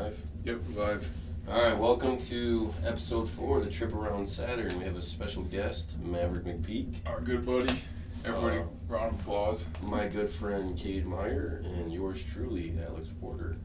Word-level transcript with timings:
live? 0.00 0.20
Yep, 0.44 0.60
live. 0.76 1.08
All 1.50 1.60
right, 1.62 1.76
welcome 1.76 2.18
to 2.18 2.72
episode 2.86 3.28
four 3.28 3.58
of 3.58 3.64
the 3.64 3.70
Trip 3.70 3.92
Around 3.92 4.26
Saturn. 4.26 4.78
We 4.78 4.84
have 4.84 4.96
a 4.96 5.02
special 5.02 5.42
guest, 5.42 5.98
Maverick 6.00 6.44
McPeak, 6.44 6.96
Our 7.04 7.20
good 7.20 7.44
buddy. 7.44 7.80
Everybody, 8.24 8.58
Uh, 8.58 8.62
round 8.86 9.14
of 9.14 9.20
applause. 9.20 9.66
my 9.82 10.06
good 10.06 10.28
friend 10.28 10.76
Cade 10.76 11.04
Meyer, 11.04 11.62
and 11.64 11.92
yours 11.92 12.22
truly, 12.22 12.74
Alex 12.86 13.08
Porter. 13.20 13.56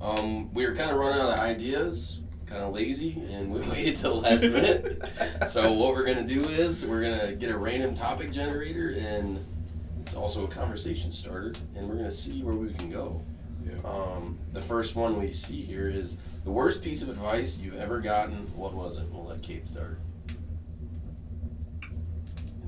Um, 0.00 0.52
we 0.54 0.66
were 0.66 0.74
kind 0.74 0.90
of 0.90 0.96
running 0.96 1.20
out 1.20 1.34
of 1.34 1.40
ideas, 1.40 2.20
kind 2.46 2.62
of 2.62 2.72
lazy, 2.72 3.22
and 3.30 3.52
we 3.52 3.60
waited 3.70 3.96
till 3.96 4.14
the 4.20 4.28
last 4.28 4.44
minute. 4.44 5.02
so 5.46 5.72
what 5.72 5.92
we're 5.94 6.04
gonna 6.06 6.26
do 6.26 6.38
is 6.38 6.86
we're 6.86 7.02
gonna 7.02 7.34
get 7.34 7.50
a 7.50 7.58
random 7.58 7.94
topic 7.94 8.32
generator, 8.32 8.90
and 8.98 9.44
it's 10.00 10.14
also 10.14 10.44
a 10.44 10.48
conversation 10.48 11.12
starter, 11.12 11.52
and 11.74 11.86
we're 11.86 11.96
gonna 11.96 12.10
see 12.10 12.42
where 12.42 12.54
we 12.54 12.72
can 12.72 12.88
go. 12.90 13.20
Yeah. 13.66 13.72
Um, 13.84 14.38
the 14.52 14.60
first 14.60 14.94
one 14.96 15.18
we 15.20 15.32
see 15.32 15.60
here 15.62 15.88
is 15.88 16.18
the 16.44 16.50
worst 16.50 16.82
piece 16.82 17.02
of 17.02 17.08
advice 17.08 17.58
you've 17.58 17.76
ever 17.76 18.00
gotten. 18.00 18.46
What 18.56 18.72
was 18.74 18.96
it? 18.96 19.04
We'll 19.10 19.24
let 19.24 19.42
Kate 19.42 19.66
start. 19.66 19.98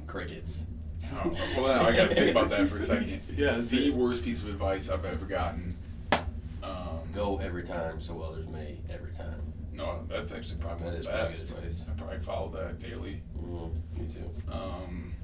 Crickets. 0.07 0.65
Oh, 1.13 1.31
well, 1.59 1.87
I 1.87 1.97
gotta 1.97 2.15
think 2.15 2.31
about 2.33 2.51
that 2.51 2.69
for 2.69 2.77
a 2.79 2.83
second. 2.83 3.21
Yeah, 3.37 3.59
The 3.59 3.91
worst 3.91 4.25
piece 4.25 4.43
of 4.43 4.49
advice 4.49 4.91
I've 4.91 5.05
ever 5.05 5.25
gotten. 5.25 5.75
Um, 6.63 6.99
Go 7.15 7.39
every 7.39 7.63
time, 7.63 8.01
so 8.01 8.21
others 8.21 8.47
may 8.49 8.77
every 8.91 9.13
time. 9.13 9.41
No, 9.73 10.05
that's 10.09 10.33
actually 10.33 10.61
probably 10.61 10.87
That 10.87 10.91
the 10.93 10.97
is 10.99 11.07
probably 11.07 11.23
good 11.23 11.31
best. 11.31 11.51
advice. 11.53 11.87
I 11.89 11.93
probably 11.99 12.19
follow 12.19 12.49
that 12.51 12.79
daily. 12.79 13.23
Mm, 13.41 13.71
me 13.97 14.07
too. 14.09 14.31
Um, 14.53 15.15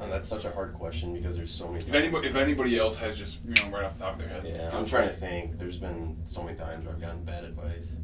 And 0.00 0.10
that's 0.10 0.28
such 0.28 0.44
a 0.44 0.50
hard 0.50 0.72
question 0.74 1.12
because 1.14 1.36
there's 1.36 1.52
so 1.52 1.68
many. 1.68 1.78
if 1.78 1.94
anybody, 1.94 2.26
if 2.26 2.36
anybody 2.36 2.78
else 2.78 2.96
has 2.96 3.16
just 3.18 3.40
you 3.44 3.54
know 3.64 3.76
right 3.76 3.84
off 3.84 3.96
the 3.96 4.04
top 4.04 4.14
of 4.14 4.18
their 4.20 4.28
head, 4.28 4.44
yeah, 4.46 4.76
I'm 4.76 4.86
trying 4.86 5.08
to 5.08 5.14
think. 5.14 5.58
There's 5.58 5.78
been 5.78 6.16
so 6.24 6.42
many 6.42 6.56
times 6.56 6.84
where 6.84 6.94
I've 6.94 7.00
gotten 7.00 7.24
bad 7.24 7.44
advice. 7.44 7.96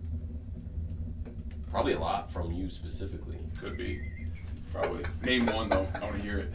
Probably 1.71 1.93
a 1.93 1.99
lot 2.01 2.30
from 2.30 2.52
you 2.52 2.68
specifically. 2.68 3.38
Could 3.59 3.77
be. 3.77 4.01
Probably. 4.73 5.05
Name 5.23 5.46
one 5.46 5.68
though. 5.68 5.87
I 5.95 6.01
want 6.01 6.16
to 6.16 6.23
hear 6.23 6.38
it. 6.38 6.52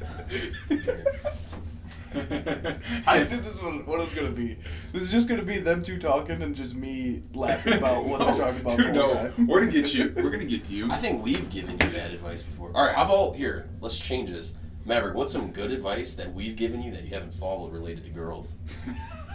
I 3.06 3.20
think 3.26 3.44
this 3.44 3.56
is 3.56 3.62
what, 3.62 3.86
what 3.86 4.00
it's 4.00 4.16
gonna 4.16 4.30
be. 4.30 4.54
This 4.94 5.04
is 5.04 5.12
just 5.12 5.28
gonna 5.28 5.42
be 5.42 5.60
them 5.60 5.84
two 5.84 5.98
talking 6.00 6.42
and 6.42 6.56
just 6.56 6.76
me 6.76 7.24
laughing 7.34 7.74
about 7.74 8.06
what 8.06 8.20
they're 8.20 8.30
oh, 8.34 8.38
talking 8.38 8.62
about 8.62 8.78
Dude, 8.78 8.96
the 8.96 9.02
whole 9.02 9.14
no. 9.16 9.32
time. 9.32 9.48
We're 9.48 9.60
gonna 9.60 9.72
get 9.72 9.94
you. 9.94 10.14
We're 10.16 10.30
gonna 10.30 10.46
get 10.46 10.64
to 10.66 10.74
you. 10.74 10.90
I 10.92 10.96
think 10.96 11.24
we've 11.24 11.50
given 11.50 11.72
you 11.72 11.78
bad 11.78 12.12
advice 12.12 12.42
before. 12.44 12.72
All 12.74 12.86
right, 12.86 12.96
how 12.96 13.04
about 13.04 13.36
here? 13.36 13.70
Let's 13.82 14.00
change 14.00 14.30
this. 14.30 14.54
Maverick, 14.86 15.16
what's 15.16 15.34
some 15.34 15.52
good 15.52 15.72
advice 15.72 16.16
that 16.16 16.32
we've 16.34 16.56
given 16.56 16.82
you 16.82 16.92
that 16.92 17.04
you 17.04 17.10
haven't 17.10 17.34
followed 17.34 17.74
related 17.74 18.04
to 18.06 18.12
girls? 18.12 18.54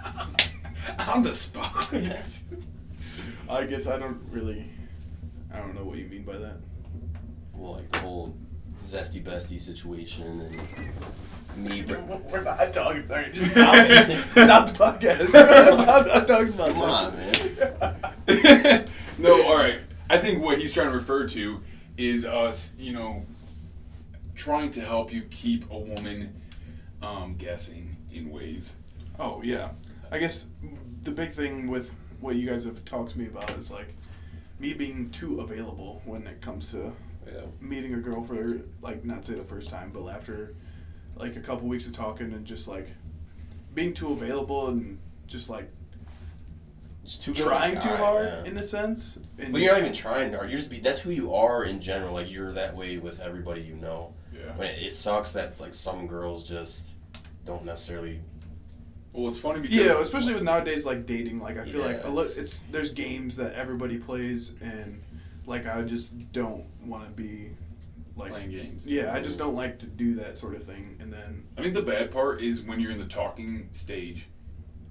On 1.08 1.22
the 1.24 1.34
spot. 1.34 1.92
I 3.50 3.64
guess 3.64 3.88
I 3.88 3.98
don't 3.98 4.20
really. 4.30 4.70
I 5.52 5.58
don't 5.58 5.74
know 5.74 5.82
what 5.84 5.98
you 5.98 6.06
mean 6.06 6.22
by 6.22 6.38
that. 6.38 6.56
Well, 7.52 7.72
like 7.74 7.90
the 7.90 7.98
whole 7.98 8.36
zesty 8.84 9.20
bestie 9.22 9.60
situation 9.60 10.40
and 10.40 11.64
me. 11.64 11.82
br- 11.86 11.96
We're 12.30 12.42
not 12.42 12.72
talking 12.72 13.00
about 13.02 13.24
it. 13.24 13.34
Just 13.34 13.50
stop 13.50 13.74
it. 13.74 14.18
Stop 14.30 14.68
the 14.68 14.72
podcast. 14.72 15.34
I'm 15.34 15.84
not 15.84 16.28
talking 16.28 16.54
about 16.54 16.70
Come 16.70 16.80
on, 16.82 17.16
man. 18.68 18.84
no, 19.18 19.42
all 19.48 19.56
right. 19.56 19.78
I 20.08 20.16
think 20.18 20.42
what 20.42 20.58
he's 20.58 20.72
trying 20.72 20.90
to 20.90 20.94
refer 20.94 21.26
to 21.28 21.60
is 21.98 22.24
us, 22.24 22.72
you 22.78 22.92
know, 22.92 23.26
trying 24.40 24.70
to 24.70 24.80
help 24.80 25.12
you 25.12 25.22
keep 25.30 25.70
a 25.70 25.78
woman 25.78 26.34
um, 27.02 27.34
guessing 27.36 27.94
in 28.10 28.30
ways. 28.30 28.76
Oh 29.18 29.42
yeah, 29.42 29.72
I 30.10 30.18
guess 30.18 30.48
the 31.02 31.10
big 31.10 31.30
thing 31.30 31.68
with 31.68 31.94
what 32.20 32.36
you 32.36 32.48
guys 32.48 32.64
have 32.64 32.82
talked 32.86 33.10
to 33.10 33.18
me 33.18 33.26
about 33.26 33.50
is 33.58 33.70
like 33.70 33.94
me 34.58 34.72
being 34.72 35.10
too 35.10 35.40
available 35.40 36.00
when 36.06 36.26
it 36.26 36.40
comes 36.40 36.70
to 36.70 36.92
Yeah. 37.26 37.42
meeting 37.60 37.94
a 37.94 37.98
girl 37.98 38.22
for 38.22 38.60
like 38.80 39.04
not 39.04 39.24
say 39.26 39.34
the 39.34 39.44
first 39.44 39.68
time, 39.68 39.90
but 39.92 40.06
after 40.08 40.54
like 41.16 41.36
a 41.36 41.40
couple 41.40 41.68
weeks 41.68 41.86
of 41.86 41.92
talking 41.92 42.32
and 42.32 42.46
just 42.46 42.66
like 42.66 42.88
being 43.74 43.92
too 43.92 44.12
available 44.12 44.68
and 44.68 44.98
just 45.26 45.50
like 45.50 45.70
It's 47.04 47.18
too 47.18 47.32
good 47.34 47.42
of 47.42 47.48
trying 47.48 47.78
too 47.78 47.88
hard 47.88 48.26
yeah. 48.26 48.50
in 48.50 48.56
a 48.56 48.62
sense. 48.64 49.18
And 49.38 49.52
But 49.52 49.60
you're 49.60 49.72
not 49.72 49.80
even 49.80 49.92
trying 49.92 50.32
hard. 50.32 50.48
You're 50.50 50.58
just 50.58 50.70
be. 50.70 50.80
That's 50.80 51.00
who 51.00 51.10
you 51.10 51.34
are 51.34 51.64
in 51.64 51.80
general. 51.80 52.14
Like 52.14 52.30
you're 52.30 52.52
that 52.54 52.74
way 52.74 52.96
with 52.96 53.20
everybody 53.20 53.60
you 53.60 53.74
know. 53.74 54.14
Yeah. 54.52 54.56
When 54.58 54.68
it, 54.68 54.82
it 54.82 54.92
sucks 54.92 55.32
that 55.34 55.58
like 55.60 55.74
some 55.74 56.06
girls 56.06 56.48
just 56.48 56.94
don't 57.44 57.64
necessarily. 57.64 58.20
Well, 59.12 59.26
it's 59.28 59.38
funny 59.40 59.60
because 59.60 59.76
yeah, 59.76 60.00
especially 60.00 60.34
with 60.34 60.42
nowadays 60.44 60.86
like 60.86 61.06
dating. 61.06 61.40
Like 61.40 61.58
I 61.58 61.64
feel 61.64 61.80
Yeah, 61.80 61.86
like 61.86 62.04
a 62.04 62.08
li- 62.10 62.22
it's- 62.24 62.38
it's 62.38 62.60
there's 62.70 62.90
games 62.90 63.36
that 63.38 63.54
everybody 63.54 63.98
plays 63.98 64.54
and 64.60 65.02
like 65.46 65.66
I 65.66 65.82
just 65.82 66.30
don't 66.32 66.64
want 66.84 67.04
to 67.04 67.10
be 67.10 67.50
like 68.16 68.30
playing 68.32 68.50
games. 68.50 68.84
yeah 68.86 69.12
I 69.14 69.20
just 69.20 69.38
don't 69.38 69.54
like 69.54 69.78
to 69.80 69.86
do 69.86 70.14
that 70.16 70.36
sort 70.36 70.54
of 70.54 70.62
thing 70.64 70.96
and 71.00 71.12
then 71.12 71.44
I 71.56 71.62
think 71.62 71.74
the 71.74 71.82
bad 71.82 72.10
part 72.10 72.40
is 72.42 72.60
when 72.60 72.78
you're 72.78 72.90
in 72.92 72.98
the 72.98 73.06
talking 73.06 73.68
stage, 73.72 74.26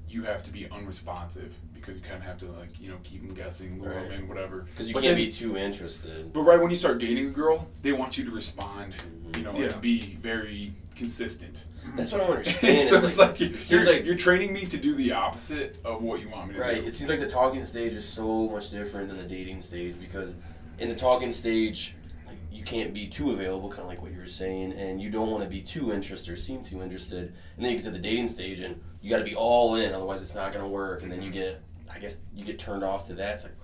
you 0.09 0.23
have 0.23 0.43
to 0.43 0.51
be 0.51 0.67
unresponsive 0.69 1.53
because 1.73 1.95
you 1.95 2.01
kind 2.01 2.15
of 2.17 2.23
have 2.23 2.37
to 2.39 2.45
like 2.53 2.79
you 2.79 2.89
know 2.89 2.97
keep 3.03 3.21
them 3.25 3.33
guessing, 3.35 3.81
lure 3.81 3.93
'em 3.93 4.03
Right. 4.09 4.11
in, 4.19 4.27
whatever. 4.27 4.61
Because 4.61 4.87
you 4.87 4.93
But 4.93 5.03
can't 5.03 5.17
then- 5.17 5.25
be 5.25 5.31
too 5.31 5.57
interested. 5.57 6.33
But 6.33 6.41
right 6.41 6.59
when 6.59 6.71
you 6.71 6.77
start 6.77 6.99
dating 6.99 7.27
a 7.27 7.31
girl, 7.31 7.67
they 7.81 7.91
want 7.91 8.17
you 8.17 8.25
to 8.25 8.31
respond, 8.31 8.93
mm-hmm. 8.95 9.37
you 9.37 9.43
know, 9.43 9.53
Yeah. 9.57 9.71
and 9.73 9.81
be 9.81 9.99
very 10.21 10.73
consistent. 10.95 11.65
Mm-hmm. 11.85 11.97
That's 11.97 12.11
what 12.11 12.21
I 12.21 12.27
don't 12.27 12.37
understand. 12.37 12.83
so 12.83 12.95
It's 12.97 13.05
it's 13.05 13.17
like, 13.17 13.39
it 13.41 13.49
you're, 13.51 13.57
seems 13.59 13.87
like 13.87 14.05
you're 14.05 14.15
training 14.17 14.51
me 14.53 14.65
to 14.65 14.77
do 14.77 14.95
the 14.95 15.11
opposite 15.13 15.77
of 15.85 16.03
what 16.03 16.19
you 16.21 16.29
want 16.29 16.49
me 16.49 16.55
to 16.55 16.61
Right. 16.61 16.75
do. 16.75 16.79
Right. 16.81 16.87
It 16.87 16.93
seems 16.93 17.09
like 17.09 17.19
the 17.19 17.29
talking 17.29 17.63
stage 17.63 17.93
is 17.93 18.07
so 18.07 18.49
much 18.49 18.71
different 18.71 19.07
than 19.07 19.17
the 19.17 19.23
dating 19.23 19.61
stage 19.61 19.95
because 19.99 20.35
in 20.79 20.89
the 20.89 20.95
talking 20.95 21.31
stage, 21.31 21.95
like, 22.27 22.37
you 22.51 22.63
can't 22.63 22.93
be 22.93 23.07
too 23.07 23.31
available, 23.31 23.69
kind 23.69 23.81
of 23.83 23.87
like 23.87 24.01
what 24.01 24.11
you 24.11 24.17
were 24.19 24.25
saying, 24.25 24.73
and 24.73 25.01
you 25.01 25.09
don't 25.09 25.29
want 25.31 25.43
to 25.43 25.49
be 25.49 25.61
too 25.61 25.93
interested 25.93 26.33
or 26.33 26.37
seem 26.37 26.63
too 26.63 26.81
interested. 26.81 27.33
And 27.55 27.65
then 27.65 27.71
you 27.71 27.77
get 27.77 27.85
to 27.85 27.91
the 27.91 27.99
dating 27.99 28.27
stage, 28.27 28.59
and 28.61 28.79
you 29.01 29.09
got 29.09 29.19
to 29.19 29.23
be 29.23 29.35
all 29.35 29.75
in, 29.75 29.93
otherwise 29.93 30.21
it's 30.21 30.35
not 30.35 30.51
going 30.51 30.63
to 30.63 30.69
work. 30.69 31.03
And 31.03 31.11
then 31.11 31.21
you 31.21 31.31
get, 31.31 31.61
I 31.93 31.99
guess, 31.99 32.21
you 32.33 32.43
get 32.45 32.59
turned 32.59 32.83
off 32.83 33.05
to 33.07 33.13
that. 33.15 33.35
It's 33.35 33.43
like, 33.43 33.55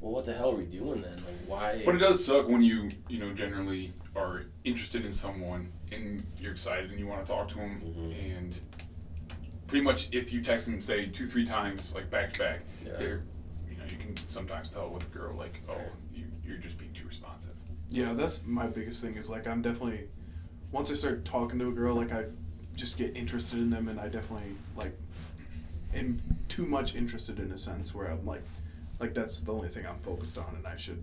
well, 0.00 0.12
what 0.12 0.24
the 0.24 0.34
hell 0.34 0.50
are 0.50 0.56
we 0.56 0.64
doing 0.64 1.02
then? 1.02 1.14
Like, 1.16 1.34
why? 1.46 1.82
But 1.84 1.94
it 1.94 1.98
does 1.98 2.24
suck 2.24 2.48
when 2.48 2.62
you, 2.62 2.90
you 3.08 3.18
know, 3.18 3.32
generally 3.32 3.92
are 4.14 4.44
interested 4.64 5.04
in 5.04 5.10
someone 5.12 5.72
and 5.90 6.24
you're 6.38 6.52
excited 6.52 6.90
and 6.90 6.98
you 7.00 7.06
want 7.06 7.24
to 7.24 7.32
talk 7.32 7.48
to 7.48 7.54
them, 7.56 7.80
Mhm. 7.84 8.38
and 8.38 8.60
pretty 9.66 9.84
much 9.84 10.08
if 10.12 10.32
you 10.32 10.40
text 10.40 10.66
them, 10.66 10.80
say 10.80 11.06
two, 11.06 11.26
three 11.26 11.44
times, 11.44 11.94
like 11.94 12.10
back 12.10 12.32
to 12.34 12.38
back, 12.40 12.60
Yeah. 12.84 12.92
they're, 12.96 13.22
you 13.68 13.76
know, 13.76 13.84
you 13.88 13.96
can 13.96 14.16
sometimes 14.16 14.68
tell 14.68 14.88
with 14.90 15.06
a 15.06 15.10
girl, 15.10 15.34
like, 15.36 15.60
oh, 15.68 15.80
you, 16.14 16.26
you're 16.44 16.58
just 16.58 16.78
being 16.78 16.92
too 16.92 17.06
responsive. 17.08 17.52
yeah 17.90 18.12
that's 18.14 18.42
my 18.44 18.66
biggest 18.66 19.02
thing 19.02 19.14
is 19.14 19.28
like 19.30 19.46
I'm 19.46 19.62
definitely 19.62 20.08
once 20.72 20.90
I 20.90 20.94
start 20.94 21.24
talking 21.24 21.58
to 21.60 21.68
a 21.68 21.72
girl 21.72 21.94
like 21.94 22.12
I 22.12 22.24
just 22.74 22.98
get 22.98 23.16
interested 23.16 23.58
in 23.58 23.70
them 23.70 23.88
and 23.88 23.98
I 24.00 24.08
definitely 24.08 24.52
like 24.76 24.92
am 25.94 26.20
too 26.48 26.66
much 26.66 26.94
interested 26.94 27.38
in 27.38 27.52
a 27.52 27.58
sense 27.58 27.94
where 27.94 28.06
I'm 28.06 28.24
like 28.26 28.42
like 28.98 29.14
that's 29.14 29.40
the 29.40 29.52
only 29.52 29.68
thing 29.68 29.86
I'm 29.86 29.98
focused 30.00 30.38
on 30.38 30.54
and 30.56 30.66
I 30.66 30.76
should 30.76 31.02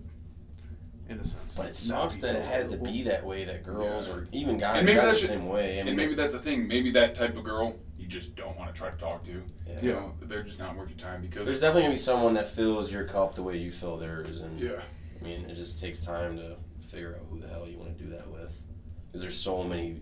in 1.08 1.18
a 1.18 1.24
sense 1.24 1.56
But 1.56 1.62
it 1.64 1.66
not 1.66 1.74
sucks 2.12 2.18
that 2.18 2.32
so 2.32 2.38
it 2.38 2.44
has 2.44 2.68
to 2.70 2.76
be 2.76 3.02
that 3.04 3.24
way. 3.24 3.44
That 3.44 3.64
girls 3.64 4.08
Yeah. 4.08 4.14
or 4.14 4.28
even 4.32 4.56
guys, 4.56 4.78
And 4.78 4.86
maybe 4.86 4.96
guys 5.00 5.08
that's 5.10 5.20
the 5.22 5.26
ju- 5.28 5.32
same 5.32 5.46
way. 5.46 5.74
I 5.74 5.82
mean, 5.82 5.88
and 5.88 5.96
maybe 5.96 6.14
that's 6.14 6.34
the 6.34 6.40
thing. 6.40 6.66
Maybe 6.68 6.90
that 6.92 7.14
type 7.14 7.36
of 7.36 7.42
girl 7.44 7.74
you 7.98 8.06
just 8.06 8.34
don't 8.36 8.56
want 8.56 8.72
to 8.74 8.78
try 8.78 8.90
to 8.90 8.96
talk 8.96 9.24
to. 9.24 9.42
yeah. 9.66 9.80
You 9.82 9.92
know, 9.92 10.12
they're 10.22 10.42
just 10.42 10.58
not 10.58 10.76
worth 10.76 10.90
your 10.90 10.98
time 10.98 11.20
because 11.20 11.46
There's 11.46 11.60
definitely 11.60 11.82
gonna 11.82 11.94
be 11.94 11.98
someone 11.98 12.34
that 12.34 12.46
fills 12.48 12.90
your 12.92 13.04
cup 13.04 13.34
the 13.34 13.42
way 13.42 13.56
you 13.58 13.70
fill 13.70 13.96
theirs, 13.96 14.40
and 14.40 14.58
yeah. 14.60 14.80
I 15.20 15.24
mean, 15.24 15.44
it 15.50 15.54
just 15.54 15.80
takes 15.80 16.04
time 16.04 16.36
to 16.36 16.56
figure 16.86 17.14
out 17.16 17.26
who 17.30 17.40
the 17.40 17.48
hell 17.48 17.66
you 17.68 17.78
want 17.78 17.96
to 17.98 18.04
do 18.04 18.10
that 18.10 18.28
with. 18.30 18.62
Because 19.08 19.20
there's 19.22 19.36
so 19.38 19.62
many 19.64 20.00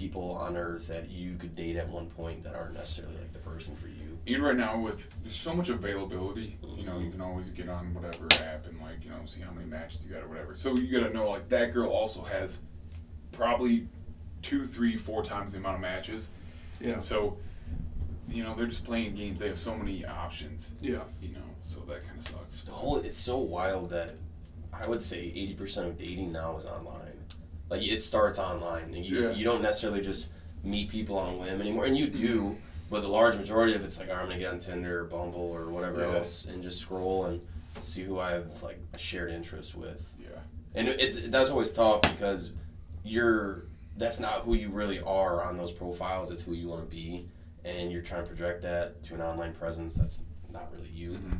people 0.00 0.32
on 0.32 0.56
earth 0.56 0.88
that 0.88 1.10
you 1.10 1.36
could 1.36 1.54
date 1.54 1.76
at 1.76 1.86
one 1.86 2.06
point 2.06 2.42
that 2.42 2.54
aren't 2.54 2.72
necessarily 2.72 3.14
like 3.16 3.32
the 3.34 3.38
person 3.40 3.76
for 3.76 3.88
you. 3.88 4.18
Even 4.24 4.42
right 4.42 4.56
now 4.56 4.78
with 4.78 5.14
there's 5.22 5.36
so 5.36 5.52
much 5.52 5.68
availability, 5.68 6.56
you 6.74 6.84
know, 6.86 6.98
you 6.98 7.10
can 7.10 7.20
always 7.20 7.50
get 7.50 7.68
on 7.68 7.92
whatever 7.92 8.26
app 8.42 8.66
and 8.66 8.80
like, 8.80 9.04
you 9.04 9.10
know, 9.10 9.16
see 9.26 9.42
how 9.42 9.50
many 9.50 9.66
matches 9.66 10.06
you 10.06 10.14
got 10.14 10.22
or 10.22 10.28
whatever. 10.28 10.54
So 10.56 10.74
you 10.74 10.98
gotta 10.98 11.12
know 11.12 11.28
like 11.28 11.50
that 11.50 11.74
girl 11.74 11.90
also 11.90 12.22
has 12.22 12.62
probably 13.32 13.88
two, 14.40 14.66
three, 14.66 14.96
four 14.96 15.22
times 15.22 15.52
the 15.52 15.58
amount 15.58 15.74
of 15.74 15.82
matches. 15.82 16.30
yeah 16.80 16.94
And 16.94 17.02
so, 17.02 17.36
you 18.26 18.42
know, 18.42 18.54
they're 18.54 18.66
just 18.66 18.84
playing 18.84 19.14
games. 19.14 19.40
They 19.40 19.48
have 19.48 19.58
so 19.58 19.76
many 19.76 20.06
options, 20.06 20.72
yeah 20.80 21.02
you 21.20 21.34
know, 21.34 21.40
so 21.60 21.80
that 21.80 22.06
kinda 22.06 22.22
sucks. 22.22 22.62
The 22.62 22.72
whole 22.72 22.96
it's 22.96 23.18
so 23.18 23.36
wild 23.36 23.90
that 23.90 24.14
I 24.72 24.88
would 24.88 25.02
say 25.02 25.18
eighty 25.18 25.52
percent 25.52 25.88
of 25.88 25.98
dating 25.98 26.32
now 26.32 26.56
is 26.56 26.64
online. 26.64 27.18
Like 27.70 27.82
it 27.82 28.02
starts 28.02 28.38
online, 28.38 28.92
and 28.94 29.04
you 29.04 29.22
Yeah. 29.22 29.30
you 29.32 29.44
don't 29.44 29.62
necessarily 29.62 30.00
just 30.00 30.30
meet 30.64 30.90
people 30.90 31.16
on 31.16 31.34
a 31.34 31.36
whim 31.38 31.60
anymore, 31.60 31.86
and 31.86 31.96
you 31.96 32.08
do. 32.08 32.56
But 32.90 33.02
the 33.02 33.08
large 33.08 33.36
majority 33.36 33.74
of 33.74 33.84
it's 33.84 34.00
like, 34.00 34.08
"Oh, 34.10 34.14
I'm 34.14 34.26
gonna 34.26 34.40
get 34.40 34.52
on 34.52 34.58
Tinder 34.58 35.02
or 35.02 35.04
Bumble 35.04 35.40
or 35.40 35.66
whatever 35.70 36.00
Yeah. 36.00 36.16
else, 36.16 36.44
and 36.46 36.60
just 36.62 36.80
scroll 36.80 37.26
and 37.26 37.40
see 37.80 38.02
who 38.02 38.18
I 38.18 38.32
have 38.32 38.60
like 38.64 38.80
shared 38.98 39.30
interests 39.30 39.74
with. 39.76 40.12
Yeah. 40.20 40.40
And 40.74 40.88
it's 40.88 41.20
that's 41.28 41.50
always 41.50 41.72
tough 41.72 42.02
because 42.02 42.52
you're 43.04 43.62
that's 43.96 44.18
not 44.18 44.40
who 44.42 44.54
you 44.54 44.70
really 44.70 44.98
are 45.00 45.42
on 45.44 45.56
those 45.56 45.70
profiles. 45.72 46.30
It's 46.32 46.42
who 46.42 46.52
you 46.52 46.68
want 46.68 46.82
to 46.88 46.90
be. 46.94 47.26
and 47.62 47.92
you're 47.92 48.00
trying 48.00 48.22
to 48.22 48.26
project 48.26 48.62
that 48.62 49.02
to 49.02 49.14
an 49.14 49.20
online 49.20 49.52
presence 49.52 49.94
that's 49.94 50.22
not 50.50 50.72
really 50.72 50.88
you. 50.88 51.10
Mhm. 51.10 51.38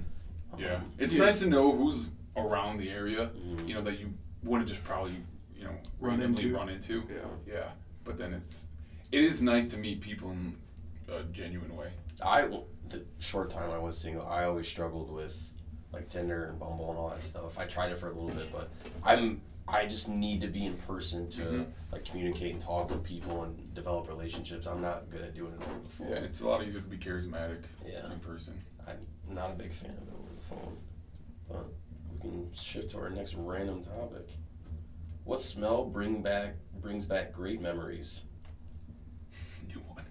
Yeah, 0.59 0.75
Um, 0.75 0.93
it's 0.99 1.15
Yeah. 1.15 1.25
nice 1.25 1.41
to 1.41 1.49
know 1.49 1.73
who's 1.75 2.11
around 2.37 2.77
the 2.77 2.91
area. 2.91 3.31
Mhm. 3.43 3.67
You 3.67 3.75
know 3.77 3.81
that 3.81 3.99
you 3.99 4.13
wouldn't 4.43 4.69
just 4.69 4.85
probably 4.85 5.13
you 5.61 5.67
know 5.67 5.73
Run 6.01 6.19
randomly 6.19 6.45
into. 6.45 6.57
run 6.57 6.69
into. 6.69 7.03
Yeah. 7.09 7.17
Yeah, 7.55 7.69
but 8.05 8.17
then 8.17 8.33
it's 8.35 8.67
it 9.13 9.23
is 9.23 9.43
nice 9.43 9.69
to 9.69 9.77
meet 9.79 10.01
people 10.01 10.31
in 10.31 10.57
a 11.13 11.23
genuine 11.25 11.77
way. 11.77 11.89
I 12.25 12.49
the 12.89 13.05
short 13.19 13.51
time 13.51 13.71
I 13.71 13.79
was 13.79 13.97
single, 13.99 14.27
I 14.27 14.45
always 14.45 14.67
struggled 14.67 15.11
with 15.11 15.53
like 15.93 16.09
Tinder 16.09 16.47
and 16.47 16.59
Bumble 16.59 16.91
and 16.91 16.99
all 16.99 17.11
that 17.11 17.23
stuff. 17.23 17.59
I 17.59 17.65
tried 17.65 17.91
it 17.93 17.99
for 17.99 18.09
a 18.11 18.13
little 18.13 18.31
bit, 18.31 18.51
but 18.53 18.71
I'm 19.05 19.41
I 19.69 19.87
just 19.87 20.09
need 20.09 20.41
to 20.41 20.49
be 20.49 20.67
in 20.67 20.75
person 20.79 21.29
to 21.31 21.43
Mhm. 21.43 21.67
like 21.93 22.05
communicate 22.05 22.53
and 22.55 22.61
talk 22.63 22.91
with 22.91 23.05
people 23.05 23.45
and 23.45 23.73
develop 23.75 24.09
relationships. 24.09 24.67
I'm 24.67 24.81
not 24.81 25.11
good 25.11 25.21
at 25.23 25.35
doing 25.35 25.53
it 25.53 25.63
over 25.63 25.79
the 25.81 25.89
phone. 25.89 26.09
Yeah, 26.09 26.17
it's 26.17 26.41
a 26.41 26.49
lot 26.49 26.65
easier 26.65 26.81
to 26.81 26.89
be 26.89 26.97
charismatic 26.97 27.63
Yeah. 27.87 28.11
in 28.13 28.19
person. 28.21 28.61
I'm 28.87 28.99
not 29.29 29.51
a 29.51 29.55
big 29.55 29.73
fan 29.73 29.91
of 29.91 30.09
it 30.09 30.15
over 30.19 30.35
the 30.35 30.43
phone. 30.43 30.77
But 31.49 31.67
we 32.13 32.19
can 32.21 32.53
shift 32.53 32.91
to 32.91 32.99
our 33.01 33.11
next 33.11 33.35
random 33.35 33.83
topic. 33.83 34.29
What 35.25 35.41
smell 35.41 35.85
bring 35.85 36.23
back 36.23 36.55
brings 36.81 37.07
back 37.07 37.33
great 37.33 37.61
memories? 37.61 38.25
New 39.69 39.81
one. 39.81 40.05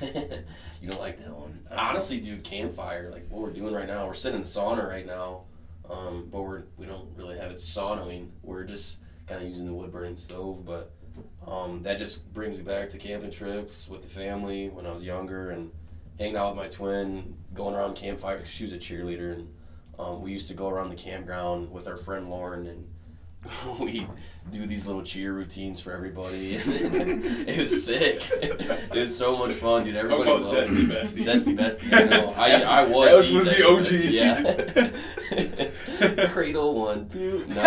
you 0.80 0.90
don't 0.90 1.00
like 1.00 1.18
that 1.18 1.34
one. 1.34 1.60
Honestly, 1.70 2.20
dude, 2.20 2.44
campfire, 2.44 3.10
like 3.10 3.26
what 3.28 3.42
we're 3.42 3.50
doing 3.52 3.74
right 3.74 3.86
now, 3.86 4.06
we're 4.06 4.14
sitting 4.14 4.38
in 4.40 4.44
sauna 4.44 4.88
right 4.88 5.06
now, 5.06 5.44
um, 5.88 6.28
but 6.30 6.42
we're 6.42 6.64
we 6.76 6.86
don't 6.86 7.08
really 7.16 7.38
have 7.38 7.50
it 7.50 7.56
saunaing. 7.56 8.28
We're 8.42 8.64
just 8.64 8.98
kind 9.26 9.42
of 9.42 9.48
using 9.48 9.66
the 9.66 9.72
wood 9.72 9.90
burning 9.90 10.16
stove, 10.16 10.64
but 10.64 10.92
um, 11.46 11.82
that 11.82 11.98
just 11.98 12.32
brings 12.32 12.58
me 12.58 12.62
back 12.62 12.88
to 12.90 12.98
camping 12.98 13.30
trips 13.30 13.88
with 13.88 14.02
the 14.02 14.08
family 14.08 14.68
when 14.68 14.86
I 14.86 14.92
was 14.92 15.02
younger 15.02 15.50
and 15.50 15.70
hanging 16.18 16.36
out 16.36 16.54
with 16.54 16.56
my 16.56 16.68
twin, 16.68 17.36
going 17.54 17.74
around 17.74 17.94
campfire. 17.96 18.44
She 18.44 18.64
was 18.64 18.72
a 18.72 18.78
cheerleader, 18.78 19.32
and 19.34 19.48
um, 19.98 20.20
we 20.22 20.30
used 20.30 20.48
to 20.48 20.54
go 20.54 20.68
around 20.68 20.90
the 20.90 20.94
campground 20.94 21.70
with 21.72 21.88
our 21.88 21.96
friend 21.96 22.28
Lauren 22.28 22.66
and. 22.66 22.86
we 23.78 24.06
do 24.50 24.66
these 24.66 24.86
little 24.86 25.02
cheer 25.02 25.32
routines 25.32 25.80
for 25.80 25.92
everybody. 25.92 26.54
it 26.56 27.58
was 27.58 27.84
sick. 27.84 28.22
It 28.42 28.90
was 28.92 29.16
so 29.16 29.36
much 29.36 29.52
fun, 29.52 29.84
dude. 29.84 29.96
Everybody 29.96 30.30
about 30.30 30.42
loved 30.42 30.70
Zesty. 30.70 30.86
Bestie. 30.86 31.24
Zesty 31.24 31.56
bestie. 31.56 31.92
I 31.92 32.04
know. 32.04 32.30
I, 32.36 32.62
I 32.62 32.84
was. 32.84 33.28
The 33.30 33.34
was 33.34 33.44
the 33.44 33.66
OG. 33.66 33.86
Bestie, 33.86 34.12
Yeah. 36.18 36.26
Cradle 36.28 36.74
one, 36.74 37.08
two. 37.08 37.44
No. 37.48 37.62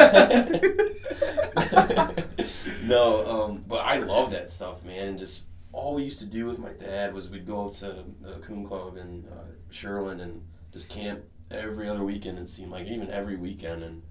no. 2.84 3.44
Um. 3.44 3.64
But 3.68 3.86
I 3.86 3.98
love 3.98 4.32
that 4.32 4.50
stuff, 4.50 4.84
man. 4.84 5.08
And 5.10 5.20
just 5.20 5.48
all 5.74 5.94
we 5.96 6.04
used 6.04 6.20
to 6.20 6.26
do 6.26 6.46
with 6.46 6.58
my 6.60 6.72
dad 6.72 7.14
was 7.14 7.30
we'd 7.30 7.46
go 7.46 7.68
up 7.68 7.76
to 7.78 8.06
the 8.22 8.40
Coon 8.42 8.66
Club 8.66 8.96
in 8.98 9.26
uh, 9.32 9.44
Sherwin 9.70 10.22
and 10.22 10.42
just 10.72 10.90
camp 10.90 11.22
every 11.52 11.90
other 11.90 12.04
weekend. 12.04 12.40
It 12.40 12.48
seemed 12.48 12.72
like 12.72 12.88
even 12.88 13.12
every 13.12 13.36
weekend, 13.36 13.84
and 13.84 14.02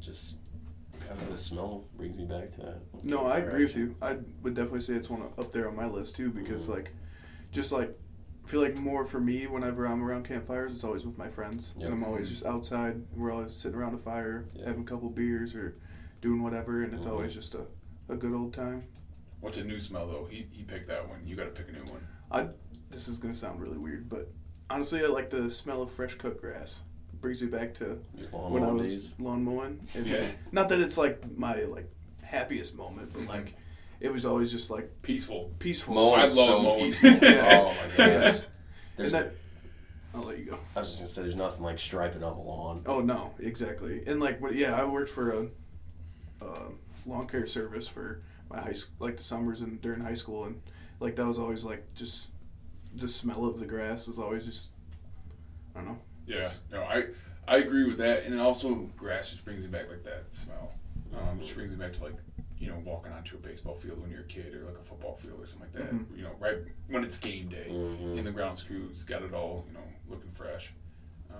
just 0.00 0.36
kind 1.10 1.22
of 1.22 1.30
the 1.30 1.36
smell 1.36 1.84
brings 1.96 2.16
me 2.16 2.24
back 2.24 2.50
to 2.50 2.60
that. 2.60 2.78
No, 3.04 3.26
I 3.26 3.38
agree 3.38 3.64
with 3.64 3.76
you. 3.76 3.96
I 4.00 4.18
would 4.42 4.54
definitely 4.54 4.80
say 4.80 4.94
it's 4.94 5.10
one 5.10 5.22
up 5.22 5.50
there 5.52 5.68
on 5.68 5.74
my 5.74 5.86
list 5.86 6.14
too 6.16 6.30
because 6.30 6.68
Mhm. 6.68 6.74
like, 6.74 6.92
just 7.50 7.72
like, 7.72 7.98
I 8.44 8.48
feel 8.48 8.60
like 8.62 8.78
more 8.78 9.04
for 9.04 9.20
me 9.20 9.46
whenever 9.48 9.86
I'm 9.86 10.02
around 10.04 10.24
campfires, 10.24 10.72
it's 10.72 10.84
always 10.84 11.04
with 11.04 11.18
my 11.18 11.28
friends, 11.28 11.74
Yep. 11.76 11.86
and 11.86 11.94
I'm 11.94 12.04
always 12.04 12.28
just 12.30 12.46
outside. 12.46 13.02
We're 13.14 13.32
always 13.32 13.54
sitting 13.56 13.76
around 13.78 13.94
a 13.94 13.98
fire, 13.98 14.44
Yeah. 14.54 14.66
having 14.66 14.82
a 14.82 14.84
couple 14.86 15.10
beers 15.10 15.54
or 15.56 15.76
doing 16.20 16.42
whatever, 16.42 16.82
and 16.84 16.94
it's 16.94 17.06
Mhm. 17.06 17.10
always 17.10 17.34
just 17.34 17.54
a, 17.56 17.66
a 18.08 18.16
good 18.16 18.32
old 18.32 18.54
time. 18.54 18.84
What's 19.40 19.58
a 19.58 19.64
new 19.64 19.80
smell 19.80 20.06
though? 20.06 20.26
He 20.26 20.46
he 20.52 20.62
picked 20.62 20.86
that 20.88 21.08
one. 21.08 21.26
You 21.26 21.34
got 21.34 21.44
to 21.44 21.50
pick 21.50 21.68
a 21.68 21.72
new 21.72 21.90
one. 21.90 22.06
I 22.30 22.50
This 22.90 23.06
is 23.08 23.18
gonna 23.18 23.34
sound 23.34 23.60
really 23.60 23.78
weird, 23.78 24.08
but 24.08 24.32
honestly, 24.68 25.02
I 25.04 25.06
like 25.06 25.30
the 25.30 25.48
smell 25.48 25.80
of 25.82 25.90
fresh 25.92 26.16
cut 26.16 26.40
grass. 26.40 26.84
It 27.20 27.22
brings 27.22 27.42
me 27.42 27.48
back 27.48 27.74
to 27.74 27.98
when 28.32 28.62
I 28.62 28.70
was 28.70 28.88
days. 28.88 29.14
lawn 29.18 29.44
mowing. 29.44 29.78
And 29.94 30.06
Yeah. 30.06 30.26
Not 30.52 30.70
that 30.70 30.80
it's 30.80 30.96
like 30.96 31.22
my 31.36 31.64
like 31.64 31.90
happiest 32.22 32.76
moment, 32.78 33.12
but 33.12 33.26
like 33.26 33.54
it 34.00 34.10
was 34.10 34.24
always 34.24 34.50
just 34.50 34.70
like 34.70 34.90
Peaceful. 35.02 35.52
peaceful. 35.58 35.94
Mowing 35.94 36.20
I 36.20 36.24
love 36.24 36.30
so 36.30 36.62
mowing. 36.62 36.84
peaceful. 36.86 37.10
Yes. 37.22 37.64
Oh 37.66 37.68
my 37.68 37.74
god. 37.74 37.98
Yes. 37.98 38.48
There's, 38.96 39.12
And 39.14 39.24
that, 39.26 39.34
I'll 40.14 40.22
let 40.22 40.38
you 40.38 40.46
go. 40.46 40.58
I 40.74 40.80
was 40.80 40.88
just 40.88 41.00
gonna 41.00 41.08
say, 41.10 41.22
there's 41.22 41.36
nothing 41.36 41.62
like 41.62 41.78
striping 41.78 42.24
up 42.24 42.36
a 42.36 42.40
lawn. 42.40 42.82
Oh 42.86 43.00
no, 43.00 43.34
exactly. 43.38 44.02
And 44.06 44.18
like, 44.20 44.40
what? 44.40 44.54
Yeah, 44.54 44.74
I 44.74 44.84
worked 44.84 45.10
for 45.10 45.30
a, 45.32 45.46
uh 46.42 46.68
lawn 47.06 47.26
care 47.26 47.46
service 47.46 47.86
for 47.86 48.22
my 48.50 48.60
high 48.60 48.72
school, 48.72 48.94
like 49.06 49.16
the 49.18 49.22
summers 49.22 49.60
and 49.60 49.80
during 49.82 50.00
high 50.00 50.14
school, 50.14 50.44
and 50.44 50.60
like 51.00 51.16
that 51.16 51.26
was 51.26 51.38
always 51.38 51.64
like 51.64 51.92
just 51.94 52.30
the 52.94 53.06
smell 53.08 53.44
of 53.44 53.60
the 53.60 53.66
grass 53.66 54.06
was 54.08 54.18
always 54.18 54.44
just, 54.46 54.70
I 55.74 55.78
don't 55.80 55.88
know. 55.88 55.98
Yeah. 56.30 56.48
No, 56.72 56.82
I 56.82 57.06
I 57.48 57.56
agree 57.58 57.84
with 57.88 57.98
that, 57.98 58.24
and 58.24 58.40
also 58.40 58.74
grass 58.96 59.30
just 59.30 59.44
brings 59.44 59.62
me 59.62 59.68
back 59.68 59.88
like 59.88 60.04
that 60.04 60.24
smell. 60.30 60.72
Um, 61.16 61.40
just 61.40 61.54
brings 61.54 61.70
me 61.72 61.76
back 61.76 61.92
to 61.94 62.04
like 62.04 62.14
you 62.58 62.68
know 62.68 62.76
walking 62.84 63.12
onto 63.12 63.36
a 63.36 63.38
baseball 63.40 63.74
field 63.74 64.00
when 64.00 64.10
you're 64.10 64.20
a 64.20 64.24
kid, 64.24 64.54
or 64.54 64.64
like 64.64 64.76
a 64.80 64.84
football 64.84 65.16
field 65.16 65.40
or 65.42 65.46
something 65.46 65.68
like 65.74 65.84
that. 65.84 65.92
Mhm. 65.94 66.16
You 66.16 66.22
know, 66.24 66.32
right 66.38 66.58
when 66.88 67.02
it's 67.04 67.18
game 67.18 67.48
day, 67.48 67.66
Mhm. 67.68 68.18
and 68.18 68.26
the 68.26 68.30
grounds 68.30 68.62
crew 68.62 68.90
got 69.06 69.22
it 69.22 69.34
all 69.34 69.64
you 69.68 69.74
know 69.74 69.80
looking 70.08 70.30
fresh. 70.30 70.72
Um, 71.30 71.36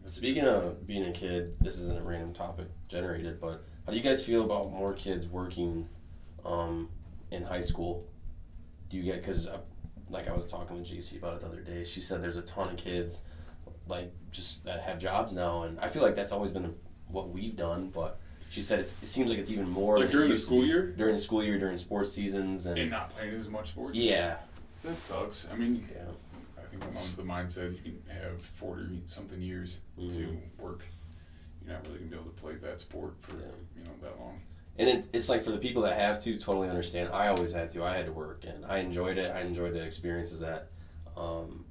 that's 0.00 0.18
a 0.18 0.20
good 0.20 0.26
Speaking 0.34 0.44
of 0.48 0.86
being 0.86 1.04
a 1.04 1.12
kid, 1.12 1.56
this 1.60 1.78
isn't 1.78 1.98
a 1.98 2.02
random 2.02 2.32
topic 2.32 2.66
generated, 2.88 3.40
but 3.40 3.62
how 3.86 3.92
do 3.92 3.96
you 3.98 4.02
guys 4.02 4.24
feel 4.24 4.44
about 4.44 4.70
more 4.72 4.92
kids 4.94 5.26
working 5.28 5.88
um, 6.44 6.88
in 7.30 7.42
high 7.44 7.60
school? 7.60 8.06
Do 8.90 8.96
you 8.96 9.02
get 9.04 9.16
because 9.22 9.46
uh, 9.48 9.60
like 10.10 10.28
I 10.28 10.32
was 10.32 10.50
talking 10.50 10.76
with 10.78 10.86
JC 10.88 11.18
about 11.18 11.34
it 11.34 11.40
the 11.40 11.46
other 11.46 11.60
day. 11.60 11.84
She 11.84 12.00
said 12.00 12.22
there's 12.22 12.36
a 12.36 12.42
ton 12.42 12.68
of 12.68 12.76
kids 12.76 13.22
like 13.86 14.12
just 14.30 14.64
that 14.64 14.80
have 14.82 14.98
jobs 14.98 15.32
now, 15.32 15.62
and 15.64 15.78
I 15.80 15.88
feel 15.88 16.02
like 16.02 16.14
that's 16.16 16.32
always 16.32 16.50
been 16.50 16.74
what 17.08 17.30
we've 17.30 17.56
done. 17.56 17.90
But 17.90 18.18
she 18.50 18.62
said 18.62 18.80
it's, 18.80 19.00
it 19.02 19.06
seems 19.06 19.30
like 19.30 19.38
it's 19.38 19.50
even 19.50 19.68
more 19.68 19.98
Like 19.98 20.10
during 20.10 20.30
the 20.30 20.36
school 20.36 20.64
year? 20.64 20.86
During 20.92 21.16
the 21.16 21.20
school 21.20 21.42
year, 21.42 21.58
during 21.58 21.76
sports 21.76 22.12
seasons, 22.12 22.66
and 22.66 22.78
and 22.78 22.90
not 22.90 23.10
playing 23.10 23.34
as 23.34 23.48
much 23.48 23.68
sports. 23.68 23.98
yeah, 23.98 24.36
that 24.82 25.00
sucks. 25.02 25.46
I 25.52 25.56
mean, 25.56 25.86
yeah. 25.94 26.02
I 26.58 26.62
think 26.68 26.82
my 26.82 26.90
mom, 27.00 27.08
the 27.16 27.24
mind 27.24 27.50
says 27.50 27.74
you 27.74 27.80
can 27.82 28.02
have 28.22 28.40
forty 28.40 29.02
something 29.06 29.40
years 29.40 29.80
to 29.98 30.02
Mhm. 30.02 30.38
work. 30.58 30.82
You're 31.64 31.74
not 31.74 31.86
really 31.86 31.98
gonna 32.00 32.10
be 32.10 32.16
able 32.16 32.26
to 32.26 32.40
play 32.42 32.54
that 32.56 32.80
sport 32.80 33.14
for 33.20 33.36
Yeah. 33.38 33.46
you 33.78 33.84
know 33.84 33.90
that 34.02 34.18
long. 34.18 34.40
And 34.76 34.88
it, 34.88 35.06
it's 35.12 35.28
like 35.28 35.44
for 35.44 35.52
the 35.52 35.58
people 35.58 35.82
that 35.82 35.96
have 35.96 36.20
to, 36.24 36.36
totally 36.36 36.68
understand. 36.68 37.10
I 37.12 37.28
always 37.28 37.52
had 37.52 37.70
to. 37.74 37.84
I 37.84 37.96
had 37.96 38.06
to 38.06 38.12
work, 38.12 38.42
and 38.44 38.64
I 38.66 38.78
enjoyed 38.78 39.18
it. 39.18 39.30
I 39.30 39.42
enjoyed 39.42 39.72
the 39.72 39.82
experiences 39.84 40.40
that 40.40 40.68
um, 41.16 41.64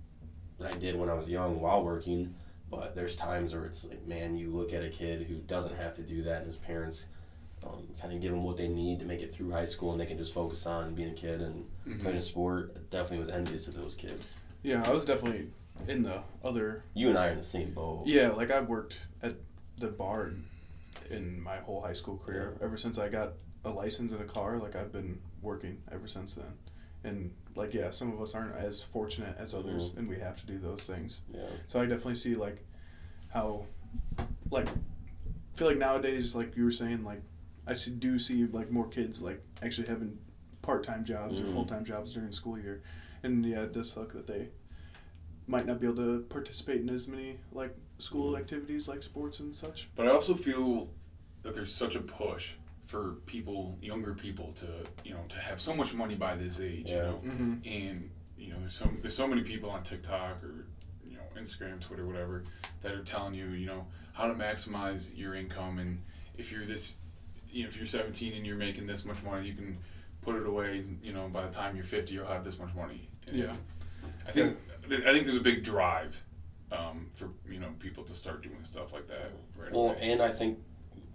that 0.60 0.74
I 0.74 0.78
did 0.78 0.98
when 0.98 1.10
I 1.10 1.14
was 1.14 1.30
young 1.30 1.60
while 1.60 1.84
working. 1.84 2.36
But 2.70 2.96
there's 2.96 3.16
times 3.16 3.54
where 3.54 3.66
it's 3.66 3.88
like, 3.88 4.06
man, 4.08 4.36
you 4.36 4.50
look 4.50 4.74
at 4.74 4.84
a 4.84 4.90
kid 4.90 5.28
who 5.28 5.36
doesn't 5.36 5.76
have 5.76 5.96
to 5.96 6.02
do 6.02 6.24
that, 6.24 6.38
and 6.38 6.46
his 6.48 6.56
parents 6.56 7.06
um, 7.66 7.88
kind 8.02 8.14
of 8.14 8.20
give 8.20 8.32
them 8.32 8.44
what 8.44 8.58
they 8.58 8.68
need 8.68 9.00
to 9.00 9.06
make 9.06 9.22
it 9.22 9.32
through 9.32 9.52
high 9.52 9.66
school, 9.66 9.92
and 9.92 10.02
they 10.02 10.06
can 10.06 10.18
just 10.18 10.34
focus 10.34 10.66
on 10.66 10.96
being 10.96 11.10
a 11.10 11.14
kid 11.14 11.42
and 11.42 11.66
playing 12.02 12.18
a 12.18 12.22
sport. 12.22 12.74
I 12.76 12.80
definitely 12.90 13.20
was 13.20 13.30
envious 13.30 13.68
of 13.68 13.76
those 13.76 13.96
kids. 13.96 14.36
Yeah, 14.64 14.84
I 14.86 14.92
was 14.92 15.06
definitely 15.06 15.50
in 15.88 16.04
the 16.04 16.22
other. 16.44 16.84
You 16.94 17.10
and 17.10 17.18
I 17.18 17.28
are 17.28 17.32
in 17.32 17.38
the 17.38 17.44
same 17.44 17.72
boat. 17.72 18.04
Yeah, 18.06 18.30
like 18.30 18.52
I 18.52 18.62
worked 18.62 19.00
at 19.22 19.36
the 19.78 19.88
bar 19.88 20.32
in 21.10 21.42
my 21.42 21.58
whole 21.58 21.82
high 21.82 21.94
school 21.94 22.18
career. 22.18 22.58
Ever 22.62 22.78
since 22.78 22.98
I 22.98 23.10
got 23.10 23.34
a 23.66 23.70
license 23.70 24.12
in 24.12 24.22
a 24.22 24.26
car, 24.26 24.58
like 24.58 24.76
I've 24.76 24.92
been 24.92 25.20
working 25.42 25.82
ever 25.92 26.08
since 26.08 26.36
then. 26.36 26.54
And 27.04 27.32
like 27.56 27.74
yeah, 27.74 27.90
some 27.92 28.12
of 28.14 28.22
us 28.22 28.36
aren't 28.36 28.56
as 28.56 28.82
fortunate 28.82 29.36
as 29.38 29.54
others, 29.54 29.92
Mhm. 29.92 29.98
and 29.98 30.10
we 30.10 30.18
have 30.18 30.36
to 30.38 30.46
do 30.46 30.58
those 30.58 30.86
things. 30.86 31.22
Yeah. 31.34 31.46
So 31.68 31.80
I 31.80 31.86
definitely 31.86 32.16
see 32.16 32.36
like 32.36 32.64
how 33.30 33.66
like 34.52 34.68
I 34.68 35.58
feel 35.58 35.68
like 35.68 35.78
nowadays 35.78 36.36
like 36.36 36.56
you 36.58 36.64
were 36.66 36.72
saying 36.72 37.04
like 37.04 37.22
I 37.68 37.76
do 38.00 38.20
see 38.20 38.46
like 38.48 38.72
more 38.72 38.88
kids 38.88 39.22
like 39.22 39.42
actually 39.62 39.88
having 39.88 40.18
part 40.62 40.84
time 40.84 41.04
jobs 41.06 41.40
Mhm. 41.40 41.44
or 41.50 41.52
full 41.54 41.66
time 41.66 41.86
jobs 41.86 42.14
during 42.14 42.32
school 42.32 42.58
year, 42.60 42.82
and 43.24 43.46
yeah, 43.46 43.62
it 43.64 43.74
does 43.74 43.92
suck 43.92 44.14
that 44.14 44.28
they 44.28 44.50
might 45.48 45.66
not 45.66 45.80
be 45.80 45.88
able 45.88 45.98
to 45.98 46.22
participate 46.30 46.82
in 46.82 46.90
as 46.90 47.08
many 47.08 47.40
like 47.52 47.76
school 48.00 48.34
Mhm. 48.34 48.40
activities 48.40 48.88
like 48.88 49.04
sports 49.04 49.40
and 49.40 49.54
such. 49.56 49.90
But 49.96 50.08
I 50.08 50.12
also 50.12 50.36
feel 50.36 50.90
that 51.44 51.54
there's 51.54 51.74
such 51.74 51.96
a 51.96 52.00
push 52.02 52.56
for 52.86 53.16
people, 53.26 53.78
younger 53.82 54.14
people, 54.14 54.52
to 54.54 54.68
you 55.04 55.14
know 55.14 55.22
to 55.30 55.38
have 55.38 55.60
so 55.62 55.74
much 55.74 55.94
money 55.94 56.16
by 56.16 56.36
this 56.36 56.60
age. 56.62 56.90
You 56.90 56.98
know, 56.98 57.22
Mm-hmm. 57.26 57.54
and 57.66 58.10
you 58.38 58.50
know 58.50 58.60
there's 58.60 58.74
so 58.74 58.90
there's 59.02 59.16
so 59.16 59.28
many 59.28 59.42
people 59.42 59.70
on 59.70 59.84
TikTok 59.84 60.44
or 60.44 60.68
you 61.08 61.16
know 61.18 61.24
Instagram, 61.42 61.80
Twitter, 61.80 62.06
whatever 62.06 62.44
that 62.82 62.92
are 62.92 63.04
telling 63.04 63.34
you 63.34 63.48
you 63.50 63.66
know 63.66 63.86
how 64.14 64.28
to 64.28 64.34
maximize 64.34 65.18
your 65.18 65.34
income 65.36 65.80
and 65.80 66.02
if 66.38 66.52
you're 66.52 66.66
this 66.66 66.98
you 67.50 67.64
know 67.64 67.68
if 67.70 67.78
you're 67.78 67.86
17 67.86 68.34
and 68.34 68.46
you're 68.46 68.58
making 68.58 68.86
this 68.86 69.06
much 69.06 69.24
money 69.24 69.48
you 69.48 69.54
can 69.56 69.78
put 70.22 70.36
it 70.36 70.46
away 70.46 70.84
you 71.02 71.14
know 71.14 71.28
by 71.30 71.44
the 71.46 71.52
time 71.52 71.76
you're 71.76 71.84
50 71.84 72.14
you'll 72.14 72.28
have 72.28 72.44
this 72.44 72.60
much 72.60 72.74
money 72.76 73.08
And 73.28 73.38
Yeah. 73.38 73.54
I 74.28 74.32
think 74.32 74.58
I 74.90 75.12
think 75.14 75.24
there's 75.26 75.38
a 75.38 75.42
big 75.42 75.64
drive 75.64 76.22
um, 76.72 77.10
for 77.16 77.30
you 77.50 77.60
know 77.60 77.70
people 77.80 78.04
to 78.04 78.14
start 78.14 78.44
doing 78.44 78.64
stuff 78.64 78.92
like 78.94 79.08
that 79.08 79.32
right 79.58 79.72
Well, 79.72 79.86
away. 79.92 79.98
and 80.02 80.22
I 80.22 80.30
think 80.30 80.60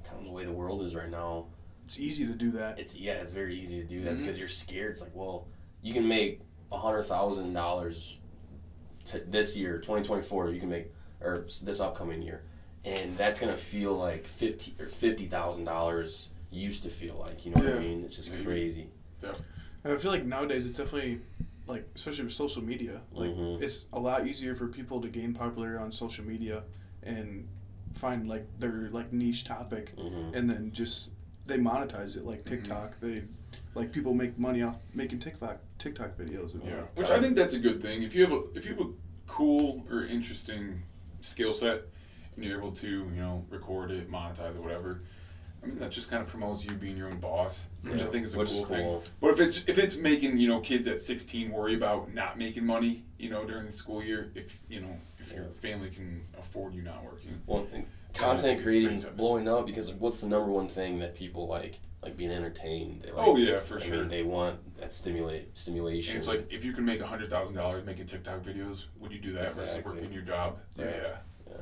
kind 0.05 0.19
of 0.21 0.25
the 0.25 0.31
way 0.33 0.45
the 0.45 0.53
world 0.53 0.83
is 0.83 0.95
right 0.95 1.11
now, 1.11 1.47
It's 1.89 1.99
easy 1.99 2.27
to 2.27 2.35
do 2.35 2.51
that. 2.51 2.79
it's 2.79 2.95
yeah, 2.95 3.15
it's 3.15 3.33
very 3.33 3.59
easy 3.59 3.81
to 3.81 3.87
do 3.89 4.05
that 4.05 4.15
Mhm. 4.17 4.19
because 4.19 4.39
you're 4.39 4.47
scared. 4.47 4.91
It's 4.91 5.01
like, 5.01 5.17
well, 5.17 5.47
you 5.81 5.95
can 5.95 6.07
make 6.07 6.43
a 6.71 6.77
hundred 6.77 7.05
thousand 7.05 7.55
dollars 7.55 8.21
to 9.07 9.21
this 9.21 9.57
year, 9.57 9.81
twenty 9.81 10.05
twenty 10.07 10.21
four. 10.23 10.51
You 10.53 10.61
can 10.61 10.69
make 10.69 10.93
or 11.23 11.47
this 11.65 11.81
upcoming 11.81 12.21
year, 12.21 12.43
and 12.85 13.17
that's 13.17 13.41
gonna 13.41 13.57
feel 13.57 13.95
like 13.97 14.27
fifty 14.27 14.75
or 14.79 14.85
fifty 14.87 15.25
thousand 15.29 15.65
dollars 15.65 16.31
used 16.51 16.83
to 16.83 16.91
feel 16.91 17.17
like. 17.19 17.47
You 17.47 17.53
know 17.55 17.65
what 17.65 17.77
I 17.77 17.79
mean? 17.79 18.05
It's 18.05 18.17
just 18.17 18.33
Maybe. 18.33 18.45
crazy. 18.45 18.91
And 19.23 19.93
I 19.95 19.97
feel 19.97 20.11
like 20.11 20.27
nowadays 20.27 20.67
it's 20.67 20.77
definitely 20.77 21.23
like 21.67 21.89
especially 21.95 22.25
with 22.25 22.35
social 22.35 22.63
media, 22.63 23.01
like 23.13 23.31
Mhm. 23.31 23.63
it's 23.63 23.87
a 23.95 23.99
lot 23.99 24.27
easier 24.27 24.55
for 24.55 24.69
people 24.69 25.01
to 25.01 25.09
gain 25.09 25.33
popularity 25.33 25.83
on 25.83 25.91
social 25.91 26.27
media 26.27 26.65
and 27.03 27.49
find 27.95 28.29
like 28.29 28.47
their 28.59 28.91
like 28.91 29.11
niche 29.15 29.45
topic 29.45 29.95
hmm 29.99 30.35
and 30.35 30.49
then 30.51 30.71
just 30.73 31.15
they 31.49 31.59
monetize 31.59 32.17
it 32.17 32.25
like 32.25 32.45
mm-hmm. 32.45 32.55
TikTok. 32.55 33.01
They 33.01 33.23
like 33.75 33.93
people 33.93 34.15
make 34.15 34.39
money 34.39 34.63
off 34.63 34.77
making 34.95 35.19
TikTok 35.19 35.59
TikTok 35.79 36.17
videos 36.17 36.55
and 36.55 36.65
Yeah, 36.65 36.83
which 36.95 37.11
I 37.11 37.21
think 37.21 37.35
that's 37.35 37.55
a 37.55 37.59
good 37.59 37.83
thing. 37.83 38.03
If 38.03 38.15
you 38.15 38.23
have 38.23 38.33
a 38.33 38.43
if 38.55 38.67
you 38.67 38.77
have 38.77 38.87
a 38.87 38.91
cool 39.27 39.85
or 39.91 40.05
interesting 40.05 40.83
skill 41.21 41.53
set 41.53 41.83
and 42.37 42.45
you're 42.45 42.59
able 42.59 42.73
to 42.73 42.89
you 42.89 43.21
know 43.21 43.45
record 43.51 43.91
it, 43.91 44.11
monetize 44.11 44.55
it, 44.55 44.63
whatever. 44.63 45.03
I 45.61 45.67
mean 45.67 45.79
that 45.81 45.91
just 45.91 46.09
kind 46.09 46.23
of 46.23 46.29
promotes 46.29 46.65
you 46.65 46.71
being 46.73 46.97
your 46.97 47.09
own 47.09 47.19
boss, 47.19 47.65
which 47.83 48.01
I 48.01 48.07
think 48.07 48.25
is 48.25 48.35
a 48.35 48.37
cool, 48.37 48.45
is 48.45 48.61
thing. 48.61 49.01
But 49.21 49.31
if 49.31 49.41
it's 49.41 49.65
if 49.67 49.79
it's 49.79 49.97
making 49.97 50.39
you 50.39 50.47
know 50.47 50.61
kids 50.61 50.87
at 50.87 51.01
16 51.01 51.51
worry 51.51 51.75
about 51.75 52.15
not 52.15 52.39
making 52.39 52.65
money, 52.65 53.03
you 53.19 53.29
know 53.29 53.45
during 53.45 53.67
the 53.67 53.73
school 53.73 54.03
year, 54.03 54.31
if 54.37 54.61
you 54.69 54.81
know 54.81 54.97
if 55.19 55.33
your 55.33 55.47
family 55.47 55.91
can 55.91 56.25
afford 56.39 56.75
you 56.75 56.83
not 56.83 57.03
working, 57.05 57.41
Well, 57.47 57.67
and 57.73 57.83
I 57.83 57.87
content 58.19 58.43
think 58.43 58.63
creating 58.63 58.91
is 58.97 59.05
blowing 59.07 59.49
up 59.49 59.67
because 59.67 59.91
like, 59.91 60.01
what's 60.01 60.21
the 60.21 60.27
number 60.29 60.51
one 60.51 60.69
thing 60.69 60.99
that 61.01 61.15
people 61.15 61.47
like? 61.47 61.81
Like 62.03 62.17
being 62.17 62.31
entertained. 62.31 63.03
They 63.03 63.11
like, 63.11 63.27
oh 63.27 63.37
yeah, 63.37 63.59
for 63.59 63.79
I 63.79 63.83
sure. 63.83 63.99
mean, 64.01 64.09
they 64.09 64.23
want 64.23 64.77
that 64.79 64.95
stimulate 64.95 65.57
stimulation. 65.59 66.13
and 66.13 66.19
it's 66.19 66.29
like 66.29 66.47
if 66.51 66.65
you 66.65 66.73
can 66.73 66.85
make 66.85 67.01
hundred 67.03 67.29
thousand 67.29 67.57
dollars 67.57 67.85
making 67.85 68.07
TikTok 68.07 68.45
videos, 68.45 68.85
would 69.01 69.11
you 69.13 69.19
do 69.19 69.33
that 69.33 69.53
versus 69.53 69.71
Exactly. 69.75 69.95
working 69.97 70.13
your 70.13 70.23
job? 70.23 70.59
Yeah. 70.79 70.85
yeah. 71.49 71.55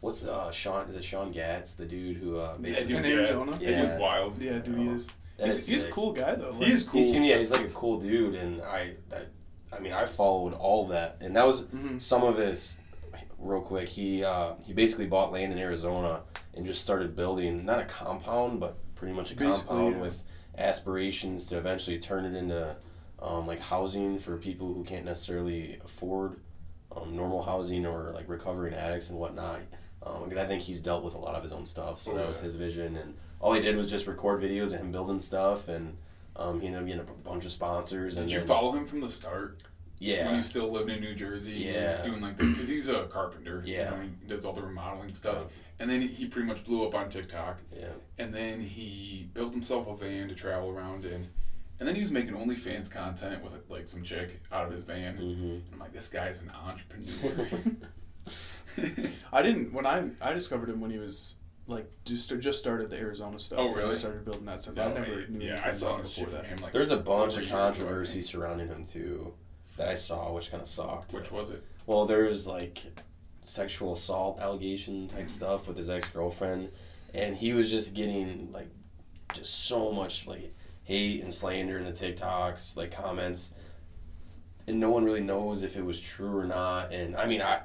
what's 0.00 0.20
the 0.20 0.32
uh, 0.32 0.50
Sean? 0.50 0.88
Is 0.88 0.96
it 0.96 1.04
Sean 1.04 1.32
Gatz, 1.32 1.76
the 1.76 1.84
dude 1.86 2.16
who 2.16 2.38
uh, 2.38 2.54
Yeah, 2.60 2.62
basically 2.62 2.96
in 2.96 3.04
Arizona. 3.04 3.52
Yeah. 3.60 3.68
It 3.68 3.70
Yeah. 3.72 3.82
was 3.84 4.00
wild. 4.00 4.42
Yeah, 4.42 4.58
dude, 4.58 4.78
he 4.78 4.88
is. 4.88 5.08
He's, 5.42 5.68
he's 5.68 5.84
a 5.84 5.90
cool 5.90 6.12
guy 6.12 6.34
though. 6.34 6.52
He 6.54 6.64
like- 6.64 6.72
is 6.72 6.82
cool. 6.82 7.00
He 7.00 7.08
seemed, 7.12 7.26
yeah, 7.26 7.38
he's 7.38 7.52
like 7.52 7.64
a 7.64 7.68
cool 7.70 8.00
dude, 8.00 8.34
and 8.34 8.60
I 8.62 8.94
that 9.10 9.26
I 9.72 9.78
mean 9.78 9.92
I 9.92 10.04
followed 10.04 10.52
all 10.54 10.88
that, 10.88 11.18
and 11.20 11.36
that 11.36 11.46
was 11.46 11.62
Mhm. 11.66 12.02
some 12.02 12.24
of 12.24 12.38
his. 12.38 12.80
Real 13.38 13.60
quick, 13.60 13.88
he 13.88 14.24
uh, 14.24 14.54
he 14.66 14.72
basically 14.72 15.06
bought 15.06 15.32
land 15.32 15.52
in 15.52 15.58
Arizona 15.58 16.20
and 16.54 16.66
just 16.66 16.82
started 16.82 17.14
building 17.14 17.64
not 17.64 17.78
a 17.80 17.84
compound, 17.84 18.58
but 18.60 18.76
pretty 18.96 19.14
much 19.14 19.30
a 19.32 19.36
Basically, 19.36 19.68
compound 19.76 19.94
yeah. 19.96 20.00
with 20.02 20.24
aspirations 20.56 21.46
to 21.46 21.56
eventually 21.58 21.98
turn 21.98 22.24
it 22.24 22.36
into 22.36 22.76
um, 23.20 23.46
like 23.46 23.60
housing 23.60 24.18
for 24.18 24.36
people 24.36 24.74
who 24.74 24.84
can't 24.84 25.04
necessarily 25.04 25.78
afford 25.84 26.40
um, 26.94 27.14
normal 27.16 27.42
housing 27.42 27.86
or 27.86 28.10
like 28.14 28.28
recovering 28.28 28.74
addicts 28.74 29.10
and 29.10 29.18
whatnot. 29.18 29.60
Um, 30.04 30.32
I 30.36 30.46
think 30.46 30.62
he's 30.62 30.80
dealt 30.80 31.04
with 31.04 31.14
a 31.14 31.18
lot 31.18 31.34
of 31.34 31.42
his 31.42 31.52
own 31.52 31.64
stuff, 31.66 32.00
so 32.00 32.12
Oh, 32.12 32.16
that 32.16 32.26
was 32.26 32.38
yeah. 32.38 32.44
his 32.44 32.56
vision. 32.56 32.96
And 32.96 33.14
all 33.40 33.52
he 33.52 33.60
did 33.60 33.76
was 33.76 33.90
just 33.90 34.06
record 34.06 34.40
videos 34.42 34.72
of 34.72 34.80
him 34.80 34.92
building 34.92 35.18
stuff, 35.20 35.68
and 35.68 35.96
um, 36.36 36.60
he 36.60 36.66
ended 36.68 36.80
up 36.82 36.86
getting 36.86 37.00
a 37.02 37.28
bunch 37.28 37.44
of 37.44 37.52
sponsors. 37.52 38.14
Did 38.14 38.22
and 38.24 38.32
you 38.32 38.38
then- 38.38 38.46
follow 38.46 38.72
him 38.72 38.86
from 38.86 39.00
the 39.00 39.08
start? 39.08 39.62
When 40.00 40.08
Yeah, 40.10 40.36
you 40.36 40.42
still 40.42 40.70
lived 40.70 40.90
in 40.90 41.00
New 41.00 41.14
Jersey, 41.14 41.54
he 41.58 41.66
was 41.76 41.98
Yeah. 41.98 42.04
doing 42.04 42.20
like 42.20 42.36
the 42.36 42.44
because 42.44 42.68
he's 42.68 42.88
a 42.88 43.04
carpenter. 43.06 43.62
Yeah. 43.66 43.90
you 43.92 43.96
know, 43.96 44.02
he 44.20 44.26
does 44.28 44.44
all 44.44 44.52
the 44.52 44.62
remodeling 44.62 45.12
stuff, 45.12 45.46
and 45.80 45.90
then 45.90 46.00
he 46.02 46.26
pretty 46.26 46.46
much 46.46 46.62
blew 46.64 46.86
up 46.86 46.94
on 46.94 47.08
TikTok. 47.08 47.58
yeah. 47.76 47.88
And 48.18 48.32
then 48.32 48.60
he 48.60 49.28
built 49.34 49.52
himself 49.52 49.88
a 49.88 49.96
van 49.96 50.28
to 50.28 50.34
travel 50.34 50.70
around 50.70 51.04
in, 51.04 51.28
and 51.80 51.88
then 51.88 51.94
he 51.96 52.00
was 52.00 52.12
making 52.12 52.34
OnlyFans 52.34 52.90
content 52.90 53.42
with 53.42 53.54
like 53.68 53.88
some 53.88 54.02
chick 54.04 54.40
out 54.52 54.64
of 54.66 54.70
his 54.72 54.82
van. 54.82 55.16
hmm 55.16 55.58
I'm 55.72 55.78
like, 55.80 55.92
this 55.92 56.08
guy's 56.08 56.40
an 56.42 56.50
entrepreneur. 56.50 57.48
I 59.32 59.42
didn't 59.42 59.72
when 59.72 59.86
I 59.86 60.10
I 60.20 60.32
discovered 60.32 60.68
him 60.68 60.80
when 60.80 60.90
he 60.90 60.98
was 60.98 61.36
like 61.66 61.90
just 62.04 62.28
just 62.40 62.58
started 62.58 62.90
the 62.90 62.96
Arizona 62.96 63.38
stuff. 63.38 63.58
Oh, 63.60 63.74
really? 63.74 63.88
He 63.88 63.92
started 63.94 64.24
building 64.24 64.44
that 64.46 64.60
stuff. 64.60 64.74
No, 64.76 64.84
I 64.88 64.92
never 64.92 65.22
I- 65.22 65.26
knew 65.30 65.46
yeah, 65.46 65.62
I 65.64 65.70
saw 65.70 65.96
him 65.96 66.02
before 66.02 66.26
from 66.26 66.34
that. 66.34 66.46
him. 66.46 66.58
Like 66.62 66.72
There's 66.72 66.90
a 66.90 66.96
bunch 66.96 67.36
of 67.36 67.42
year 67.42 67.50
controversy 67.50 68.22
surrounding 68.22 68.68
him 68.68 68.84
too 68.84 69.32
that 69.78 69.88
I 69.88 69.94
saw, 69.94 70.32
which 70.32 70.50
kind 70.50 70.60
of 70.60 70.68
sucked. 70.68 71.14
Which 71.14 71.32
was 71.32 71.50
it? 71.50 71.64
Well, 71.86 72.04
there's 72.04 72.46
like 72.46 72.84
sexual 73.42 73.94
assault 73.94 74.38
allegation 74.40 75.08
type 75.08 75.30
stuff 75.30 75.66
with 75.66 75.76
his 75.76 75.88
ex 75.88 76.08
girlfriend, 76.10 76.70
and 77.14 77.36
he 77.36 77.52
was 77.54 77.70
just 77.70 77.94
getting 77.94 78.52
like 78.52 78.68
just 79.32 79.66
so 79.66 79.90
much 79.92 80.26
like 80.26 80.52
hate 80.84 81.22
and 81.22 81.32
slander 81.32 81.78
in 81.78 81.84
the 81.84 81.92
TikToks, 81.92 82.76
like 82.76 82.90
comments, 82.90 83.52
and 84.66 84.78
no 84.78 84.90
one 84.90 85.04
really 85.04 85.20
knows 85.20 85.62
if 85.62 85.76
it 85.76 85.84
was 85.84 86.00
true 86.00 86.36
or 86.36 86.44
not. 86.44 86.92
And 86.92 87.16
I 87.16 87.26
mean, 87.26 87.40
I 87.40 87.60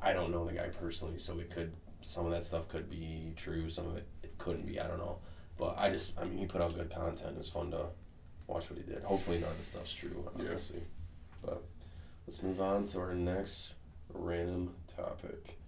I 0.00 0.12
don't 0.12 0.32
know 0.32 0.44
the 0.44 0.54
guy 0.54 0.68
personally, 0.68 1.18
so 1.18 1.38
it 1.38 1.50
could 1.50 1.72
some 2.00 2.26
of 2.26 2.32
that 2.32 2.42
stuff 2.44 2.68
could 2.68 2.90
be 2.90 3.32
true, 3.36 3.68
some 3.68 3.86
of 3.86 3.96
it 3.96 4.08
it 4.22 4.38
couldn't 4.38 4.66
be. 4.66 4.80
I 4.80 4.88
don't 4.88 4.98
know, 4.98 5.18
but 5.58 5.76
I 5.78 5.90
just 5.90 6.18
I 6.18 6.24
mean, 6.24 6.38
he 6.38 6.46
put 6.46 6.60
out 6.60 6.74
good 6.74 6.90
content. 6.90 7.32
It 7.34 7.38
was 7.38 7.50
fun 7.50 7.70
to 7.72 7.86
watch 8.46 8.70
what 8.70 8.78
he 8.78 8.84
did. 8.84 9.02
Hopefully, 9.04 9.38
none 9.38 9.50
of 9.50 9.58
the 9.58 9.64
stuff's 9.64 9.92
true, 9.92 10.28
Yeah. 10.38 10.56
Obviously. 11.44 11.58
But 11.58 11.62
let's 12.26 12.42
move 12.42 12.60
on 12.60 12.86
to 12.88 13.00
our 13.00 13.14
next 13.14 13.74
random 14.12 14.74
topic. 14.94 15.58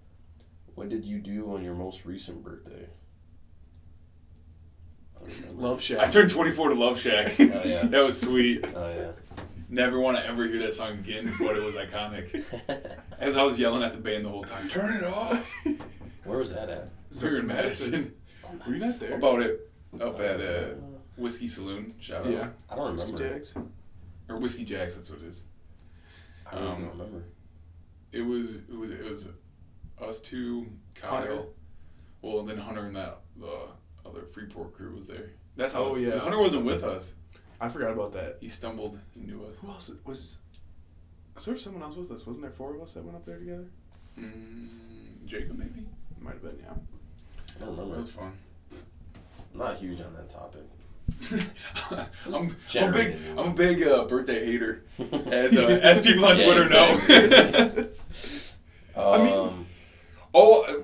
What 0.74 0.88
did 0.88 1.04
you 1.04 1.18
do 1.18 1.52
on 1.54 1.62
your 1.62 1.74
most 1.74 2.04
recent 2.04 2.42
birthday? 2.42 2.88
I 5.16 5.20
don't 5.20 5.36
remember. 5.40 5.62
Love 5.62 5.82
Shack. 5.82 6.00
I 6.00 6.10
turned 6.10 6.30
24 6.30 6.70
to 6.70 6.74
Love 6.74 6.98
Shack. 6.98 7.34
Oh, 7.38 7.44
yeah. 7.64 7.86
that 7.86 8.04
was 8.04 8.20
sweet. 8.20 8.64
Oh 8.74 8.92
yeah. 8.92 9.12
Never 9.68 9.98
want 9.98 10.16
to 10.18 10.26
ever 10.26 10.46
hear 10.46 10.60
that 10.60 10.72
song 10.72 10.98
again, 10.98 11.24
but 11.40 11.56
it 11.56 11.64
was 11.64 11.74
iconic. 11.74 12.98
As 13.18 13.36
I 13.36 13.42
was 13.42 13.58
yelling 13.58 13.82
at 13.82 13.92
the 13.92 13.98
band 13.98 14.24
the 14.24 14.28
whole 14.28 14.44
time, 14.44 14.68
turn 14.68 14.94
it 14.94 15.04
off. 15.04 16.20
Where 16.24 16.38
was 16.38 16.52
that 16.52 16.68
at? 16.68 16.90
We 17.22 17.30
were 17.30 17.38
in 17.38 17.46
Madison. 17.46 18.14
Were 18.66 18.74
you 18.74 18.80
not 18.80 19.00
there? 19.00 19.14
About 19.16 19.40
it 19.40 19.70
up 20.00 20.20
at 20.20 20.40
uh, 20.40 20.64
Whiskey 21.16 21.46
Saloon. 21.46 21.94
Shout 21.98 22.26
out. 22.26 22.32
yeah. 22.32 22.48
I 22.70 22.76
don't 22.76 22.92
Whiskey 22.92 23.12
remember. 23.12 23.34
Jacks. 23.34 23.56
Or 24.28 24.38
Whiskey 24.38 24.64
Jacks, 24.64 24.96
that's 24.96 25.10
what 25.10 25.20
it 25.20 25.26
is. 25.26 25.44
I 26.54 26.58
don't 26.60 26.66
Um, 26.84 26.88
remember. 26.90 27.24
It 28.12 28.22
was 28.22 28.56
it 28.56 28.76
was 28.76 28.90
it 28.90 29.02
was 29.04 29.28
us 30.00 30.20
two, 30.20 30.66
Kyle. 30.94 31.10
Hunter. 31.10 31.42
Well, 32.22 32.40
and 32.40 32.48
then 32.48 32.58
Hunter 32.58 32.86
and 32.86 32.96
that 32.96 33.20
the 33.36 33.68
other 34.06 34.22
Freeport 34.24 34.72
crew 34.74 34.94
was 34.94 35.06
there. 35.08 35.30
That's 35.56 35.72
how. 35.72 35.82
Oh, 35.82 35.96
yeah. 35.96 36.10
'cause 36.10 36.20
Hunter 36.20 36.38
wasn't 36.38 36.64
with 36.64 36.82
us. 36.84 37.14
I 37.60 37.68
forgot 37.68 37.92
about 37.92 38.12
that. 38.12 38.38
He 38.40 38.48
stumbled 38.48 38.98
into 39.16 39.44
us. 39.46 39.58
Who 39.58 39.68
else 39.68 39.90
was? 40.04 40.38
Was 41.34 41.44
there 41.46 41.56
someone 41.56 41.82
else 41.82 41.96
with 41.96 42.10
us? 42.12 42.26
Wasn't 42.26 42.42
there 42.42 42.52
four 42.52 42.74
of 42.76 42.82
us 42.82 42.94
that 42.94 43.04
went 43.04 43.16
up 43.16 43.24
there 43.24 43.38
together? 43.38 43.66
Mm, 44.18 45.24
Jacob 45.26 45.58
maybe. 45.58 45.86
Might 46.20 46.34
have 46.34 46.42
been, 46.42 46.58
yeah. 46.58 46.70
I 46.72 47.58
don't 47.60 47.76
That 47.76 47.82
remember. 47.82 47.96
was 47.98 48.10
fun. 48.10 48.32
I'm 49.52 49.58
not 49.58 49.76
huge 49.76 50.00
on 50.00 50.14
that 50.14 50.28
topic. 50.28 50.62
I'm, 52.32 52.56
I'm 52.76 52.88
a 52.88 52.92
big. 52.92 53.16
I'm 53.36 53.48
a 53.48 53.54
big 53.54 53.82
uh, 53.82 54.04
birthday 54.04 54.44
hater, 54.44 54.82
as 55.26 55.56
uh, 55.56 55.62
as 55.82 56.04
people 56.04 56.24
on 56.26 56.38
Yeah, 56.38 56.44
Twitter 56.44 56.68
know. 56.68 57.88
Um, 58.96 58.96
I 58.96 59.18
mean- 59.24 59.66
oh, 60.34 60.62
uh, 60.64 60.82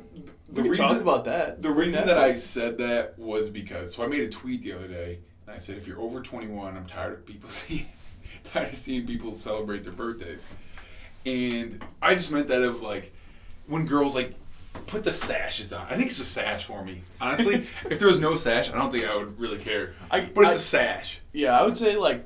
the 0.52 0.62
we 0.62 0.62
can 0.62 0.70
reason 0.70 0.84
talk 0.84 1.00
about 1.00 1.24
that. 1.26 1.62
the 1.62 1.70
reason 1.70 2.06
that 2.06 2.18
I 2.18 2.34
said 2.34 2.78
that 2.78 3.18
was 3.18 3.48
because 3.50 3.94
so 3.94 4.02
I 4.02 4.06
made 4.08 4.22
a 4.22 4.28
tweet 4.28 4.62
the 4.62 4.72
other 4.72 4.88
day 4.88 5.20
and 5.46 5.54
I 5.54 5.58
said 5.58 5.76
if 5.76 5.86
you're 5.86 6.00
over 6.00 6.20
21, 6.20 6.76
I'm 6.76 6.86
tired 6.86 7.12
of 7.12 7.26
people 7.26 7.48
seeing 7.48 7.86
tired 8.44 8.70
of 8.70 8.74
seeing 8.74 9.06
people 9.06 9.32
celebrate 9.34 9.84
their 9.84 9.92
birthdays, 9.92 10.48
and 11.26 11.84
I 12.02 12.14
just 12.14 12.32
meant 12.32 12.48
that 12.48 12.62
of 12.62 12.82
like 12.82 13.12
when 13.66 13.86
girls 13.86 14.14
like 14.14 14.34
put 14.86 15.04
the 15.04 15.12
sashes 15.12 15.72
on. 15.72 15.86
I 15.90 15.96
think 15.96 16.08
it's 16.10 16.20
a 16.20 16.24
sash 16.24 16.64
for 16.64 16.84
me. 16.84 17.02
Honestly, 17.20 17.66
if 17.90 17.98
there 17.98 18.08
was 18.08 18.20
no 18.20 18.34
sash, 18.36 18.70
I 18.70 18.74
don't 18.76 18.90
think 18.90 19.04
I 19.04 19.16
would 19.16 19.38
really 19.38 19.58
care. 19.58 19.94
I, 20.10 20.20
But 20.22 20.42
it's 20.42 20.50
I- 20.50 20.54
a 20.54 20.58
sash. 20.58 21.20
yeah, 21.32 21.58
I 21.58 21.64
would 21.64 21.76
say 21.76 21.96
like 21.96 22.24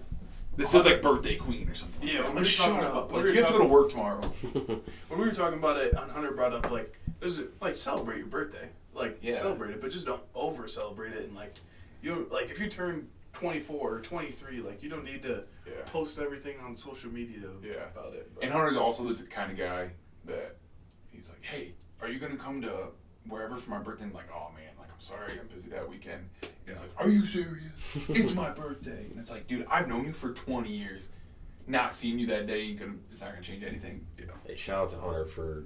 This 0.56 0.70
says 0.70 0.86
like 0.86 1.02
birthday 1.02 1.36
queen 1.36 1.68
or 1.68 1.74
something. 1.74 2.06
Yeah, 2.08 2.16
like 2.18 2.24
when 2.26 2.34
that. 2.36 2.40
we 2.40 2.46
shut 2.46 2.68
were 2.68 2.74
talking 2.74 2.86
up. 2.86 2.92
about- 2.92 3.12
Like, 3.12 3.24
we 3.24 3.30
you 3.32 3.38
have 3.38 3.46
to 3.48 3.52
go 3.54 3.58
to 3.60 3.64
work 3.68 3.90
tomorrow. 3.90 4.20
when 5.08 5.18
we 5.20 5.24
were 5.26 5.32
talking 5.32 5.58
about 5.58 5.76
it, 5.78 5.92
and 5.94 6.10
Hunter 6.10 6.30
brought 6.32 6.52
up 6.52 6.70
like, 6.70 6.98
there's 7.20 7.38
a, 7.40 7.46
like 7.60 7.76
celebrate 7.76 8.18
your 8.18 8.26
birthday, 8.28 8.68
like 8.92 9.18
Yeah. 9.20 9.32
celebrate 9.34 9.70
it, 9.72 9.80
but 9.80 9.90
just 9.90 10.06
don't 10.06 10.22
over 10.34 10.68
celebrate 10.68 11.12
it. 11.12 11.24
And 11.24 11.34
like, 11.34 11.54
you 12.02 12.14
don't, 12.14 12.30
like 12.30 12.50
if 12.50 12.60
you 12.60 12.68
turn 12.68 13.08
24 13.32 13.94
or 13.96 14.00
23, 14.00 14.60
like 14.60 14.82
you 14.82 14.88
don't 14.88 15.04
need 15.04 15.22
to 15.22 15.42
Yeah. 15.66 15.72
post 15.86 16.18
everything 16.20 16.56
on 16.60 16.76
social 16.76 17.10
media 17.10 17.48
Yeah. 17.62 17.72
about 17.92 18.12
it. 18.14 18.30
But 18.34 18.44
And 18.44 18.52
Hunter's 18.52 18.76
also 18.76 19.02
the 19.12 19.26
kind 19.26 19.50
of 19.50 19.58
guy 19.58 19.90
that 20.26 20.56
he's 21.10 21.30
like, 21.30 21.42
hey, 21.42 21.72
are 22.00 22.08
you 22.08 22.18
gonna 22.18 22.36
come 22.36 22.60
to 22.62 22.88
wherever 23.28 23.56
for 23.56 23.70
my 23.70 23.78
birthday? 23.78 24.06
Like, 24.12 24.30
oh 24.34 24.50
man, 24.54 24.70
like 24.78 24.90
I'm 24.92 25.00
sorry, 25.00 25.38
I'm 25.40 25.46
busy 25.48 25.70
that 25.70 25.88
weekend. 25.88 26.28
And 26.42 26.50
he's 26.66 26.80
like, 26.80 26.90
are 26.98 27.08
you 27.08 27.22
serious? 27.22 27.96
it's 28.08 28.34
my 28.34 28.52
birthday. 28.52 29.06
And 29.10 29.18
it's 29.18 29.30
like, 29.30 29.46
dude, 29.46 29.66
I've 29.70 29.88
known 29.88 30.04
you 30.04 30.12
for 30.12 30.32
20 30.32 30.70
years. 30.70 31.10
Not 31.66 31.92
seeing 31.92 32.18
you 32.18 32.26
that 32.26 32.46
day, 32.46 32.74
gonna, 32.74 32.92
it's 33.10 33.22
not 33.22 33.30
gonna 33.30 33.42
change 33.42 33.64
anything. 33.64 34.06
Hey, 34.46 34.56
shout 34.56 34.82
out 34.84 34.88
to 34.90 34.98
Hunter 34.98 35.24
for 35.24 35.64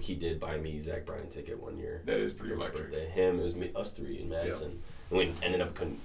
he 0.00 0.14
did 0.14 0.38
buy 0.38 0.58
me 0.58 0.78
Zach 0.78 1.06
Bryan 1.06 1.28
ticket 1.28 1.60
one 1.60 1.78
year. 1.78 2.02
That 2.04 2.20
is 2.20 2.32
pretty 2.32 2.54
electric. 2.54 2.90
birthday. 2.90 3.08
Him, 3.08 3.40
it 3.40 3.42
was 3.42 3.54
me, 3.54 3.72
us 3.74 3.92
three 3.92 4.20
in 4.20 4.28
Madison. 4.28 4.80
And 5.10 5.18
we 5.18 5.32
ended 5.42 5.60
up 5.60 5.74
couldn't 5.74 5.98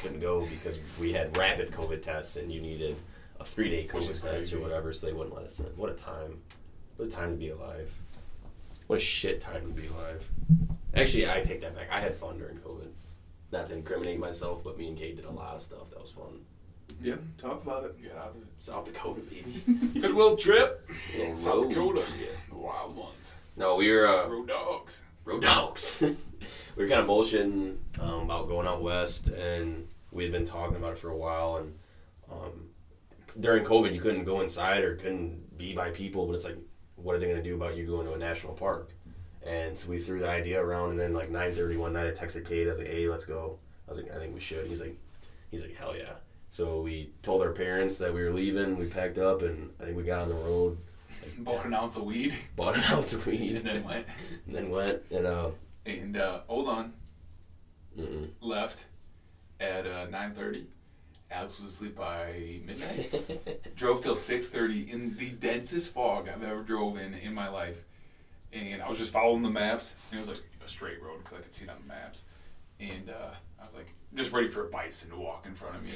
couldn't 0.00 0.20
go 0.20 0.46
because 0.46 0.78
we 1.00 1.12
had 1.12 1.36
rapid 1.36 1.70
COVID 1.70 2.02
tests 2.02 2.36
and 2.36 2.52
you 2.52 2.60
needed 2.60 2.96
a 3.40 3.44
three 3.44 3.70
day 3.70 3.86
COVID 3.86 4.06
test 4.06 4.22
crazy. 4.22 4.56
or 4.56 4.60
whatever, 4.60 4.92
so 4.92 5.06
they 5.06 5.12
wouldn't 5.12 5.34
let 5.34 5.44
us 5.44 5.58
in. 5.60 5.66
What 5.76 5.90
a 5.90 5.94
time! 5.94 6.38
What 6.96 7.08
a 7.08 7.10
time 7.10 7.30
to 7.32 7.36
be 7.36 7.50
alive! 7.50 7.96
What 8.86 8.96
a 8.96 9.00
shit 9.00 9.40
time 9.40 9.62
to 9.62 9.80
be 9.80 9.86
alive! 9.88 10.28
Actually, 10.94 11.30
I 11.30 11.40
take 11.40 11.60
that 11.62 11.74
back. 11.74 11.88
I 11.90 12.00
had 12.00 12.14
fun 12.14 12.38
during 12.38 12.58
COVID. 12.58 12.88
Not 13.52 13.66
to 13.68 13.74
incriminate 13.74 14.18
myself, 14.18 14.62
but 14.62 14.76
me 14.78 14.88
and 14.88 14.96
Kate 14.96 15.16
did 15.16 15.24
a 15.24 15.30
lot 15.30 15.54
of 15.54 15.60
stuff 15.60 15.90
that 15.90 16.00
was 16.00 16.10
fun. 16.10 16.40
Yeah, 17.00 17.16
talk 17.38 17.62
about 17.62 17.84
it. 17.84 18.00
Get 18.02 18.16
out 18.16 18.30
of 18.36 18.42
it. 18.42 18.48
South 18.58 18.84
Dakota, 18.84 19.20
baby. 19.22 19.60
Took 20.00 20.12
a 20.12 20.16
little 20.16 20.36
trip. 20.36 20.88
Little 21.16 21.34
South 21.34 21.68
Dakota. 21.68 22.02
trip. 22.02 22.36
The 22.50 22.56
wild 22.56 22.96
ones. 22.96 23.34
No, 23.56 23.76
we 23.76 23.90
were 23.90 24.06
uh, 24.06 24.28
Road 24.28 24.48
dogs. 24.48 25.02
road 25.24 25.42
dogs. 25.42 26.00
we 26.76 26.82
were 26.82 26.88
kind 26.88 27.00
of 27.00 27.06
bullshitting 27.06 27.76
um, 28.00 28.20
about 28.24 28.48
going 28.48 28.66
out 28.66 28.82
west, 28.82 29.28
and 29.28 29.86
we 30.12 30.22
had 30.24 30.32
been 30.32 30.44
talking 30.44 30.76
about 30.76 30.92
it 30.92 30.98
for 30.98 31.10
a 31.10 31.16
while. 31.16 31.56
And 31.56 31.74
um, 32.30 32.68
during 33.40 33.64
COVID, 33.64 33.94
you 33.94 34.00
couldn't 34.00 34.24
go 34.24 34.40
inside 34.40 34.84
or 34.84 34.96
couldn't 34.96 35.56
be 35.58 35.74
by 35.74 35.90
people. 35.90 36.26
But 36.26 36.34
it's 36.34 36.44
like, 36.44 36.58
what 37.04 37.14
are 37.14 37.18
they 37.18 37.26
going 37.26 37.36
to 37.36 37.42
do 37.42 37.54
about 37.54 37.76
you 37.76 37.86
going 37.86 38.06
to 38.06 38.14
a 38.14 38.18
national 38.18 38.54
park? 38.54 38.90
And 39.46 39.76
so 39.76 39.90
we 39.90 39.98
threw 39.98 40.20
the 40.20 40.28
idea 40.28 40.60
around, 40.60 40.90
and 40.90 40.98
then 40.98 41.12
like 41.12 41.28
9:30 41.28 41.76
one 41.76 41.92
night, 41.92 42.06
I 42.06 42.10
texted 42.10 42.46
Kate. 42.46 42.66
I 42.66 42.70
was 42.70 42.78
like, 42.78 42.88
"Hey, 42.88 43.08
let's 43.08 43.26
go." 43.26 43.58
I 43.86 43.90
was 43.92 44.02
like, 44.02 44.10
"I 44.10 44.18
think 44.18 44.34
we 44.34 44.40
should." 44.40 44.66
He's 44.66 44.80
like, 44.80 44.96
"He's 45.50 45.60
like, 45.60 45.76
hell 45.76 45.94
yeah." 45.94 46.14
So 46.48 46.80
we 46.80 47.10
told 47.22 47.42
our 47.42 47.52
parents 47.52 47.98
that 47.98 48.12
we 48.14 48.22
were 48.22 48.30
leaving. 48.30 48.78
We 48.78 48.86
packed 48.86 49.18
up, 49.18 49.42
and 49.42 49.70
I 49.78 49.84
think 49.84 49.98
we 49.98 50.02
got 50.02 50.22
on 50.22 50.28
the 50.30 50.34
road, 50.34 50.78
Bought 51.38 51.66
an 51.66 51.74
ounce 51.74 51.96
of 51.96 52.04
weed 52.04 52.34
bought 52.56 52.76
an 52.76 52.84
ounce 52.84 53.12
of 53.12 53.26
weed, 53.26 53.56
and 53.56 53.64
then 53.64 53.84
went. 53.84 54.06
and 54.46 54.54
then 54.54 54.70
went 54.70 55.02
and 55.10 55.26
uh, 55.26 55.50
And 55.86 56.16
uh, 56.16 56.40
hold 56.46 56.68
on, 56.68 56.92
mm-mm. 57.98 58.30
left 58.40 58.86
at 59.60 59.86
uh, 59.86 60.06
nine 60.06 60.32
thirty. 60.32 60.66
Alex 61.30 61.60
was 61.60 61.72
asleep 61.72 61.96
by 61.96 62.60
midnight. 62.64 63.74
drove 63.76 64.00
till 64.00 64.14
six 64.14 64.48
thirty 64.48 64.90
in 64.90 65.16
the 65.16 65.30
densest 65.30 65.92
fog 65.92 66.28
I've 66.28 66.42
ever 66.42 66.62
drove 66.62 66.96
in 66.98 67.14
in 67.14 67.34
my 67.34 67.48
life, 67.48 67.82
and 68.52 68.82
I 68.82 68.88
was 68.88 68.98
just 68.98 69.12
following 69.12 69.42
the 69.42 69.50
maps. 69.50 69.96
And 70.10 70.18
it 70.18 70.20
was 70.20 70.28
like 70.30 70.42
a 70.64 70.68
straight 70.68 71.02
road 71.02 71.18
because 71.18 71.38
I 71.38 71.40
could 71.42 71.52
see 71.52 71.64
it 71.64 71.70
on 71.70 71.76
the 71.82 71.88
maps, 71.88 72.26
and 72.80 73.10
uh, 73.10 73.30
I 73.60 73.64
was 73.64 73.74
like 73.74 73.92
just 74.14 74.32
ready 74.32 74.48
for 74.48 74.66
a 74.66 74.70
bison 74.70 75.10
to 75.10 75.16
walk 75.16 75.46
in 75.46 75.54
front 75.54 75.76
of 75.76 75.82
me. 75.82 75.90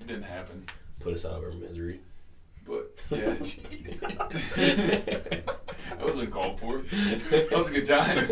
It 0.00 0.06
didn't 0.06 0.24
happen. 0.24 0.66
put 0.98 1.12
us 1.12 1.24
out 1.24 1.34
of 1.38 1.44
our 1.44 1.52
misery. 1.52 2.00
But 2.66 2.90
yeah, 3.10 3.34
that 5.90 6.00
wasn't 6.00 6.30
called 6.30 6.60
for. 6.60 6.78
That 6.78 7.48
was 7.52 7.68
a 7.68 7.72
good 7.72 7.86
time. 7.86 8.28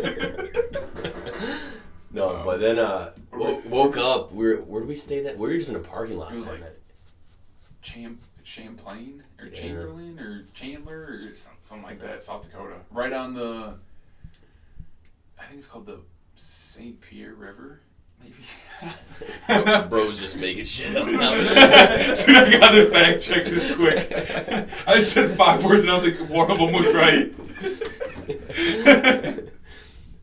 No, 2.11 2.37
Um, 2.37 2.45
but 2.45 2.59
then 2.59 2.79
uh, 2.79 3.11
wo- 3.31 3.61
woke 3.67 3.97
up. 3.97 4.31
We 4.31 4.45
were, 4.47 4.55
where 4.61 4.81
did 4.81 4.89
we 4.89 4.95
stay? 4.95 5.21
That 5.23 5.37
we 5.37 5.47
were 5.49 5.53
just 5.57 5.69
in 5.69 5.75
a 5.75 5.79
parking 5.79 6.17
lot. 6.17 6.31
It 6.31 6.37
was 6.37 6.47
like- 6.47 6.61
night. 6.61 6.69
Cham- 7.81 8.19
Champlain 8.43 9.23
or 9.39 9.45
Yeah. 9.47 9.53
Chamberlain 9.53 10.19
or 10.19 10.45
Chandler 10.53 11.21
or 11.29 11.33
some, 11.33 11.53
something 11.63 11.85
like 11.85 12.01
that, 12.01 12.21
South 12.23 12.41
Dakota. 12.41 12.75
Right 12.91 13.13
on 13.13 13.33
the, 13.35 13.75
I 15.39 15.43
think 15.43 15.57
it's 15.57 15.65
called 15.67 15.85
the 15.85 15.99
St. 16.35 16.99
Pierre 16.99 17.35
River, 17.35 17.79
maybe. 18.21 18.35
Bro's 19.87 20.19
just 20.19 20.37
making 20.37 20.65
shit 20.65 20.95
up. 20.95 21.05
Dude, 21.07 21.17
I 22.35 22.57
gotta 22.59 22.87
fact 22.87 23.21
check 23.21 23.45
this 23.45 23.73
quick. 23.75 24.11
I 24.87 24.95
just 24.95 25.13
said 25.13 25.29
five 25.29 25.63
words 25.63 25.83
and 25.83 25.91
I 25.91 25.99
don't 25.99 26.15
think 26.17 26.29
one 26.29 26.49
of 26.51 26.57
them 26.57 26.71
was 26.73 26.93
right. 26.93 27.31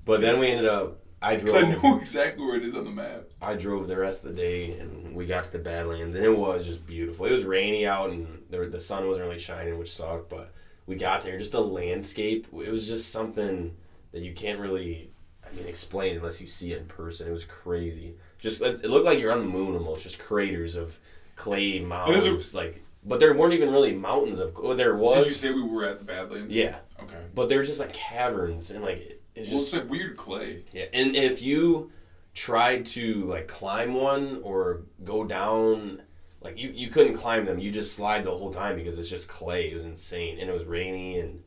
but 0.04 0.20
then 0.20 0.38
we 0.40 0.48
ended 0.48 0.66
up. 0.66 0.98
I 1.26 1.36
Because 1.36 1.54
I 1.54 1.62
drove. 1.70 1.82
know 1.82 1.98
exactly 2.00 2.44
where 2.44 2.56
it 2.56 2.64
is 2.64 2.74
on 2.74 2.84
the 2.84 2.90
map. 2.90 3.24
I 3.42 3.54
drove 3.54 3.88
the 3.88 3.96
rest 3.96 4.24
of 4.24 4.30
the 4.30 4.36
day, 4.40 4.78
and 4.78 5.14
we 5.14 5.26
got 5.26 5.44
to 5.44 5.52
the 5.52 5.58
Badlands, 5.58 6.14
and 6.14 6.24
it 6.24 6.36
was 6.36 6.66
just 6.66 6.86
beautiful. 6.86 7.26
It 7.26 7.32
was 7.32 7.44
rainy 7.44 7.86
out, 7.86 8.10
and 8.10 8.42
there, 8.50 8.68
the 8.68 8.78
sun 8.78 9.06
wasn't 9.06 9.26
really 9.26 9.38
shining, 9.38 9.78
which 9.78 9.92
sucked. 9.92 10.28
But 10.30 10.52
we 10.86 10.96
got 10.96 11.22
there, 11.22 11.36
just 11.38 11.52
the 11.52 11.62
landscape. 11.62 12.46
It 12.52 12.70
was 12.70 12.86
just 12.86 13.10
something 13.10 13.74
that 14.12 14.22
you 14.22 14.32
can't 14.34 14.60
really, 14.60 15.10
I 15.46 15.54
mean, 15.56 15.66
explain 15.66 16.16
unless 16.16 16.40
you 16.40 16.46
see 16.46 16.72
it 16.72 16.78
in 16.80 16.86
person. 16.86 17.28
It 17.28 17.32
was 17.32 17.44
crazy. 17.44 18.16
Just 18.38 18.60
it 18.62 18.84
looked 18.90 19.06
like 19.06 19.18
you're 19.18 19.32
on 19.32 19.40
the 19.40 19.44
moon 19.46 19.74
almost, 19.74 20.02
just 20.04 20.18
craters 20.18 20.76
of 20.76 20.98
clay 21.34 21.80
mountains, 21.80 22.54
like. 22.54 22.80
But 23.04 23.20
there 23.20 23.32
weren't 23.34 23.54
even 23.54 23.70
really 23.72 23.94
mountains 23.94 24.40
of. 24.40 24.52
Oh, 24.60 24.74
there 24.74 24.96
was. 24.96 25.16
Did 25.18 25.26
you 25.26 25.32
say 25.32 25.50
we 25.52 25.62
were 25.62 25.84
at 25.84 25.98
the 25.98 26.04
Badlands? 26.04 26.54
Yeah, 26.54 26.76
Okay. 27.02 27.14
but 27.34 27.48
there 27.48 27.58
were 27.58 27.64
just 27.64 27.78
like 27.80 27.92
caverns, 27.92 28.70
and 28.72 28.82
like 28.82 29.15
it's 29.36 29.48
Well, 29.50 29.58
just 29.60 29.72
it's 29.74 29.82
like 29.82 29.90
weird 29.90 30.16
clay. 30.16 30.64
yeah, 30.72 30.86
and 30.92 31.14
if 31.14 31.42
you 31.42 31.92
tried 32.34 32.84
to 32.86 33.24
like 33.24 33.46
climb 33.48 33.94
one 33.94 34.40
or 34.42 34.82
go 35.04 35.24
down, 35.24 36.02
like 36.40 36.58
you, 36.58 36.70
you 36.70 36.88
couldn't 36.88 37.14
climb 37.14 37.44
them. 37.44 37.58
You 37.58 37.70
just 37.70 37.94
slide 37.94 38.24
the 38.24 38.36
whole 38.36 38.52
time 38.52 38.76
because 38.76 38.98
it's 38.98 39.08
just 39.10 39.28
clay. 39.28 39.70
It 39.70 39.74
was 39.74 39.84
insane, 39.84 40.38
and 40.40 40.50
it 40.50 40.52
was 40.52 40.64
rainy, 40.64 41.20
and 41.20 41.42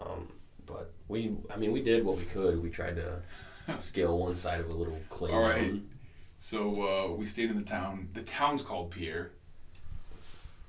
um, 0.00 0.28
but 0.66 0.92
we, 1.08 1.34
I 1.52 1.56
mean, 1.56 1.72
we 1.72 1.82
did 1.82 2.04
what 2.04 2.16
we 2.18 2.24
could. 2.24 2.62
We 2.62 2.70
tried 2.70 2.96
to 2.96 3.20
scale 3.78 4.18
one 4.18 4.34
side 4.34 4.60
of 4.60 4.70
a 4.70 4.74
little 4.74 4.98
clay. 5.08 5.30
All 5.32 5.40
right. 5.42 5.74
So 6.38 6.60
uh, 7.10 7.14
we 7.14 7.26
stayed 7.26 7.50
in 7.50 7.56
the 7.56 7.62
town. 7.64 8.08
The 8.14 8.22
town's 8.22 8.62
called 8.62 8.90
Pierre, 8.90 9.30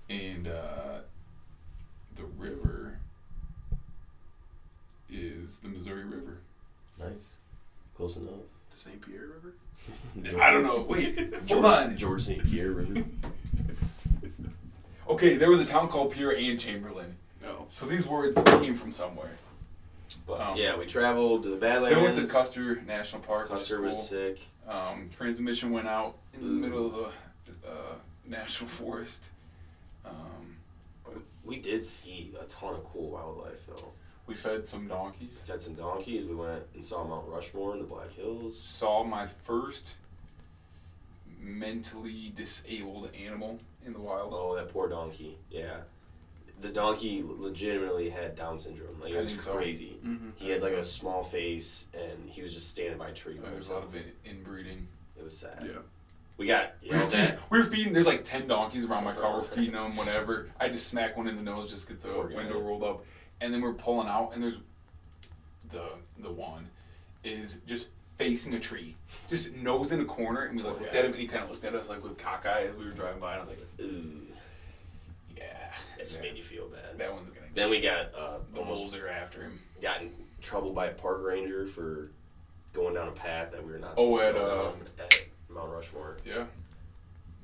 and 0.09 0.47
uh, 0.47 0.99
the 2.15 2.25
river 2.37 2.99
is 5.09 5.59
the 5.59 5.69
Missouri 5.69 6.03
River. 6.03 6.37
Nice, 7.11 7.37
close 7.95 8.17
enough. 8.17 8.33
The 8.71 8.77
St. 8.77 9.01
Pierre 9.01 9.27
River. 9.27 9.53
I 10.41 10.49
don't 10.51 10.63
know. 10.63 10.81
Wait, 10.81 11.17
hold 11.49 11.65
on. 11.73 11.97
George 11.97 12.23
St. 12.23 12.43
Pierre 12.43 12.71
River. 12.71 13.03
Okay, 15.05 15.35
there 15.35 15.49
was 15.51 15.59
a 15.59 15.65
town 15.65 15.89
called 15.89 16.13
Pierre 16.13 16.31
and 16.35 16.57
Chamberlain. 16.57 17.17
No. 17.41 17.65
So 17.67 17.85
these 17.85 18.07
words 18.07 18.41
came 18.61 18.73
from 18.73 18.91
somewhere. 18.93 19.31
But 20.25 20.39
Um, 20.39 20.57
yeah, 20.57 20.77
we 20.77 20.85
traveled 20.85 21.43
to 21.43 21.49
the 21.49 21.57
Badlands. 21.57 21.93
Then 21.95 22.03
went 22.03 22.15
to 22.15 22.25
Custer 22.33 22.81
National 22.87 23.21
Park. 23.21 23.49
Custer 23.49 23.81
was 23.81 23.95
was 23.95 24.09
sick. 24.09 24.39
Um, 24.67 25.09
transmission 25.11 25.71
went 25.71 25.87
out 25.87 26.15
in 26.33 26.61
the 26.61 26.67
middle 26.67 26.87
of 26.87 26.93
the 27.45 27.69
uh, 27.69 27.95
national 28.25 28.69
forest. 28.69 29.25
Um, 30.05 30.55
We 31.43 31.57
did 31.59 31.83
see 31.83 32.33
a 32.39 32.45
ton 32.45 32.75
of 32.75 32.85
cool 32.85 33.09
wildlife 33.11 33.67
though. 33.67 33.91
We 34.27 34.35
fed 34.35 34.65
some 34.65 34.87
donkeys. 34.87 35.41
Fed 35.45 35.59
some 35.61 35.73
donkeys. 35.73 36.25
We 36.27 36.35
went 36.35 36.63
and 36.73 36.83
saw 36.83 37.03
Mount 37.03 37.27
Rushmore 37.27 37.73
in 37.73 37.79
the 37.79 37.85
Black 37.85 38.13
Hills. 38.13 38.57
Saw 38.59 39.03
my 39.03 39.25
first 39.25 39.95
mentally 41.39 42.31
disabled 42.35 43.09
animal 43.21 43.59
in 43.85 43.93
the 43.93 43.99
wild. 43.99 44.31
Oh, 44.33 44.55
that 44.55 44.69
poor 44.69 44.87
donkey. 44.87 45.37
Yeah. 45.49 45.77
The 46.61 46.69
donkey 46.69 47.23
legitimately 47.25 48.09
had 48.09 48.35
Down 48.35 48.57
syndrome. 48.57 48.99
Like, 49.01 49.11
it 49.11 49.17
I 49.17 49.19
was 49.21 49.29
think 49.29 49.41
so. 49.41 49.53
crazy. 49.53 49.97
Mm-hmm. 50.05 50.29
He 50.35 50.49
had 50.49 50.61
like 50.63 50.73
a 50.73 50.83
small 50.83 51.21
face 51.21 51.87
and 51.93 52.29
he 52.29 52.41
was 52.41 52.53
just 52.53 52.69
standing 52.69 52.97
by 52.97 53.09
a 53.09 53.13
tree 53.13 53.35
by 53.35 53.49
There's 53.49 53.69
a 53.69 53.73
lot 53.73 53.83
of 53.83 53.95
in- 53.95 54.03
inbreeding. 54.25 54.87
It 55.17 55.23
was 55.23 55.35
sad. 55.37 55.63
Yeah. 55.65 55.79
We 56.37 56.47
got 56.47 56.73
We 56.81 56.89
were, 56.89 56.95
yelled 56.95 57.13
at. 57.13 57.19
feeding, 57.27 57.39
we 57.49 57.57
were 57.59 57.63
feeding. 57.65 57.93
There's 57.93 58.07
like 58.07 58.23
ten 58.23 58.47
donkeys 58.47 58.85
around 58.85 59.03
my 59.03 59.11
car. 59.13 59.33
We're 59.35 59.43
feeding 59.43 59.73
them, 59.73 59.95
whatever. 59.97 60.49
I 60.59 60.69
just 60.69 60.87
smack 60.87 61.15
one 61.17 61.27
in 61.27 61.35
the 61.35 61.43
nose, 61.43 61.69
just 61.69 61.87
get 61.87 62.01
the 62.01 62.07
Poor 62.07 62.29
guy. 62.29 62.37
window 62.37 62.59
rolled 62.59 62.83
up, 62.83 63.05
and 63.43 63.53
then 63.53 63.61
we're 63.61 63.73
pulling 63.73 64.07
out, 64.07 64.31
and 64.33 64.41
there's 64.41 64.61
the 65.69 65.89
the 66.19 66.31
one 66.31 66.67
is 67.23 67.59
just 67.67 67.89
facing 68.17 68.53
a 68.53 68.59
tree, 68.59 68.95
just 69.29 69.53
nose 69.55 69.91
in 69.91 69.99
a 69.99 70.05
corner, 70.05 70.43
and 70.43 70.55
we 70.57 70.63
like 70.63 70.79
looked 70.79 70.93
at 70.95 71.03
him, 71.05 71.11
and 71.11 71.21
he 71.21 71.27
kind 71.27 71.43
of 71.43 71.49
looked 71.49 71.63
at 71.65 71.75
us 71.75 71.89
like 71.89 72.01
with 72.03 72.17
cockeye 72.17 72.63
as 72.63 72.75
we 72.75 72.85
were 72.85 72.91
driving 72.91 73.19
by, 73.19 73.33
and 73.33 73.35
I 73.35 73.39
was 73.39 73.49
like, 73.49 73.59
Ooh, 73.81 74.21
yeah, 75.37 75.43
that 75.97 76.03
just 76.05 76.21
made 76.21 76.37
you 76.37 76.43
feel 76.43 76.67
bad. 76.67 76.97
that 76.97 77.13
one's 77.13 77.29
gonna. 77.29 77.47
Then 77.53 77.69
we 77.69 77.81
got 77.81 78.13
uh, 78.15 78.37
the 78.53 78.61
wolves 78.61 78.95
are 78.95 79.07
after 79.09 79.41
him. 79.43 79.59
got 79.81 80.01
in 80.01 80.11
trouble 80.41 80.73
by 80.73 80.87
a 80.87 80.93
park 80.93 81.21
ranger 81.23 81.65
for 81.65 82.09
going 82.71 82.93
down 82.95 83.07
a 83.09 83.11
path 83.11 83.51
that 83.51 83.63
we 83.65 83.71
were 83.73 83.77
not 83.79 83.93
Oh, 83.97 84.17
supposed 84.17 84.21
to 84.21 84.27
at, 84.27 84.33
go 84.35 84.45
uh, 84.45 84.63
down 84.63 84.73
at 84.99 85.25
Mount 85.49 85.69
Rushmore. 85.71 86.17
Yeah. 86.25 86.45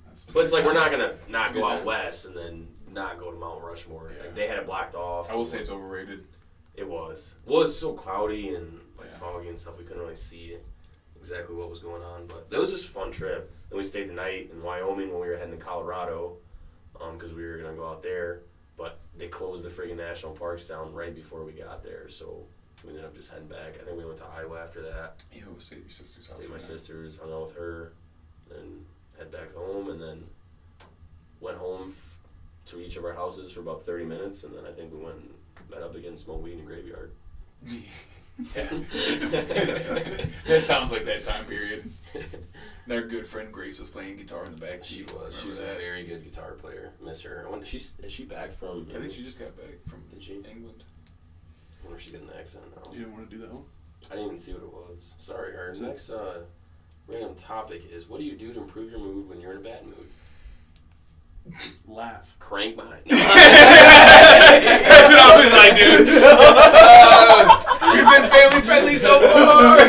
That's 0.08 0.24
But 0.24 0.44
it's 0.44 0.54
like 0.54 0.66
we're 0.66 0.74
not 0.74 0.92
gonna 0.92 1.16
not 1.30 1.54
go 1.54 1.66
out 1.68 1.84
west 1.86 2.26
and 2.26 2.36
then 2.36 2.68
not 2.94 3.20
go 3.20 3.32
to 3.32 3.38
Mount 3.38 3.62
Rushmore. 3.64 4.12
Yeah. 4.16 4.24
Like, 4.26 4.36
they 4.36 4.48
had 4.48 4.58
it 4.58 4.66
blocked 4.66 4.96
off. 4.96 5.32
I 5.32 5.36
will 5.36 5.46
say 5.46 5.60
it's 5.60 5.70
overrated. 5.70 6.26
It 6.76 6.88
was. 6.88 7.36
Well, 7.46 7.58
it 7.58 7.64
was 7.64 7.78
so 7.80 7.94
cloudy 7.94 8.56
and 8.56 8.80
like 8.98 9.08
Yeah. 9.12 9.18
foggy 9.18 9.48
and 9.50 9.58
stuff. 9.60 9.78
We 9.78 9.84
couldn't 9.84 10.02
really 10.02 10.16
see 10.16 10.58
exactly 11.18 11.56
what 11.56 11.70
was 11.70 11.80
going 11.80 12.02
on. 12.04 12.28
But 12.28 12.50
that 12.50 12.60
was 12.60 12.70
just 12.70 12.88
a 12.88 12.92
fun 12.92 13.12
trip. 13.12 13.52
Then 13.70 13.78
we 13.78 13.84
stayed 13.84 14.10
the 14.10 14.14
night 14.14 14.50
in 14.52 14.62
Wyoming 14.64 15.12
when 15.12 15.20
we 15.22 15.28
were 15.28 15.38
heading 15.38 15.58
to 15.58 15.64
Colorado, 15.64 16.38
um, 17.00 17.14
because 17.18 17.34
we 17.34 17.44
were 17.46 17.58
gonna 17.58 17.76
go 17.76 17.88
out 17.88 18.02
there. 18.02 18.42
But 18.78 18.98
they 19.18 19.28
closed 19.28 19.64
the 19.66 19.70
friggin' 19.70 19.98
national 19.98 20.34
parks 20.34 20.66
down 20.68 20.94
right 20.94 21.14
before 21.14 21.44
we 21.44 21.52
got 21.52 21.84
there, 21.84 22.08
so 22.08 22.46
we 22.84 22.92
ended 22.92 23.04
up 23.04 23.14
just 23.14 23.30
heading 23.30 23.48
back. 23.50 23.76
I 23.80 23.84
think 23.84 23.98
we 23.98 24.06
went 24.06 24.18
to 24.20 24.26
Iowa 24.26 24.62
after 24.62 24.82
that. 24.84 25.22
Ew, 25.34 25.56
stay 25.60 25.76
at 25.76 25.82
your 25.82 25.92
sister's 25.92 26.28
house. 26.28 26.36
Stayed 26.38 26.46
at 26.46 26.52
my 26.52 26.58
sister's, 26.58 27.18
hung 27.18 27.34
out 27.34 27.42
with 27.42 27.56
her, 27.58 27.92
then 28.48 28.86
head 29.18 29.30
back 29.32 29.54
home, 29.54 29.90
and 29.90 30.02
then 30.02 30.30
went 31.42 31.58
home 31.58 31.94
to 32.70 32.82
each 32.82 32.98
of 32.98 33.06
our 33.06 33.14
houses 33.14 33.52
for 33.52 33.60
about 33.62 33.82
thirty 33.84 34.06
minutes, 34.06 34.44
and 34.44 34.56
then 34.56 34.66
I 34.66 34.72
think 34.72 34.92
we 34.94 35.00
went 35.00 35.18
and 35.18 35.30
met 35.70 35.82
up 35.82 35.96
again, 35.96 36.16
smoked 36.16 36.44
weed 36.44 36.54
in 36.54 36.60
the 36.60 36.64
graveyard. 36.66 37.12
yeah. 37.66 37.82
that 40.48 40.62
sounds 40.62 40.94
like 40.94 41.04
that 41.06 41.24
time 41.24 41.46
period. 41.46 41.92
Their 42.88 43.02
good 43.02 43.28
friend 43.28 43.52
Grace 43.52 43.80
was 43.80 43.90
playing 43.90 44.16
guitar 44.16 44.46
in 44.46 44.52
the 44.52 44.58
back 44.58 44.82
She 44.82 45.04
was. 45.04 45.38
She 45.40 45.48
was 45.48 45.58
Remember 45.58 45.80
a 45.80 45.84
very 45.84 46.06
good 46.06 46.24
guitar 46.24 46.54
player. 46.54 46.94
Miss 47.04 47.22
her. 47.22 47.44
I 47.46 47.50
wonder, 47.50 47.66
she's 47.66 47.96
is 48.02 48.12
she 48.12 48.24
back 48.24 48.52
from? 48.52 48.88
I 48.96 49.00
think 49.00 49.12
she 49.12 49.24
just 49.24 49.40
got 49.40 49.58
back 49.58 49.84
from 49.86 50.02
Did 50.14 50.24
she? 50.24 50.36
England. 50.36 50.84
I 51.82 51.86
wonder 51.86 51.98
if 51.98 52.02
she 52.02 52.12
got 52.12 52.22
an 52.22 52.30
accent 52.40 52.64
now. 52.76 52.92
You 52.92 53.00
didn't 53.00 53.14
want 53.14 53.30
to 53.30 53.36
do 53.36 53.42
that 53.42 53.54
one. 53.54 53.64
I 54.10 54.14
didn't 54.16 54.26
even 54.28 54.38
see 54.38 54.54
what 54.54 54.64
it 54.64 54.74
was. 54.74 55.16
Sorry. 55.18 55.56
Our 55.58 55.74
next 55.74 56.10
uh, 56.10 56.44
random 57.08 57.36
topic 57.36 57.92
is: 57.92 58.08
What 58.08 58.20
do 58.20 58.26
you 58.26 58.38
do 58.38 58.54
to 58.54 58.62
improve 58.62 58.90
your 58.90 59.00
mood 59.00 59.28
when 59.28 59.42
you're 59.42 59.52
in 59.52 59.58
a 59.58 59.62
bad 59.62 59.86
mood? 59.86 60.08
Laugh. 61.88 62.36
Crank 62.40 62.76
behind. 62.76 63.02
That's 63.10 65.10
what 65.10 65.20
I 65.20 65.36
was 65.38 65.52
like, 65.52 65.76
dude. 65.76 66.08
Uh, 66.22 67.44
we've 67.94 68.06
been 68.06 68.26
family 68.30 68.62
friendly 68.62 68.98
so 68.98 69.20
far. 69.22 69.80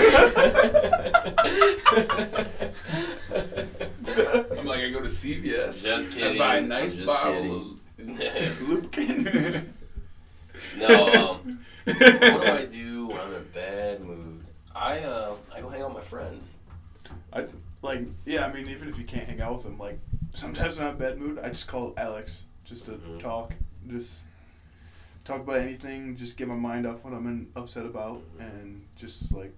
I'm 4.58 4.66
like, 4.66 4.80
I 4.80 4.90
go 4.90 5.00
to 5.00 5.06
CVS. 5.08 5.84
Just 5.84 6.10
I 6.12 6.14
kidding. 6.14 6.38
buy 6.38 6.54
a 6.56 6.58
I'm 6.58 6.68
nice 6.68 6.94
just 6.96 7.06
bottle 7.06 7.76
kidding. 7.96 8.16
of 8.16 8.62
lubricant. 8.68 9.68
no. 10.78 11.40
Um, 11.40 11.60
what 11.84 11.98
do 11.98 12.52
I 12.52 12.66
do 12.70 13.06
when 13.08 13.18
I'm 13.18 13.28
in 13.30 13.36
a 13.36 13.40
bad 13.40 14.00
mood? 14.00 14.44
I 14.74 14.98
uh, 15.00 15.34
I 15.54 15.60
go 15.60 15.68
hang 15.68 15.82
out 15.82 15.88
with 15.94 15.98
my 15.98 16.02
friends. 16.02 16.56
I 17.32 17.42
th- 17.42 17.54
like 17.82 18.02
yeah. 18.24 18.46
I 18.46 18.52
mean, 18.52 18.68
even 18.68 18.88
if 18.88 18.98
you 18.98 19.04
can't 19.04 19.24
hang 19.24 19.40
out 19.40 19.54
with 19.54 19.64
them, 19.64 19.78
like 19.78 19.98
sometimes 20.32 20.78
when 20.78 20.88
I'm 20.88 20.94
in 20.96 21.00
a 21.02 21.04
bad 21.04 21.18
mood, 21.18 21.38
I 21.38 21.48
just 21.48 21.68
call 21.68 21.94
Alex 21.96 22.46
just 22.64 22.86
to 22.86 22.92
Mhm. 22.92 23.18
talk, 23.18 23.54
just 23.88 24.24
talk 25.24 25.40
about 25.40 25.58
anything, 25.58 26.16
just 26.16 26.36
get 26.36 26.48
my 26.48 26.54
mind 26.54 26.86
off 26.86 27.04
what 27.04 27.12
I'm 27.14 27.26
in, 27.26 27.48
upset 27.56 27.84
about, 27.86 28.22
and 28.38 28.84
just 28.96 29.32
like 29.32 29.54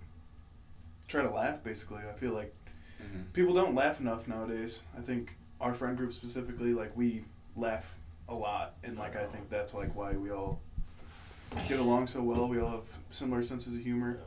try 1.09 1.23
to 1.23 1.31
laugh. 1.31 1.63
Basically, 1.63 2.03
I 2.09 2.13
feel 2.13 2.33
like 2.33 2.55
Mhm. 3.03 3.33
people 3.33 3.55
don't 3.55 3.75
laugh 3.75 4.01
enough 4.01 4.29
nowadays. 4.29 4.83
I 4.97 5.01
think 5.01 5.37
our 5.61 5.75
friend 5.75 5.97
group 5.97 6.13
specifically, 6.13 6.73
like 6.75 6.97
we 6.97 7.25
laugh 7.57 7.99
a 8.29 8.35
lot, 8.35 8.75
and 8.83 8.97
like 8.97 9.15
I 9.17 9.27
think 9.27 9.51
that's 9.51 9.75
like 9.75 9.95
why 9.95 10.13
we 10.17 10.31
all 10.31 10.61
get 11.69 11.79
along 11.79 12.07
so 12.07 12.23
well. 12.23 12.49
We 12.49 12.59
all 12.61 12.71
have 12.71 12.85
similar 13.11 13.43
senses 13.43 13.75
of 13.75 13.81
humor. 13.83 14.19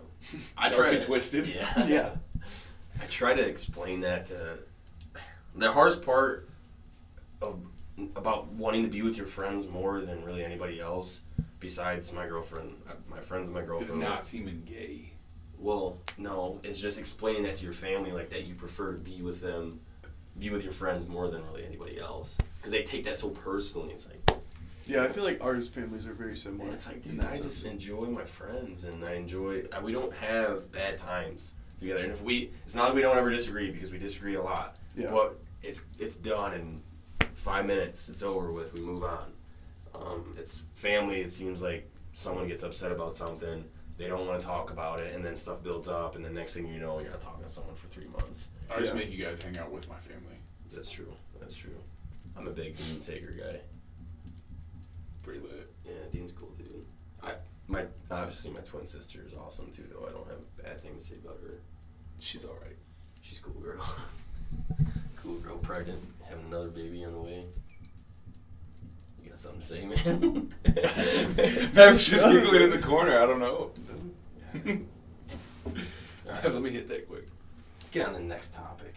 I 0.57 0.69
try 0.69 0.91
to- 0.95 1.05
twisted. 1.05 1.47
Yeah. 1.47 1.85
Yeah. 1.87 2.15
I 3.01 3.05
try 3.07 3.33
to 3.33 3.45
explain 3.45 3.99
that 4.01 4.25
to 4.25 4.59
the 5.55 5.71
hardest 5.71 6.01
part 6.03 6.49
of 7.41 7.59
about 8.15 8.47
wanting 8.47 8.83
to 8.83 8.89
be 8.89 9.01
with 9.01 9.15
your 9.15 9.25
friends 9.25 9.67
more 9.67 10.01
than 10.01 10.23
really 10.25 10.43
anybody 10.43 10.81
else 10.81 11.21
besides 11.61 12.11
my 12.13 12.27
girlfriend, 12.27 12.73
uh, 12.89 12.93
my 13.09 13.21
friends 13.21 13.47
and 13.47 13.55
my 13.55 13.61
It's 13.61 13.69
girlfriend. 13.69 14.01
not 14.01 14.25
seeming 14.25 14.63
gay. 14.65 15.11
Well, 15.57 15.97
no, 16.17 16.59
it's 16.63 16.79
just 16.79 16.99
explaining 16.99 17.43
that 17.43 17.55
to 17.55 17.63
your 17.63 17.73
family, 17.73 18.11
like 18.11 18.29
that 18.31 18.45
you 18.45 18.53
prefer 18.53 18.91
to 18.91 18.97
be 18.97 19.21
with 19.21 19.39
them, 19.41 19.79
be 20.37 20.49
with 20.49 20.63
your 20.63 20.73
friends 20.73 21.07
more 21.07 21.29
than 21.29 21.45
really 21.47 21.65
anybody 21.65 21.97
else, 21.97 22.37
because 22.57 22.71
they 22.73 22.83
take 22.83 23.05
that 23.05 23.15
so 23.15 23.29
personally. 23.29 23.93
It's 23.93 24.07
like, 24.09 24.37
Yeah, 24.85 25.03
I 25.03 25.07
feel 25.07 25.23
like 25.23 25.41
ours 25.41 25.69
families 25.69 26.05
are 26.05 26.13
very 26.13 26.35
similar. 26.35 26.69
it's 26.71 26.87
like, 26.87 27.05
in 27.05 27.13
dude, 27.15 27.21
I 27.21 27.31
sense. 27.31 27.45
just 27.45 27.65
enjoy 27.65 28.07
my 28.07 28.25
friends, 28.25 28.83
and 28.83 29.05
I 29.05 29.13
enjoy. 29.13 29.63
uh, 29.71 29.79
We 29.81 29.93
don't 29.93 30.11
have 30.17 30.69
bad 30.73 30.97
times 30.97 31.53
together, 31.79 32.01
and 32.03 32.11
if 32.11 32.21
we, 32.21 32.51
it's 32.65 32.75
not 32.75 32.87
that 32.87 32.95
we 32.95 33.01
don't 33.01 33.17
ever 33.17 33.29
disagree 33.31 33.71
because 33.71 33.89
we 33.89 33.97
disagree 33.97 34.35
a 34.35 34.43
lot. 34.43 34.75
Yeah. 34.97 35.11
But 35.11 35.39
it's 35.65 35.85
it's 35.99 36.15
done 36.15 36.53
in 36.53 36.81
five 37.33 37.65
minutes. 37.65 38.09
It's 38.09 38.23
over 38.23 38.51
with. 38.51 38.73
We 38.73 38.81
move 38.81 39.03
on. 39.03 39.31
Um, 39.93 40.35
it's 40.37 40.63
family. 40.75 41.21
It 41.21 41.31
seems 41.31 41.61
like 41.61 41.89
someone 42.13 42.47
gets 42.47 42.63
upset 42.63 42.91
about 42.91 43.15
something. 43.15 43.65
They 43.97 44.07
don't 44.07 44.27
want 44.27 44.39
to 44.41 44.45
talk 44.45 44.71
about 44.71 44.99
it, 44.99 45.13
and 45.15 45.23
then 45.23 45.35
stuff 45.37 45.63
builds 45.63 45.87
up, 45.87 46.15
and 46.15 46.25
the 46.25 46.29
next 46.29 46.53
thing 46.55 46.67
you 46.67 46.79
know, 46.79 46.99
you're 46.99 47.11
not 47.11 47.21
talking 47.21 47.43
to 47.43 47.49
someone 47.49 47.75
for 47.75 47.87
three 47.87 48.07
months. 48.07 48.49
I 48.69 48.79
just 48.79 48.91
Yeah. 48.93 48.99
make 48.99 49.11
you 49.11 49.23
guys 49.23 49.41
hang 49.41 49.57
out 49.57 49.71
with 49.71 49.87
my 49.87 49.97
family. 49.99 50.35
That's 50.73 50.91
true. 50.91 51.13
That's 51.39 51.55
true. 51.55 51.77
I'm 52.35 52.45
a 52.47 52.51
big 52.51 52.75
Dean 52.77 52.99
Sager 52.99 53.31
guy. 53.31 53.61
Pretty 55.23 55.39
lit. 55.39 55.71
Yeah, 55.85 55.93
Dean's 56.11 56.33
cool 56.33 56.51
dude. 56.57 56.85
I 57.23 57.31
my 57.67 57.85
obviously 58.11 58.51
my 58.51 58.59
twin 58.59 58.85
sister 58.85 59.23
is 59.25 59.33
awesome 59.33 59.71
too, 59.71 59.85
though. 59.91 60.05
I 60.07 60.11
don't 60.11 60.27
have 60.27 60.39
a 60.59 60.61
bad 60.63 60.81
thing 60.81 60.95
to 60.95 60.99
say 60.99 61.15
about 61.23 61.39
her. 61.41 61.55
She's 62.19 62.43
all 62.43 62.57
right. 62.61 62.75
She's 63.21 63.39
a 63.39 63.41
cool 63.41 63.61
girl. 63.61 63.81
cool 65.25 65.35
girl, 65.35 65.57
pregnant, 65.57 66.01
having 66.29 66.45
another 66.45 66.69
baby 66.69 67.03
on 67.05 67.13
the 67.13 67.19
way. 67.19 67.45
You 69.23 69.29
got 69.29 69.37
something 69.37 69.59
to 69.59 69.65
say, 69.65 69.85
man? 69.85 70.53
Max 71.73 72.05
just 72.07 72.25
giggling 72.31 72.61
in 72.63 72.69
the 72.69 72.79
corner. 72.79 73.17
I 73.19 73.25
don't 73.25 73.39
know. 73.39 73.71
Let 76.43 76.61
me 76.61 76.69
hit 76.69 76.87
that 76.89 77.07
quick. 77.07 77.25
Let's 77.79 77.89
get 77.89 78.07
on 78.07 78.13
the 78.13 78.19
next 78.19 78.53
topic. 78.53 78.95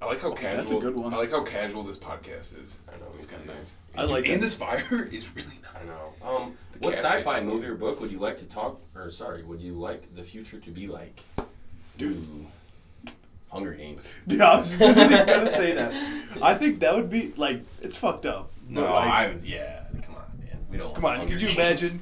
I 0.00 0.06
like 0.06 0.20
how 0.20 0.28
Oh, 0.30 0.34
casual. 0.34 0.56
that's 0.56 0.70
a 0.70 0.78
good 0.78 0.94
one. 0.96 1.12
I 1.12 1.16
like 1.16 1.30
how 1.32 1.42
casual 1.42 1.82
this 1.82 1.98
podcast 1.98 2.60
is. 2.62 2.78
I 2.88 2.92
know 2.98 3.06
It's 3.14 3.26
kind 3.26 3.48
of 3.48 3.56
nice. 3.56 3.76
I 3.96 4.04
like 4.04 4.26
And 4.26 4.34
that. 4.34 4.40
this 4.40 4.54
fire 4.54 5.08
is 5.12 5.34
really 5.34 5.48
nice. 5.48 5.82
I 5.82 5.84
know. 5.86 6.12
Um, 6.24 6.52
The 6.72 6.78
what 6.80 6.94
sci-fi 6.94 7.40
movie 7.40 7.66
or 7.66 7.74
book 7.74 8.00
would 8.00 8.12
you 8.12 8.18
like 8.20 8.36
to 8.38 8.46
talk? 8.46 8.80
Or 8.94 9.10
sorry, 9.10 9.42
would 9.42 9.60
you 9.60 9.72
like 9.74 10.14
the 10.14 10.22
future 10.22 10.60
to 10.60 10.70
be 10.70 10.86
like? 10.86 11.22
Dude. 11.96 12.24
Ooh. 12.26 12.46
Hunger 13.96 14.02
Yeah, 14.26 14.44
I 14.50 14.56
was 14.56 14.80
literally 14.80 15.24
gonna 15.26 15.52
say 15.52 15.72
that. 15.74 15.92
I 16.42 16.54
think 16.54 16.80
that 16.80 16.94
would 16.94 17.10
be 17.10 17.32
like 17.36 17.62
it's 17.82 17.96
fucked 17.96 18.26
up. 18.26 18.50
No, 18.68 18.82
but, 18.82 18.90
like, 18.92 19.08
I 19.10 19.28
was. 19.28 19.46
Yeah, 19.46 19.84
come 20.04 20.16
on, 20.16 20.24
man. 20.38 20.58
We 20.70 20.76
don't. 20.78 20.94
come 20.94 21.02
want 21.04 21.14
on. 21.14 21.20
Hunger 21.20 21.34
Could 21.34 21.42
you 21.42 21.48
Games. 21.54 21.58
imagine 21.82 22.00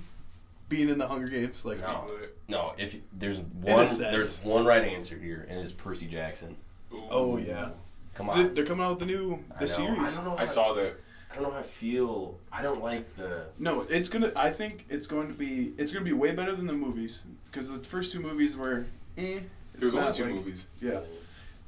being 0.68 0.88
in 0.88 0.98
the 0.98 1.06
Hunger 1.06 1.28
Games? 1.28 1.64
Like, 1.64 1.80
No. 1.80 2.10
No, 2.48 2.74
if 2.78 2.96
there's 3.12 3.38
one, 3.40 3.86
there's 3.98 4.40
one 4.42 4.64
right 4.64 4.84
answer 4.84 5.18
here, 5.18 5.46
and 5.50 5.58
it's 5.60 5.72
Percy 5.72 6.06
Jackson. 6.06 6.56
Ooh. 6.92 7.02
Oh, 7.10 7.36
yeah. 7.38 7.70
Come 8.14 8.28
They- 8.28 8.32
on. 8.34 8.54
they're 8.54 8.64
coming 8.64 8.84
out 8.84 8.90
with 8.90 8.98
the 9.00 9.06
new 9.06 9.42
I 9.50 9.54
the 9.54 9.60
know. 9.62 9.66
series. 9.66 10.12
I 10.12 10.16
don't 10.16 10.24
know. 10.30 10.34
I 10.36 10.38
how- 10.40 10.44
saw 10.44 10.72
that. 10.74 10.94
I 11.30 11.34
don't 11.34 11.42
know 11.42 11.50
how 11.50 11.58
I 11.58 11.62
feel. 11.62 12.38
I 12.52 12.62
don't 12.62 12.80
like 12.80 13.14
the. 13.16 13.46
No, 13.58 13.80
it's 13.90 14.08
gonna. 14.08 14.30
I 14.36 14.48
think 14.50 14.86
it's 14.88 15.06
going 15.08 15.26
to 15.28 15.34
be. 15.34 15.74
It's 15.76 15.92
gonna 15.92 16.04
be 16.04 16.12
way 16.12 16.32
better 16.32 16.54
than 16.54 16.66
the 16.68 16.72
movies 16.72 17.26
because 17.50 17.68
the 17.68 17.78
first 17.80 18.12
two 18.12 18.20
movies 18.20 18.56
were. 18.56 18.86
Eh. 19.18 19.40
It's 19.74 19.80
There's 19.80 19.94
only 19.94 20.12
two 20.14 20.24
like- 20.24 20.34
movies. 20.34 20.66
Yeah, 20.80 21.00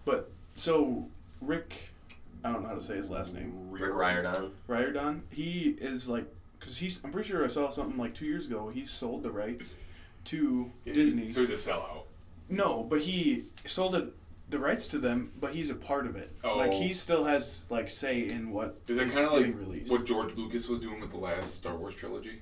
but 0.08 0.30
so 0.54 1.06
Rick, 1.42 1.90
I 2.42 2.50
don't 2.50 2.62
know 2.62 2.68
how 2.68 2.74
to 2.74 2.80
say 2.80 2.96
his 2.96 3.10
last 3.10 3.34
name. 3.34 3.52
Rick 3.70 3.92
Riordan. 3.92 4.52
Riordan. 4.66 5.22
He 5.30 5.76
is 5.80 6.08
like, 6.08 6.24
cause 6.60 6.78
he's. 6.78 7.04
I'm 7.04 7.12
pretty 7.12 7.28
sure 7.28 7.44
I 7.44 7.48
saw 7.48 7.68
something 7.68 7.98
like 7.98 8.14
two 8.14 8.24
years 8.24 8.46
ago. 8.46 8.70
He 8.70 8.86
sold 8.86 9.22
the 9.22 9.30
rights 9.30 9.76
to 10.26 10.70
Yeah, 10.86 10.94
Disney. 10.94 11.28
So 11.28 11.40
he's 11.40 11.50
a 11.50 11.70
sellout. 11.70 12.04
No, 12.48 12.82
but 12.84 13.02
he 13.02 13.44
sold 13.66 13.94
it, 13.94 14.08
the 14.48 14.58
rights 14.58 14.86
to 14.88 14.98
them, 14.98 15.30
but 15.38 15.52
he's 15.52 15.70
a 15.70 15.74
part 15.74 16.06
of 16.06 16.16
it. 16.16 16.32
Oh. 16.42 16.56
Like 16.56 16.72
he 16.72 16.94
still 16.94 17.24
has 17.24 17.70
like 17.70 17.90
say 17.90 18.28
in 18.30 18.50
what 18.50 18.80
Is 18.88 18.96
that 18.96 19.10
kind 19.10 19.26
of 19.26 19.32
like 19.34 19.40
getting 19.42 19.58
released. 19.58 19.92
what 19.92 20.06
George 20.06 20.34
Lucas 20.36 20.68
was 20.68 20.78
doing 20.78 21.00
with 21.02 21.10
the 21.10 21.18
last 21.18 21.54
Star 21.56 21.76
Wars 21.76 21.94
trilogy? 21.94 22.40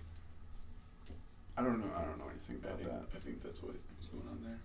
I 1.59 1.63
don't 1.63 1.81
know. 1.81 1.91
I 1.97 2.03
don't 2.03 2.19
know 2.19 2.27
anything 2.31 2.61
I 2.63 2.69
about 2.69 2.79
think, 2.79 2.91
that. 2.91 3.03
I 3.13 3.19
think 3.19 3.43
that's 3.43 3.61
what 3.61 3.73
was 3.73 4.07
going 4.09 4.29
on 4.31 4.39
there. 4.45 4.61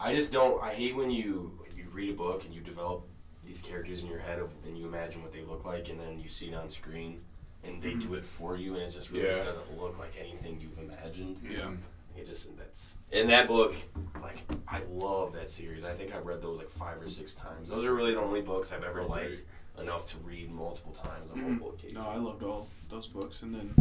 I 0.00 0.12
just 0.14 0.32
don't. 0.32 0.60
I 0.62 0.74
hate 0.74 0.96
when 0.96 1.10
you 1.10 1.52
read 1.92 2.10
a 2.10 2.14
book 2.16 2.44
and 2.44 2.54
you 2.54 2.60
develop 2.60 3.06
these 3.44 3.60
characters 3.60 4.02
in 4.02 4.08
your 4.08 4.18
head 4.18 4.38
of 4.38 4.50
and 4.66 4.76
you 4.78 4.86
imagine 4.86 5.22
what 5.22 5.32
they 5.32 5.42
look 5.42 5.64
like, 5.64 5.88
and 5.88 5.98
then 6.00 6.18
you 6.20 6.28
see 6.28 6.48
it 6.48 6.54
on 6.54 6.68
screen, 6.68 7.20
and 7.64 7.82
they 7.82 7.94
do 7.94 8.14
it 8.14 8.24
for 8.24 8.56
you, 8.56 8.74
and 8.74 8.82
it 8.82 8.90
just 8.90 9.10
really 9.10 9.26
Yeah. 9.26 9.42
doesn't 9.44 9.78
look 9.80 9.98
like 9.98 10.14
anything 10.18 10.60
you've 10.60 10.78
imagined. 10.78 11.38
Yeah. 11.48 11.70
It 12.16 12.26
just 12.26 12.54
that's 12.58 12.96
in 13.12 13.28
that 13.28 13.46
book. 13.48 13.74
Like 14.20 14.42
I 14.68 14.80
love 14.90 15.32
that 15.34 15.48
series. 15.48 15.84
I 15.84 15.92
think 15.92 16.14
I've 16.14 16.26
read 16.26 16.42
those 16.42 16.58
like 16.58 16.68
five 16.68 17.00
or 17.00 17.08
six 17.08 17.34
times. 17.34 17.70
Those 17.70 17.84
are 17.86 17.94
really 17.94 18.12
the 18.14 18.20
only 18.20 18.40
books 18.42 18.72
I've 18.72 18.82
ever 18.84 19.02
liked 19.04 19.44
enough 19.78 20.04
to 20.06 20.18
read 20.18 20.50
multiple 20.50 20.92
times 20.92 21.30
on 21.30 21.38
Mhm. 21.38 21.42
multiple 21.44 21.70
occasions. 21.70 21.94
No, 21.94 22.08
I 22.08 22.16
loved 22.16 22.42
all 22.42 22.68
those 22.88 23.06
books, 23.06 23.42
and 23.42 23.54
then 23.54 23.74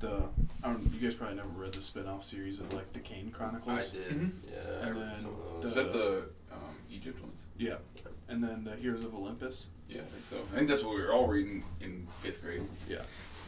the 0.00 0.28
I 0.62 0.68
don't. 0.72 0.82
You 0.92 1.00
guys 1.00 1.14
probably 1.14 1.36
never 1.36 1.48
read 1.50 1.72
the 1.72 1.80
spin-off 1.80 2.24
series 2.24 2.58
of 2.58 2.72
like 2.74 2.92
the 2.92 2.98
Kane 3.00 3.30
Chronicles. 3.30 3.68
I 3.68 3.76
Chronicles. 3.76 3.92
did. 3.92 4.12
Mhm. 4.12 4.32
Yeah, 4.52 4.58
I 4.58 4.86
And 4.88 4.96
read 4.96 5.10
then 5.10 5.18
some 5.18 5.36
of 5.56 5.64
Is 5.64 5.74
that 5.74 5.92
the 5.92 6.28
Egypt 6.90 7.22
ones? 7.22 7.46
Yeah, 7.56 7.76
and 8.28 8.42
then 8.42 8.64
the 8.64 8.76
Heroes 8.76 9.04
of 9.04 9.14
Olympus. 9.14 9.68
Yeah, 9.88 10.00
I 10.00 10.04
think 10.04 10.24
so. 10.24 10.36
I 10.52 10.56
think 10.56 10.68
that's 10.68 10.82
what 10.82 10.94
we 10.94 11.02
were 11.02 11.12
all 11.12 11.26
reading 11.26 11.64
in 11.80 12.06
fifth 12.18 12.42
grade. 12.42 12.62
Yeah. 12.88 12.98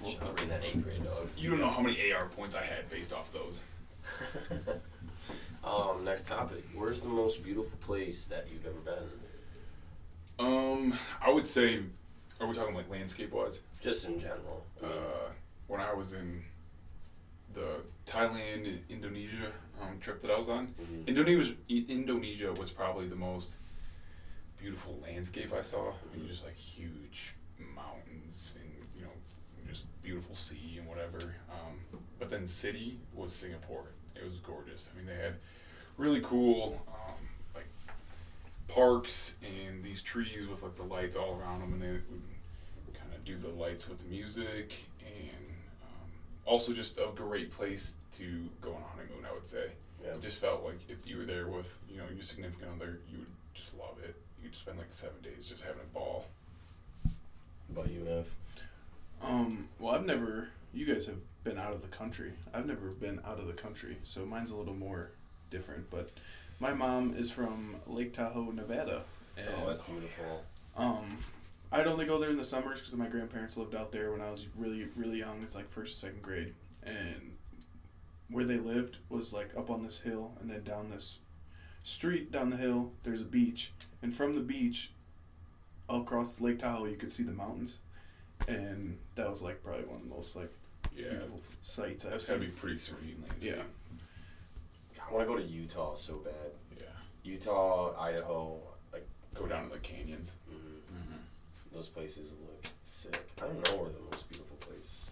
Shut 0.07 0.23
up, 0.23 0.41
reading 0.41 0.49
that 0.49 0.65
eighth 0.65 0.83
grade 0.83 1.05
dog. 1.05 1.29
You 1.37 1.51
don't 1.51 1.61
know 1.61 1.71
how 1.71 1.83
many 1.83 2.13
AR 2.13 2.27
points 2.27 2.55
I 2.55 2.63
had 2.63 2.89
based 2.91 3.13
off 3.13 3.31
those. 3.33 3.63
um, 5.65 6.05
next 6.05 6.27
topic. 6.27 6.65
Where's 6.75 7.03
the 7.03 7.09
most 7.09 7.45
beautiful 7.45 7.77
place 7.79 8.25
that 8.27 8.47
you've 8.51 8.67
ever 8.67 8.81
been? 8.81 10.47
Um, 10.47 10.95
I 11.21 11.31
would 11.31 11.45
say, 11.45 11.81
are 12.41 12.47
we 12.47 12.55
talking 12.55 12.75
like 12.75 12.91
landscape 12.91 13.33
wise? 13.33 13.61
Just 13.81 14.09
in 14.09 14.19
general. 14.19 14.65
Uh, 14.83 15.29
when 15.67 15.81
I 15.81 15.93
was 15.93 16.15
in 16.15 16.43
the 17.53 17.83
Thailand, 18.11 18.67
and 18.67 18.81
Indonesia 18.89 19.53
um, 19.81 19.99
trip 20.01 20.21
that 20.21 20.31
I 20.31 20.37
was 20.39 20.49
on, 20.49 20.75
Mhm. 20.75 21.07
Indonesia 21.07 21.55
Indonesia 21.69 22.53
was 22.53 22.71
probably 22.71 23.07
the 23.09 23.15
most 23.17 23.57
beautiful 24.59 24.99
landscape 25.01 25.53
I 25.53 25.63
saw. 25.63 25.93
I 25.93 26.17
mean, 26.17 26.27
just 26.27 26.45
like 26.45 26.57
huge 26.57 27.35
mountains 27.75 28.59
and 28.61 28.71
you 28.97 29.03
know 29.03 29.13
just 29.69 29.87
beautiful 30.03 30.35
sea 30.35 30.77
and 30.79 30.87
whatever. 30.89 31.19
Um, 31.51 31.79
but 32.19 32.29
then 32.29 32.47
city 32.47 32.99
was 33.15 33.33
Singapore. 33.33 33.87
It 34.17 34.25
was 34.25 34.39
gorgeous. 34.41 34.91
I 34.93 34.97
mean, 34.99 35.07
they 35.07 35.15
had 35.17 35.37
really 35.97 36.21
cool 36.21 36.83
um, 36.89 37.15
like 37.55 37.69
parks 38.69 39.37
and 39.43 39.83
these 39.83 40.03
trees 40.03 40.47
with 40.49 40.63
like 40.63 40.75
the 40.77 40.83
lights 40.83 41.17
all 41.17 41.39
around 41.39 41.61
them, 41.61 41.73
and 41.75 41.81
they 41.83 41.93
would 41.93 42.95
kind 42.95 43.15
of 43.15 43.25
do 43.25 43.37
the 43.39 43.49
lights 43.49 43.89
with 43.89 43.99
the 44.01 44.07
music, 44.09 44.75
and 45.01 45.47
um, 45.85 46.11
also 46.45 46.73
just 46.73 46.99
a 46.99 47.09
great 47.15 47.51
place 47.51 47.95
to 48.13 48.49
go 48.61 48.75
on 48.75 48.83
a 48.83 48.87
honeymoon. 48.97 49.25
I 49.29 49.33
would 49.33 49.47
say. 49.47 49.67
Yeah. 50.05 50.13
It 50.15 50.23
just 50.23 50.41
felt 50.41 50.65
like 50.65 50.79
if 50.89 51.07
you 51.07 51.19
were 51.19 51.25
there 51.27 51.47
with 51.49 51.79
you 51.91 51.99
know 51.99 52.05
your 52.13 52.23
significant 52.23 52.71
other, 52.77 53.01
you 53.11 53.19
would 53.19 53.27
just 53.55 53.77
love 53.79 53.97
it. 54.03 54.15
You'd 54.43 54.55
spend 54.55 54.79
like 54.79 54.87
seven 54.91 55.21
days 55.23 55.47
just 55.49 55.63
having 55.63 55.83
a 55.83 55.95
ball. 55.95 56.25
What 57.69 57.83
about 57.85 57.93
you, 57.93 58.07
Ev? 58.09 58.35
Um, 59.23 59.69
well, 59.79 59.95
I've 59.95 60.07
never. 60.07 60.49
You 60.73 60.87
guys 60.87 61.07
have 61.07 61.17
been 61.45 61.59
out 61.59 61.73
of 61.73 61.83
the 61.83 61.89
country. 61.89 62.33
I've 62.55 62.67
never 62.67 62.89
been 62.91 63.21
out 63.27 63.39
of 63.39 63.47
the 63.47 63.53
country, 63.53 63.97
so 64.05 64.25
mine's 64.25 64.51
a 64.51 64.57
little 64.57 64.75
more 64.75 65.11
different. 65.51 65.91
But 65.91 66.11
my 66.61 66.73
mom 66.73 67.15
is 67.17 67.31
from 67.31 67.77
Lake 67.87 68.13
Tahoe, 68.15 68.51
Nevada, 68.53 69.03
and 69.37 69.49
Oh, 69.63 69.67
that's 69.67 69.81
beautiful. 69.83 70.45
um, 70.77 71.05
I'd 71.73 71.87
only 71.87 72.07
go 72.07 72.19
there 72.19 72.31
in 72.31 72.37
the 72.37 72.45
summers 72.45 72.79
because 72.81 72.95
my 72.95 73.07
grandparents 73.09 73.57
lived 73.57 73.75
out 73.75 73.91
there 73.93 74.13
when 74.13 74.21
I 74.21 74.31
was 74.31 74.47
really, 74.57 74.87
really 74.97 75.19
young. 75.19 75.43
It's 75.43 75.55
like 75.55 75.69
first, 75.71 76.01
second 76.01 76.23
grade, 76.23 76.55
and 76.85 77.33
where 78.31 78.45
they 78.45 78.59
lived 78.59 78.99
was 79.09 79.33
like 79.33 79.51
up 79.57 79.71
on 79.71 79.83
this 79.83 80.01
hill, 80.01 80.33
and 80.41 80.51
then 80.51 80.63
down 80.65 80.91
this 80.91 81.21
street 81.85 82.31
down 82.31 82.51
the 82.51 82.57
hill. 82.57 82.93
There's 83.03 83.21
a 83.21 83.25
beach, 83.25 83.73
and 84.03 84.15
from 84.15 84.35
the 84.35 84.41
beach, 84.41 84.93
across 85.89 86.41
Lake 86.41 86.59
Tahoe, 86.61 86.87
you 86.87 86.97
could 86.97 87.11
see 87.13 87.23
the 87.25 87.33
mountains, 87.33 87.81
and 88.49 88.99
that 89.17 89.29
was 89.29 89.43
like 89.43 89.63
probably 89.63 89.85
one 89.85 89.97
of 89.97 90.03
the 90.09 90.15
most 90.15 90.37
like 90.37 90.53
Yeah, 90.97 91.09
beautiful 91.11 91.41
sights 91.63 92.05
I've 92.05 92.13
that's 92.13 92.27
gotta 92.29 92.41
be 92.41 92.47
pretty 92.49 92.77
serene 92.77 93.23
landscape. 93.29 93.57
Yeah. 93.57 93.63
I 95.09 95.13
want 95.13 95.27
to 95.27 95.33
go 95.33 95.39
to 95.39 95.45
Utah 95.45 95.95
so 95.95 96.17
bad. 96.19 96.53
Yeah. 96.79 96.85
Utah, 97.25 97.95
Idaho, 98.01 98.61
like 98.93 99.07
Go 99.35 99.47
down 99.47 99.65
to 99.69 99.71
the 99.75 99.79
canyons. 99.81 100.37
mm, 100.49 100.55
Mm-hmm. 100.57 101.17
those 101.75 101.89
places 101.89 102.35
look 102.41 102.65
sick. 102.83 103.21
I 103.39 103.47
don't 103.47 103.65
know 103.71 103.77
where 103.83 103.91
the 103.91 104.01
most 104.11 104.29
beautiful 104.29 104.57
place 104.59 105.07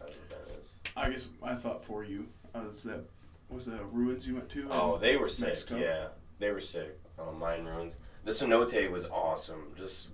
I've 0.00 0.08
ever 0.08 0.44
been 0.46 0.58
is. 0.58 0.76
I 0.96 1.10
guess 1.10 1.28
I 1.42 1.54
thought 1.54 1.84
for 1.84 2.04
you 2.04 2.28
uh, 2.54 2.60
was 2.70 2.82
that 2.84 3.04
was 3.48 3.66
that 3.66 3.84
ruins 3.92 4.26
you 4.26 4.34
went 4.34 4.48
to? 4.50 4.68
Oh, 4.70 4.98
they 4.98 5.16
were 5.16 5.28
sick. 5.28 5.48
Mexico? 5.48 5.76
Yeah, 5.76 6.08
they 6.38 6.50
were 6.50 6.60
sick. 6.60 6.98
Um, 7.18 7.38
mine 7.38 7.64
ruins. 7.64 7.96
The 8.24 8.32
cenote 8.32 8.90
was 8.90 9.06
awesome. 9.06 9.72
Just 9.76 10.10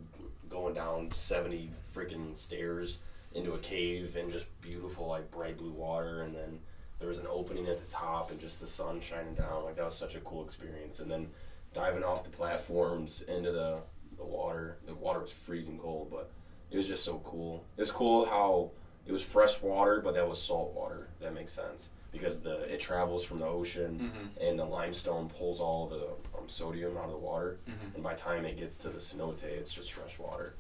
going 0.49 0.75
down 0.75 1.11
seventy 1.13 1.71
freaking 1.95 2.37
stairs 2.37 2.99
into 3.35 3.53
a 3.53 3.59
cave 3.59 4.17
and 4.17 4.31
just 4.31 4.47
beautiful 4.61 5.07
like 5.09 5.31
bright 5.31 5.57
blue 5.57 5.73
water, 5.73 6.23
and 6.23 6.35
then 6.35 6.61
there 6.99 7.09
was 7.09 7.19
an 7.19 7.27
opening 7.29 7.67
at 7.69 7.79
the 7.79 7.91
top 7.91 8.31
and 8.31 8.39
just 8.39 8.61
the 8.61 8.67
sun 8.67 9.01
shining 9.01 9.35
down. 9.35 9.65
Like 9.65 9.77
that 9.77 9.85
was 9.85 9.97
such 9.97 10.15
a 10.15 10.21
cool 10.21 10.45
experience. 10.45 11.01
And 11.01 11.11
then 11.11 11.29
diving 11.73 12.05
off 12.05 12.25
the 12.25 12.31
platforms 12.31 13.23
into 13.23 13.53
the 13.53 13.81
the 14.17 14.25
water. 14.25 14.79
The 14.87 14.95
water 14.95 15.21
was 15.21 15.33
freezing 15.33 15.79
cold, 15.79 16.11
but 16.11 16.31
it 16.71 16.77
was 16.77 16.87
just 16.87 17.05
so 17.05 17.21
cool. 17.25 17.65
It 17.77 17.81
was 17.81 17.91
cool 17.91 18.27
how 18.27 18.71
it 19.07 19.13
was 19.13 19.23
fresh 19.23 19.61
water, 19.63 20.01
but 20.01 20.15
that 20.15 20.29
was 20.29 20.41
salt 20.41 20.73
water. 20.75 21.09
That 21.21 21.35
makes 21.35 21.53
sense 21.53 21.91
because 22.13 22.41
the 22.41 22.61
it 22.73 22.79
travels 22.81 23.25
from 23.25 23.39
the 23.39 23.47
ocean 23.47 24.13
Mm-hmm. 24.13 24.47
and 24.47 24.59
the 24.59 24.65
limestone 24.65 25.29
pulls 25.29 25.61
all 25.61 25.87
the 25.89 26.07
um, 26.39 26.47
sodium 26.49 26.97
out 26.97 27.05
of 27.07 27.11
the 27.13 27.17
water. 27.17 27.59
Mm-hmm. 27.69 27.95
And 27.95 28.03
by 28.05 28.15
the 28.15 28.21
time 28.21 28.45
it 28.45 28.57
gets 28.57 28.79
to 28.83 28.89
the 28.91 28.99
cenote, 28.99 29.43
it's 29.45 29.73
just 29.73 29.93
fresh 29.93 30.19
water. 30.19 30.55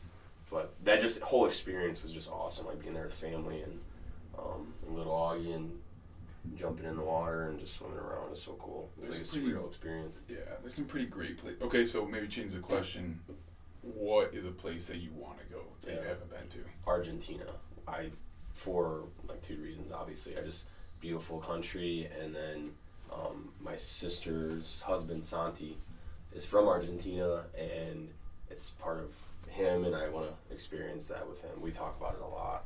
But 0.50 0.72
that 0.84 1.00
just 1.00 1.22
whole 1.22 1.46
experience 1.46 2.02
was 2.02 2.12
just 2.12 2.30
awesome. 2.30 2.66
Like 2.66 2.80
being 2.80 2.94
there 2.94 3.04
with 3.04 3.14
family 3.14 3.62
and 3.62 3.78
um, 4.38 4.72
and 4.86 4.96
little 4.96 5.12
Augie 5.12 5.54
and 5.54 5.78
jumping 6.56 6.86
in 6.86 6.96
the 6.96 7.02
water 7.02 7.44
and 7.48 7.58
just 7.60 7.74
swimming 7.76 7.98
around 7.98 8.32
is 8.32 8.42
so 8.42 8.52
cool. 8.58 8.90
It's 8.98 9.08
like 9.10 9.20
a 9.20 9.24
pretty- 9.24 9.52
surreal 9.54 9.66
experience. 9.66 10.20
Yeah, 10.28 10.36
there's 10.60 10.74
some 10.74 10.86
pretty 10.86 11.06
great 11.06 11.38
places. 11.38 11.62
Okay, 11.62 11.84
so 11.84 12.04
maybe 12.06 12.26
change 12.28 12.52
the 12.52 12.58
question. 12.58 13.20
What 13.82 14.32
is 14.34 14.44
a 14.44 14.50
place 14.50 14.86
that 14.86 14.98
you 14.98 15.10
want 15.16 15.38
to 15.38 15.44
go 15.54 15.60
that 15.82 15.90
you 15.92 15.98
haven't 16.08 16.30
been 16.30 16.48
to? 16.50 16.68
Argentina. 16.86 17.44
I 17.88 18.10
for 18.52 19.04
like 19.28 19.40
two 19.42 19.56
reasons. 19.56 19.92
Obviously, 19.92 20.36
I 20.38 20.42
just 20.42 20.68
beautiful 21.00 21.38
country, 21.38 22.08
and 22.20 22.34
then 22.34 22.70
um, 23.12 23.50
my 23.60 23.76
sister's 23.76 24.82
husband 24.82 25.24
Santi 25.24 25.76
is 26.34 26.44
from 26.44 26.68
Argentina, 26.68 27.44
and 27.58 28.08
it's 28.50 28.70
part 28.70 29.00
of 29.00 29.50
him, 29.50 29.84
and 29.84 29.94
I 29.94 30.08
want 30.08 30.26
to 30.28 30.52
experience 30.54 31.06
that 31.06 31.28
with 31.28 31.42
him. 31.42 31.50
We 31.60 31.70
talk 31.70 31.96
about 31.98 32.14
it 32.14 32.22
a 32.22 32.26
lot. 32.28 32.64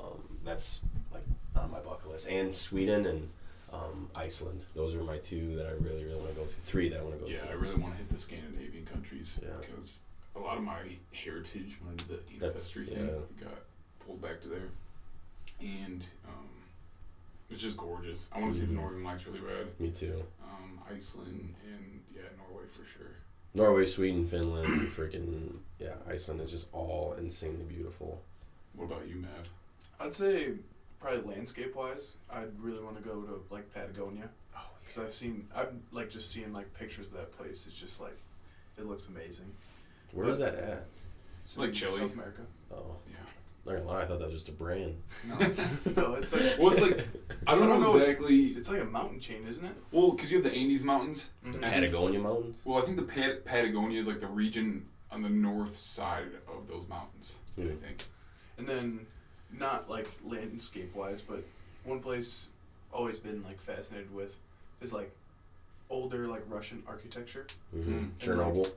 Um, 0.00 0.38
that's 0.44 0.80
like 1.12 1.24
on 1.56 1.70
my 1.70 1.80
bucket 1.80 2.10
list, 2.10 2.28
and 2.28 2.54
Sweden 2.54 3.06
and 3.06 3.28
um, 3.72 4.08
Iceland. 4.14 4.62
Those 4.74 4.94
are 4.94 5.02
my 5.02 5.18
two 5.18 5.56
that 5.56 5.66
I 5.66 5.70
really, 5.72 6.04
really 6.04 6.16
want 6.20 6.30
to 6.34 6.40
go 6.40 6.46
to. 6.46 6.54
Three 6.62 6.88
that 6.88 7.00
I 7.00 7.02
want 7.02 7.14
to 7.16 7.20
go 7.20 7.26
Yeah, 7.26 7.40
to. 7.40 7.44
Yeah, 7.46 7.50
I 7.50 7.54
really 7.54 7.74
want 7.76 7.94
to 7.94 7.98
hit 7.98 8.08
the 8.08 8.16
Scandinavian 8.18 8.86
countries 8.86 9.38
Yeah. 9.42 9.48
because 9.60 10.00
a 10.36 10.38
lot 10.38 10.56
of 10.56 10.62
my 10.62 10.78
heritage 11.12 11.76
when 11.82 11.92
I 11.94 11.96
did 11.96 12.08
the 12.08 12.14
That's- 12.38 12.50
ancestry 12.52 12.86
thing 12.86 13.06
yeah. 13.08 13.44
got 13.44 13.54
pulled 14.06 14.22
back 14.22 14.40
to 14.42 14.48
there, 14.48 14.68
and 15.60 16.04
um, 16.26 16.48
it's 17.50 17.62
just 17.62 17.76
gorgeous. 17.76 18.28
I 18.32 18.40
want 18.40 18.52
to 18.52 18.58
see 18.58 18.66
the 18.66 18.72
Mhm. 18.72 18.76
Northern 18.76 19.04
Lights 19.04 19.26
really 19.26 19.40
bad. 19.40 19.66
Me 19.80 19.90
too. 19.90 20.24
Um, 20.42 20.80
Iceland 20.90 21.54
and 21.64 22.02
yeah, 22.14 22.22
Norway 22.36 22.66
for 22.68 22.84
sure. 22.84 23.06
Norway, 23.54 23.86
Sweden, 23.86 24.26
Finland, 24.26 24.66
freaking 24.90 25.58
yeah, 25.78 25.94
Iceland 26.06 26.40
is 26.42 26.50
just 26.50 26.68
all 26.72 27.14
insanely 27.18 27.64
beautiful. 27.64 28.22
What 28.74 28.84
about 28.86 29.08
you, 29.08 29.16
Mav? 29.16 29.48
I'd 30.00 30.14
say 30.14 30.54
probably 31.00 31.34
landscape 31.34 31.74
wise, 31.74 32.14
I'd 32.30 32.58
really 32.60 32.80
want 32.80 32.96
to 32.96 33.02
go 33.02 33.22
to 33.22 33.42
like 33.50 33.72
Patagonia 33.72 34.28
Oh, 34.56 34.60
because 34.80 34.98
I've 34.98 35.14
seen 35.14 35.48
I'm 35.54 35.82
like 35.92 36.10
just 36.10 36.30
seeing 36.30 36.52
like 36.52 36.72
pictures 36.74 37.08
of 37.08 37.14
that 37.14 37.32
place. 37.32 37.66
It's 37.66 37.78
just 37.78 38.00
like 38.00 38.16
it 38.78 38.86
looks 38.86 39.08
amazing. 39.08 39.52
Where 40.12 40.28
is 40.28 40.38
that 40.38 40.54
at? 40.54 40.86
It's 41.42 41.56
Like 41.56 41.68
in 41.68 41.74
Chile? 41.74 41.92
South 41.98 42.12
America. 42.12 42.42
Oh, 42.70 42.96
yeah. 43.08 43.16
Not 43.68 43.78
gonna 43.80 43.90
lie, 43.92 44.02
I 44.02 44.06
thought 44.06 44.18
that 44.18 44.26
was 44.26 44.34
just 44.34 44.48
a 44.48 44.52
brand. 44.52 44.96
No, 45.26 45.36
no, 45.96 46.14
it's 46.14 46.32
like 46.32 46.58
Well, 46.58 46.68
it's 46.72 46.80
like 46.82 47.06
I 47.46 47.54
don't, 47.54 47.64
I 47.64 47.66
don't 47.66 47.68
know, 47.68 47.78
know, 47.80 47.88
it's- 47.96 48.08
exactly. 48.08 48.36
it's 48.48 48.68
like 48.70 48.80
a 48.82 48.84
mountain 48.84 49.20
chain, 49.20 49.44
isn't 49.46 49.64
it? 49.64 49.74
Well, 49.92 50.12
because 50.12 50.30
you 50.30 50.42
have 50.42 50.44
the 50.50 50.56
Andes 50.56 50.82
Mountains. 50.84 51.30
The 51.42 51.50
And 51.54 51.64
I 51.64 51.70
think- 51.70 51.74
Patagonia 51.84 52.20
Mountains. 52.20 52.58
Well, 52.64 52.78
I 52.82 52.82
think 52.86 52.96
the 52.96 53.02
Pat- 53.04 53.44
Patagonia 53.44 53.98
is 53.98 54.06
like 54.08 54.20
the 54.20 54.26
region 54.26 54.86
on 55.10 55.22
the 55.22 55.30
north 55.30 55.78
side 55.78 56.28
of 56.48 56.68
those 56.68 56.86
mountains. 56.88 57.36
I 57.56 57.62
Hmm. 57.62 57.76
think. 57.76 58.04
And 58.58 58.66
then 58.68 59.06
not 59.52 59.88
like 59.88 60.08
landscape 60.24 60.94
wise, 60.94 61.22
but 61.22 61.42
one 61.84 62.00
place 62.00 62.48
always 62.92 63.18
been 63.18 63.42
like 63.44 63.60
fascinated 63.60 64.12
with 64.14 64.36
is 64.80 64.92
like 64.92 65.10
older 65.90 66.26
like 66.26 66.42
Russian 66.48 66.82
architecture. 66.86 67.46
Mm-hmm. 67.74 67.98
Mm. 67.98 68.10
Chernobyl. 68.18 68.70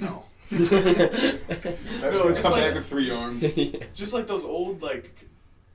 No, 0.00 0.24
That's 0.50 0.70
No, 0.72 2.12
gonna 2.12 2.30
just 2.30 2.42
come 2.42 2.52
like- 2.52 2.62
back 2.64 2.74
with 2.74 2.86
three 2.86 3.10
arms. 3.10 3.42
yeah. 3.56 3.84
just 3.94 4.14
like 4.14 4.26
those 4.26 4.44
old 4.44 4.82
like 4.82 5.26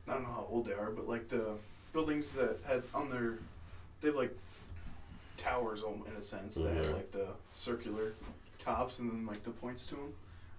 I 0.07 0.13
don't 0.13 0.23
know 0.23 0.29
how 0.29 0.47
old 0.49 0.65
they 0.65 0.73
are, 0.73 0.91
but 0.91 1.07
like 1.07 1.29
the 1.29 1.55
buildings 1.93 2.33
that 2.33 2.57
had 2.65 2.83
on 2.93 3.09
their 3.09 3.35
they 4.01 4.07
have 4.09 4.15
like 4.17 4.35
towers 5.37 5.83
al- 5.83 6.03
in 6.09 6.15
a 6.17 6.21
sense 6.21 6.55
that 6.55 6.73
Mhm. 6.73 6.85
have 6.85 6.93
like 6.95 7.11
the 7.11 7.27
circular 7.51 8.13
tops 8.57 8.99
and 8.99 9.11
then 9.11 9.25
like 9.25 9.43
the 9.43 9.51
points 9.51 9.85
to 9.87 9.95
them. 9.95 10.13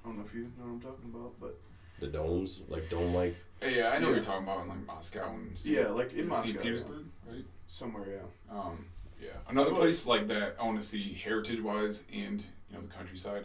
I 0.04 0.08
don't 0.08 0.18
know 0.18 0.24
if 0.24 0.34
you 0.34 0.42
know 0.58 0.64
what 0.64 0.70
I'm 0.72 0.80
talking 0.80 1.10
about, 1.14 1.32
but 1.40 1.58
The 2.00 2.06
domes, 2.08 2.64
like 2.68 2.88
dome 2.90 3.14
like. 3.14 3.34
Hey, 3.60 3.78
yeah, 3.78 3.88
I 3.90 3.98
know 3.98 4.08
what 4.08 4.14
you're 4.16 4.22
talking 4.24 4.42
about 4.44 4.62
in 4.62 4.68
like 4.68 4.86
Moscow 4.86 5.30
and 5.32 5.58
yeah, 5.64 5.88
like 5.88 6.12
in 6.12 6.18
it 6.18 6.22
St. 6.24 6.28
Moscow, 6.28 6.52
yeah. 6.56 6.62
Petersburg, 6.62 7.04
right? 7.30 7.44
somewhere, 7.66 8.04
yeah. 8.16 8.54
Um, 8.58 8.86
yeah, 9.22 9.30
another 9.48 9.70
place 9.72 10.06
like 10.06 10.28
that 10.28 10.56
I 10.60 10.64
want 10.64 10.78
to 10.80 10.84
see 10.86 11.14
heritage 11.14 11.60
wise 11.62 12.02
and 12.12 12.44
you 12.74 12.80
know 12.80 12.86
the 12.86 12.94
countryside 12.94 13.44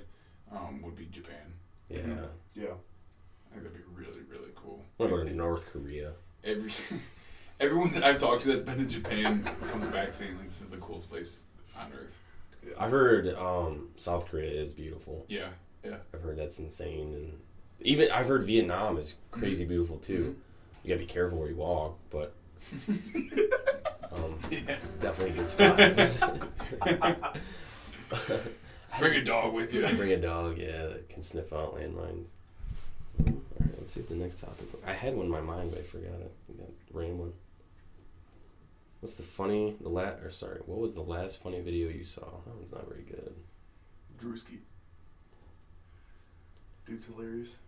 um, 0.51 0.81
would 0.81 0.95
be 0.95 1.05
Japan. 1.05 1.53
Yeah. 1.89 1.99
Yeah. 2.55 2.73
I 3.51 3.53
think 3.53 3.63
that'd 3.63 3.73
be 3.73 3.83
really 3.93 4.21
really 4.29 4.51
cool. 4.55 4.83
What 4.97 5.11
about 5.11 5.27
to 5.27 5.33
North 5.33 5.71
Korea. 5.71 6.13
Every 6.43 6.71
everyone 7.59 7.91
that 7.93 8.03
I've 8.03 8.17
talked 8.17 8.43
to 8.43 8.49
that's 8.49 8.63
been 8.63 8.77
to 8.77 8.85
Japan 8.85 9.47
comes 9.67 9.87
back 9.87 10.13
saying 10.13 10.37
like 10.37 10.47
this 10.47 10.61
is 10.61 10.69
the 10.69 10.77
coolest 10.77 11.09
place 11.09 11.43
on 11.77 11.91
earth. 11.93 12.17
I've 12.77 12.91
heard 12.91 13.35
um, 13.35 13.89
South 13.95 14.27
Korea 14.27 14.51
is 14.51 14.73
beautiful. 14.73 15.25
Yeah, 15.27 15.47
yeah. 15.83 15.95
I've 16.13 16.21
heard 16.21 16.37
that's 16.37 16.59
insane, 16.59 17.13
and 17.13 17.39
even 17.81 18.11
I've 18.11 18.27
heard 18.27 18.43
Vietnam 18.43 18.97
is 18.97 19.15
crazy 19.31 19.65
beautiful 19.65 19.97
too. 19.97 20.35
You 20.83 20.89
gotta 20.89 20.99
be 20.99 21.05
careful 21.05 21.39
where 21.39 21.49
you 21.49 21.55
walk, 21.55 21.97
but 22.09 22.33
um, 24.11 24.37
it's 24.51 24.91
definitely 24.93 25.33
a 25.33 25.37
good 25.37 26.09
spot. 26.09 27.37
Bring 28.97 29.15
a 29.15 29.23
dog 29.23 29.53
with 29.53 29.73
you. 29.73 29.85
Bring 29.95 30.11
a 30.11 30.17
dog, 30.17 30.57
yeah, 30.57 30.87
that 30.87 31.09
can 31.09 31.21
sniff 31.21 31.53
out 31.53 31.75
landmines. 31.75 32.29
All 33.19 33.33
right, 33.59 33.77
let's 33.77 33.91
see 33.91 33.99
what 34.01 34.09
the 34.09 34.15
next 34.15 34.41
topic. 34.41 34.67
I 34.85 34.93
had 34.93 35.15
one 35.15 35.27
in 35.27 35.31
my 35.31 35.41
mind, 35.41 35.71
but 35.71 35.79
I 35.79 35.83
forgot 35.83 36.19
it. 36.19 36.31
I 36.49 36.57
got 36.61 36.69
rambling. 36.91 37.33
What's 39.01 39.15
the 39.15 39.23
funny? 39.23 39.75
The 39.79 39.87
la 39.89 40.01
or 40.23 40.29
sorry, 40.29 40.59
what 40.65 40.79
was 40.79 40.93
the 40.95 41.01
last 41.01 41.41
funny 41.41 41.61
video 41.61 41.89
you 41.89 42.03
saw? 42.03 42.21
That 42.45 42.55
one's 42.55 42.71
not 42.73 42.87
very 42.89 43.03
good. 43.03 43.33
Drewski. 44.19 44.57
Dude's 46.85 47.05
hilarious. 47.05 47.59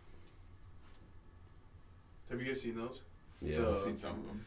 Have 2.29 2.39
you 2.41 2.47
guys 2.47 2.61
seen 2.61 2.75
those? 2.75 3.05
Yeah, 3.41 3.59
The- 3.61 3.71
I've 3.73 3.79
seen 3.81 3.95
some 3.97 4.11
of 4.19 4.27
them. 4.27 4.45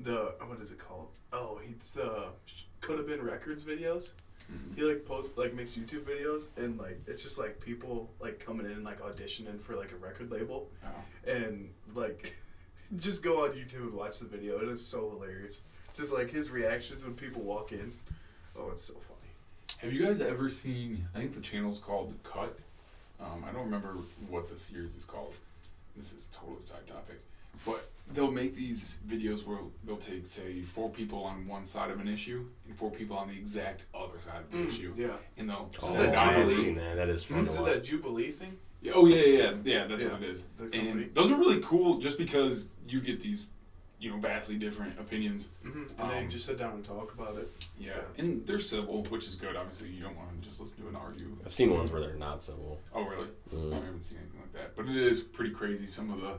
The 0.00 0.34
what 0.46 0.60
is 0.60 0.70
it 0.72 0.78
called? 0.78 1.08
Oh, 1.32 1.60
it's 1.66 1.92
the 1.94 2.26
could 2.80 2.98
have 2.98 3.06
been 3.06 3.22
records 3.22 3.64
videos. 3.64 4.12
He 4.76 4.82
like 4.82 5.04
posts 5.04 5.36
like 5.36 5.54
makes 5.54 5.76
YouTube 5.76 6.02
videos 6.04 6.48
and 6.56 6.78
like 6.78 7.00
it's 7.06 7.22
just 7.22 7.38
like 7.38 7.60
people 7.60 8.08
like 8.20 8.38
coming 8.38 8.66
in 8.66 8.72
and 8.72 8.84
like 8.84 9.00
auditioning 9.00 9.60
for 9.60 9.74
like 9.74 9.92
a 9.92 9.96
record 9.96 10.30
label 10.30 10.68
Oh. 10.84 11.30
and 11.30 11.68
like 11.94 12.34
just 12.98 13.22
go 13.22 13.44
on 13.44 13.50
YouTube 13.50 13.82
and 13.82 13.94
watch 13.94 14.20
the 14.20 14.26
video. 14.26 14.58
It 14.60 14.68
is 14.68 14.84
so 14.84 15.10
hilarious. 15.10 15.62
Just 15.96 16.12
like 16.14 16.30
his 16.30 16.50
reactions 16.50 17.04
when 17.04 17.14
people 17.14 17.42
walk 17.42 17.72
in. 17.72 17.92
Oh, 18.56 18.70
it's 18.70 18.82
so 18.84 18.94
funny. 18.94 19.14
Have 19.78 19.92
you 19.92 20.04
guys 20.06 20.20
ever 20.20 20.48
seen? 20.48 21.06
I 21.14 21.18
think 21.18 21.34
the 21.34 21.40
channel's 21.40 21.78
called 21.78 22.14
Cut. 22.22 22.56
Um, 23.20 23.44
I 23.48 23.52
don't 23.52 23.64
remember 23.64 23.96
what 24.28 24.48
the 24.48 24.56
series 24.56 24.94
is 24.96 25.04
called. 25.04 25.34
This 25.96 26.12
is 26.12 26.28
totally 26.32 26.62
side 26.62 26.86
topic, 26.86 27.20
but 27.66 27.88
they'll 28.14 28.30
make 28.30 28.54
these 28.54 28.98
videos 29.06 29.44
where 29.44 29.58
they'll 29.84 29.96
take, 29.96 30.26
say, 30.26 30.62
four 30.62 30.88
people 30.90 31.22
on 31.24 31.46
one 31.46 31.64
side 31.64 31.90
of 31.90 32.00
an 32.00 32.08
issue 32.08 32.46
and 32.66 32.76
four 32.76 32.90
people 32.90 33.16
on 33.16 33.28
the 33.28 33.34
exact 33.34 33.84
other 33.94 34.18
side 34.18 34.40
of 34.40 34.50
the 34.50 34.66
issue, 34.66 34.92
Yeah. 34.96 35.16
and 35.36 35.48
they'll 35.50 35.70
Oh, 35.82 35.86
sit 35.86 35.98
that 35.98 36.18
I 36.18 36.20
haven't 36.32 36.48
Jubilee? 36.48 36.54
seen 36.64 36.74
that. 36.76 36.96
That 36.96 37.08
is 37.10 37.24
fun 37.24 37.44
Is 37.44 37.52
to 37.54 37.58
it 37.58 37.62
watch. 37.62 37.72
that 37.74 37.84
Jubilee 37.84 38.30
thing? 38.30 38.56
Yeah, 38.80 38.92
Oh 38.94 39.06
yeah, 39.06 39.16
yeah, 39.16 39.24
yeah, 39.26 39.52
yeah. 39.64 39.86
That's 39.86 40.02
Yeah, 40.04 40.12
what 40.12 40.22
it 40.22 40.30
is. 40.30 40.44
the 40.56 40.62
company. 40.68 40.88
And 40.88 41.14
those 41.14 41.30
are 41.30 41.38
really 41.38 41.60
cool, 41.60 41.98
just 41.98 42.16
because 42.16 42.68
you 42.88 43.00
get 43.00 43.20
these, 43.20 43.46
you 43.98 44.10
know, 44.10 44.16
vastly 44.18 44.56
different 44.56 44.98
opinions. 45.00 45.50
hmm 45.62 45.82
And 45.98 46.10
they 46.10 46.18
Um, 46.20 46.28
just 46.30 46.46
sit 46.46 46.58
down 46.58 46.74
and 46.74 46.84
talk 46.84 47.12
about 47.12 47.36
it. 47.36 47.48
Yeah, 47.78 48.00
and 48.16 48.46
they're 48.46 48.60
civil, 48.60 49.02
which 49.06 49.26
is 49.26 49.34
good. 49.34 49.56
Obviously, 49.56 49.88
you 49.90 50.00
don't 50.02 50.16
want 50.16 50.30
to 50.40 50.48
just 50.48 50.60
listen 50.60 50.80
to 50.82 50.88
an 50.88 50.96
argue. 50.96 51.36
I've 51.44 51.52
seen 51.52 51.74
ones 51.74 51.90
where 51.90 52.00
they're 52.00 52.14
not 52.14 52.40
civil. 52.40 52.80
Oh, 52.94 53.02
really? 53.02 53.26
Mm. 53.52 53.72
I 53.72 53.76
haven't 53.84 54.02
seen 54.04 54.18
anything 54.18 54.40
like 54.40 54.52
that, 54.52 54.76
but 54.76 54.86
it 54.88 54.96
is 54.96 55.20
pretty 55.22 55.50
crazy. 55.50 55.84
Some 55.84 56.10
of 56.12 56.20
the, 56.20 56.38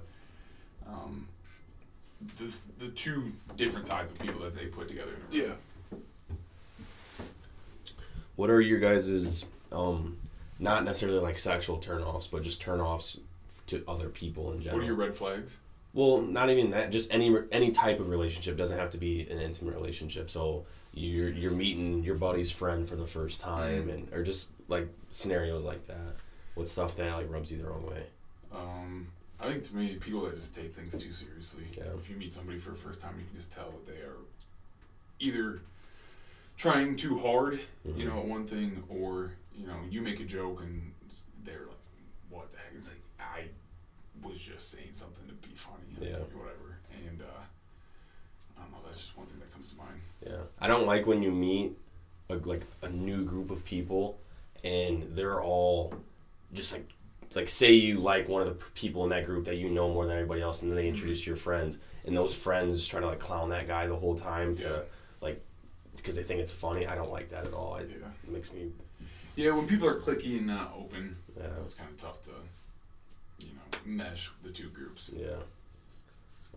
um, 0.92 1.28
the 2.38 2.56
the 2.80 2.88
two 2.92 3.32
different 3.56 3.88
sides 3.88 4.12
of 4.12 4.20
people 4.20 4.42
that 4.42 4.56
they 4.56 4.66
put 4.66 4.88
together. 4.88 5.12
In 5.32 5.40
a 5.42 5.44
room. 5.44 5.58
Yeah. 5.92 5.98
What 8.36 8.50
are 8.50 8.62
your 8.62 8.80
guys's 8.80 9.46
um, 9.72 10.18
not 10.60 10.86
necessarily 10.86 11.20
like 11.20 11.38
sexual 11.38 11.78
turnoffs, 11.78 12.30
but 12.32 12.44
just 12.44 12.62
turnoffs 12.62 13.20
to 13.68 13.84
other 13.88 14.10
people 14.10 14.52
in 14.54 14.62
general? 14.62 14.78
What 14.80 14.84
are 14.84 14.88
your 14.88 14.96
red 14.96 15.14
flags? 15.16 15.60
Well, 15.94 16.22
not 16.22 16.50
even 16.50 16.72
that. 16.72 16.92
Just 16.92 17.14
any 17.14 17.36
any 17.52 17.72
type 17.72 18.00
of 18.00 18.10
relationship 18.10 18.56
doesn't 18.58 18.78
have 18.78 18.92
to 18.92 18.98
be 18.98 19.28
an 19.30 19.40
intimate 19.40 19.74
relationship. 19.76 20.30
So 20.30 20.66
you're 20.94 21.30
you're 21.30 21.52
meeting 21.52 22.04
your 22.04 22.16
buddy's 22.16 22.52
friend 22.52 22.88
for 22.88 22.96
the 22.96 23.08
first 23.08 23.42
time, 23.42 23.88
Mhm. 23.88 23.94
and 23.94 24.14
or 24.14 24.24
just 24.24 24.50
like 24.68 24.88
scenarios 25.10 25.66
like 25.66 25.86
that 25.88 26.16
with 26.56 26.70
stuff 26.70 26.96
that 26.98 27.14
like 27.16 27.30
rubs 27.32 27.52
you 27.52 27.58
the 27.58 27.66
wrong 27.68 27.86
way. 27.86 28.04
Um, 28.54 29.08
I 29.42 29.48
think 29.50 29.64
to 29.64 29.76
me, 29.76 29.96
people 29.96 30.22
that 30.24 30.36
just 30.36 30.54
take 30.54 30.74
things 30.76 30.98
too 30.98 31.12
seriously. 31.12 31.64
Yeah. 31.78 31.86
If 31.98 32.10
you 32.10 32.16
meet 32.18 32.32
somebody 32.32 32.58
for 32.60 32.72
the 32.72 32.76
first 32.76 33.00
time, 33.00 33.16
you 33.18 33.26
can 33.26 33.36
just 33.36 33.52
tell 33.52 33.72
that 33.72 33.86
they 33.88 34.02
are 34.02 34.18
either 35.20 35.62
trying 36.58 36.96
too 36.96 37.18
hard, 37.20 37.62
you 37.86 37.94
Mhm. 37.94 38.06
know, 38.08 38.20
at 38.20 38.26
one 38.26 38.46
thing, 38.48 38.84
or 38.90 39.34
you 39.56 39.68
know, 39.68 39.80
you 39.90 40.02
make 40.02 40.20
a 40.22 40.26
joke 40.26 40.62
and 40.62 40.94
they're 41.44 41.66
like, 41.66 41.78
"What 42.30 42.50
the 42.52 42.58
heck?" 42.58 42.74
It's 42.76 42.90
like 42.90 43.02
I 43.20 43.50
was 44.22 44.40
just 44.40 44.70
saying 44.72 44.94
something 44.94 45.28
to 45.28 45.34
be 45.34 45.54
funny, 45.54 45.84
Yeah. 46.00 46.18
or 46.18 46.38
whatever. 46.44 46.78
And 47.08 47.22
uh, 47.22 47.26
I 48.58 48.62
don't 48.62 48.72
know. 48.72 48.80
That's 48.86 49.00
just 49.02 49.18
one 49.18 49.28
thing 49.28 49.40
that 49.40 49.52
comes 49.52 49.70
to 49.72 49.78
mind. 49.78 50.02
Yeah, 50.26 50.44
I 50.60 50.68
don't 50.68 50.86
like 50.86 51.06
when 51.08 51.22
you 51.24 51.32
meet 51.32 51.78
a, 52.30 52.36
like 52.36 52.66
a 52.82 52.90
new 52.90 53.24
group 53.24 53.52
of 53.52 53.64
people 53.66 54.20
and 54.64 55.04
they're 55.16 55.42
all 55.42 55.94
just 56.54 56.74
like 56.74 56.90
like 57.36 57.48
say 57.50 57.74
you 57.74 58.00
like 58.00 58.28
one 58.28 58.42
of 58.42 58.48
the 58.48 58.56
people 58.74 59.04
in 59.04 59.10
that 59.10 59.26
group 59.26 59.46
that 59.46 59.58
you 59.58 59.70
know 59.70 59.92
more 59.94 60.06
than 60.06 60.16
everybody 60.16 60.42
else, 60.42 60.62
and 60.62 60.72
then 60.72 60.76
they 60.76 60.84
mm-hmm. 60.84 60.90
introduce 60.90 61.26
your 61.28 61.36
friends, 61.36 61.80
and 62.06 62.16
those 62.16 62.34
friends 62.36 62.78
just 62.78 62.92
try 62.92 63.00
to 63.00 63.06
like 63.08 63.20
clown 63.20 63.50
that 63.50 63.68
guy 63.68 63.86
the 63.88 63.96
whole 63.96 64.16
time 64.18 64.56
to 64.56 64.64
Yeah. 64.64 64.80
like 65.22 65.42
because 65.96 66.16
they 66.16 66.24
think 66.24 66.40
it's 66.40 66.52
funny. 66.54 66.88
I 66.88 66.96
don't 66.96 67.12
like 67.12 67.30
that 67.30 67.46
at 67.46 67.54
all. 67.54 67.76
It 67.76 67.90
Yeah. 67.90 68.08
makes 68.32 68.52
me 68.54 68.72
Yeah, 69.36 69.52
when 69.52 69.68
people 69.68 69.88
are 69.88 70.00
clicky 70.00 70.38
and 70.38 70.48
not 70.48 70.74
open, 70.78 71.18
yeah 71.38 71.48
it's 71.64 71.74
kind 71.74 71.90
of 71.90 71.98
tough 71.98 72.22
to, 72.24 72.32
you 73.46 73.54
know, 73.54 73.80
mesh 73.86 74.32
the 74.44 74.50
two 74.52 74.70
groups. 74.70 75.12
yeah. 75.16 75.38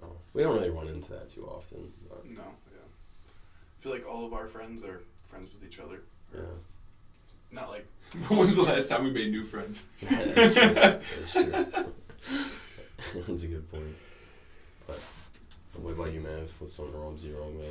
Oh, 0.02 0.16
we 0.34 0.42
don't 0.42 0.54
really 0.56 0.70
run 0.70 0.88
into 0.88 1.10
that 1.12 1.28
too 1.28 1.44
often. 1.46 1.92
But, 2.08 2.24
No. 2.26 2.42
Yeah. 2.72 2.78
I 2.84 3.82
feel 3.82 3.92
like 3.92 4.08
all 4.08 4.24
of 4.26 4.32
our 4.32 4.46
friends 4.46 4.84
are 4.84 5.02
friends 5.28 5.52
with 5.54 5.64
each 5.64 5.78
other. 5.80 6.00
yeah, 6.34 6.40
Not 7.52 7.70
like 7.70 7.86
When's 8.28 8.56
the 8.56 8.62
last 8.62 8.88
time 8.90 9.04
we 9.04 9.10
made 9.10 9.30
new 9.30 9.44
friends? 9.44 9.84
that's 10.02 10.54
true. 10.54 10.74
That's 10.74 11.32
true. 11.32 11.92
That's 13.26 13.42
a 13.42 13.46
good 13.48 13.70
point. 13.70 13.84
But 14.86 15.00
what 15.80 15.92
about 15.92 16.12
you, 16.12 16.20
Mav? 16.20 16.54
What's 16.58 16.74
someone 16.74 16.94
rubs 17.00 17.24
you 17.24 17.36
wrong 17.36 17.58
way? 17.58 17.68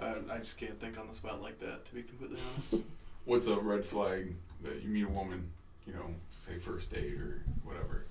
uh, 0.00 0.14
I 0.32 0.38
just 0.38 0.58
can't 0.58 0.78
think 0.80 0.98
on 0.98 1.06
the 1.08 1.14
spot 1.14 1.42
like 1.42 1.58
that. 1.58 1.84
To 1.86 1.94
be 1.94 2.02
completely 2.02 2.38
honest. 2.54 2.76
What's 3.26 3.46
a 3.48 3.56
red 3.56 3.84
flag 3.84 4.34
that 4.62 4.82
you 4.82 4.88
meet 4.88 5.04
a 5.04 5.08
woman, 5.08 5.50
you 5.86 5.92
know, 5.92 6.06
say 6.30 6.56
first 6.58 6.90
date 6.90 7.14
or 7.14 7.42
whatever, 7.64 8.04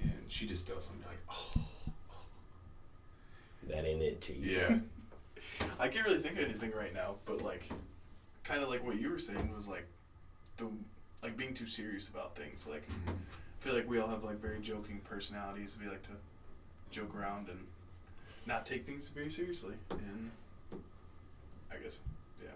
and 0.00 0.12
she 0.28 0.46
just 0.46 0.68
does 0.68 0.84
something 0.84 1.02
you're 1.02 1.10
like, 1.10 1.20
oh, 1.30 1.60
That 3.68 3.86
ain't 3.86 4.02
it, 4.02 4.20
chief. 4.20 4.36
yeah, 4.44 4.78
I 5.80 5.88
can't 5.88 6.06
really 6.06 6.20
think 6.20 6.36
of 6.38 6.44
anything 6.44 6.72
right 6.72 6.92
now, 6.94 7.14
but 7.24 7.40
like, 7.42 7.68
kind 8.46 8.62
of 8.62 8.68
like 8.68 8.84
what 8.84 8.96
you 9.00 9.10
were 9.10 9.18
saying 9.18 9.52
was 9.54 9.66
like, 9.68 9.86
the 10.56 10.68
like 11.22 11.36
being 11.36 11.54
too 11.54 11.66
serious 11.66 12.08
about 12.08 12.34
things. 12.36 12.66
Like, 12.66 12.86
Mhm. 12.88 13.08
I 13.10 13.60
feel 13.60 13.74
like 13.74 13.88
we 13.88 13.98
all 13.98 14.08
have 14.08 14.22
like 14.24 14.36
very 14.40 14.60
joking 14.60 15.00
personalities. 15.00 15.76
We 15.80 15.88
like 15.88 16.02
to 16.04 16.12
joke 16.90 17.14
around 17.16 17.48
and 17.48 17.66
not 18.46 18.64
take 18.64 18.86
things 18.86 19.08
very 19.08 19.30
seriously. 19.30 19.74
And 19.90 20.30
I 21.70 21.76
guess, 21.82 21.98
yeah, 22.42 22.50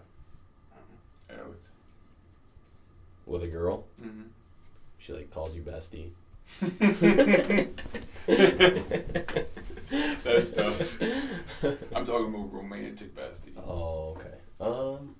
I 0.71 0.75
don't 0.77 1.37
know. 1.37 1.45
Alex. 1.45 1.69
With 3.25 3.43
a 3.43 3.47
girl, 3.47 3.85
Mm-hmm. 4.01 4.27
she 4.99 5.13
like 5.13 5.29
calls 5.31 5.55
you 5.55 5.61
bestie. 5.63 6.11
That's 10.23 10.51
tough. 10.51 10.99
I'm 11.95 12.05
talking 12.05 12.33
about 12.33 12.53
romantic 12.53 13.15
bestie. 13.15 13.55
Oh, 13.57 14.15
okay. 14.17 14.37
Um, 14.59 14.65
I 14.65 14.65
don't 14.65 15.15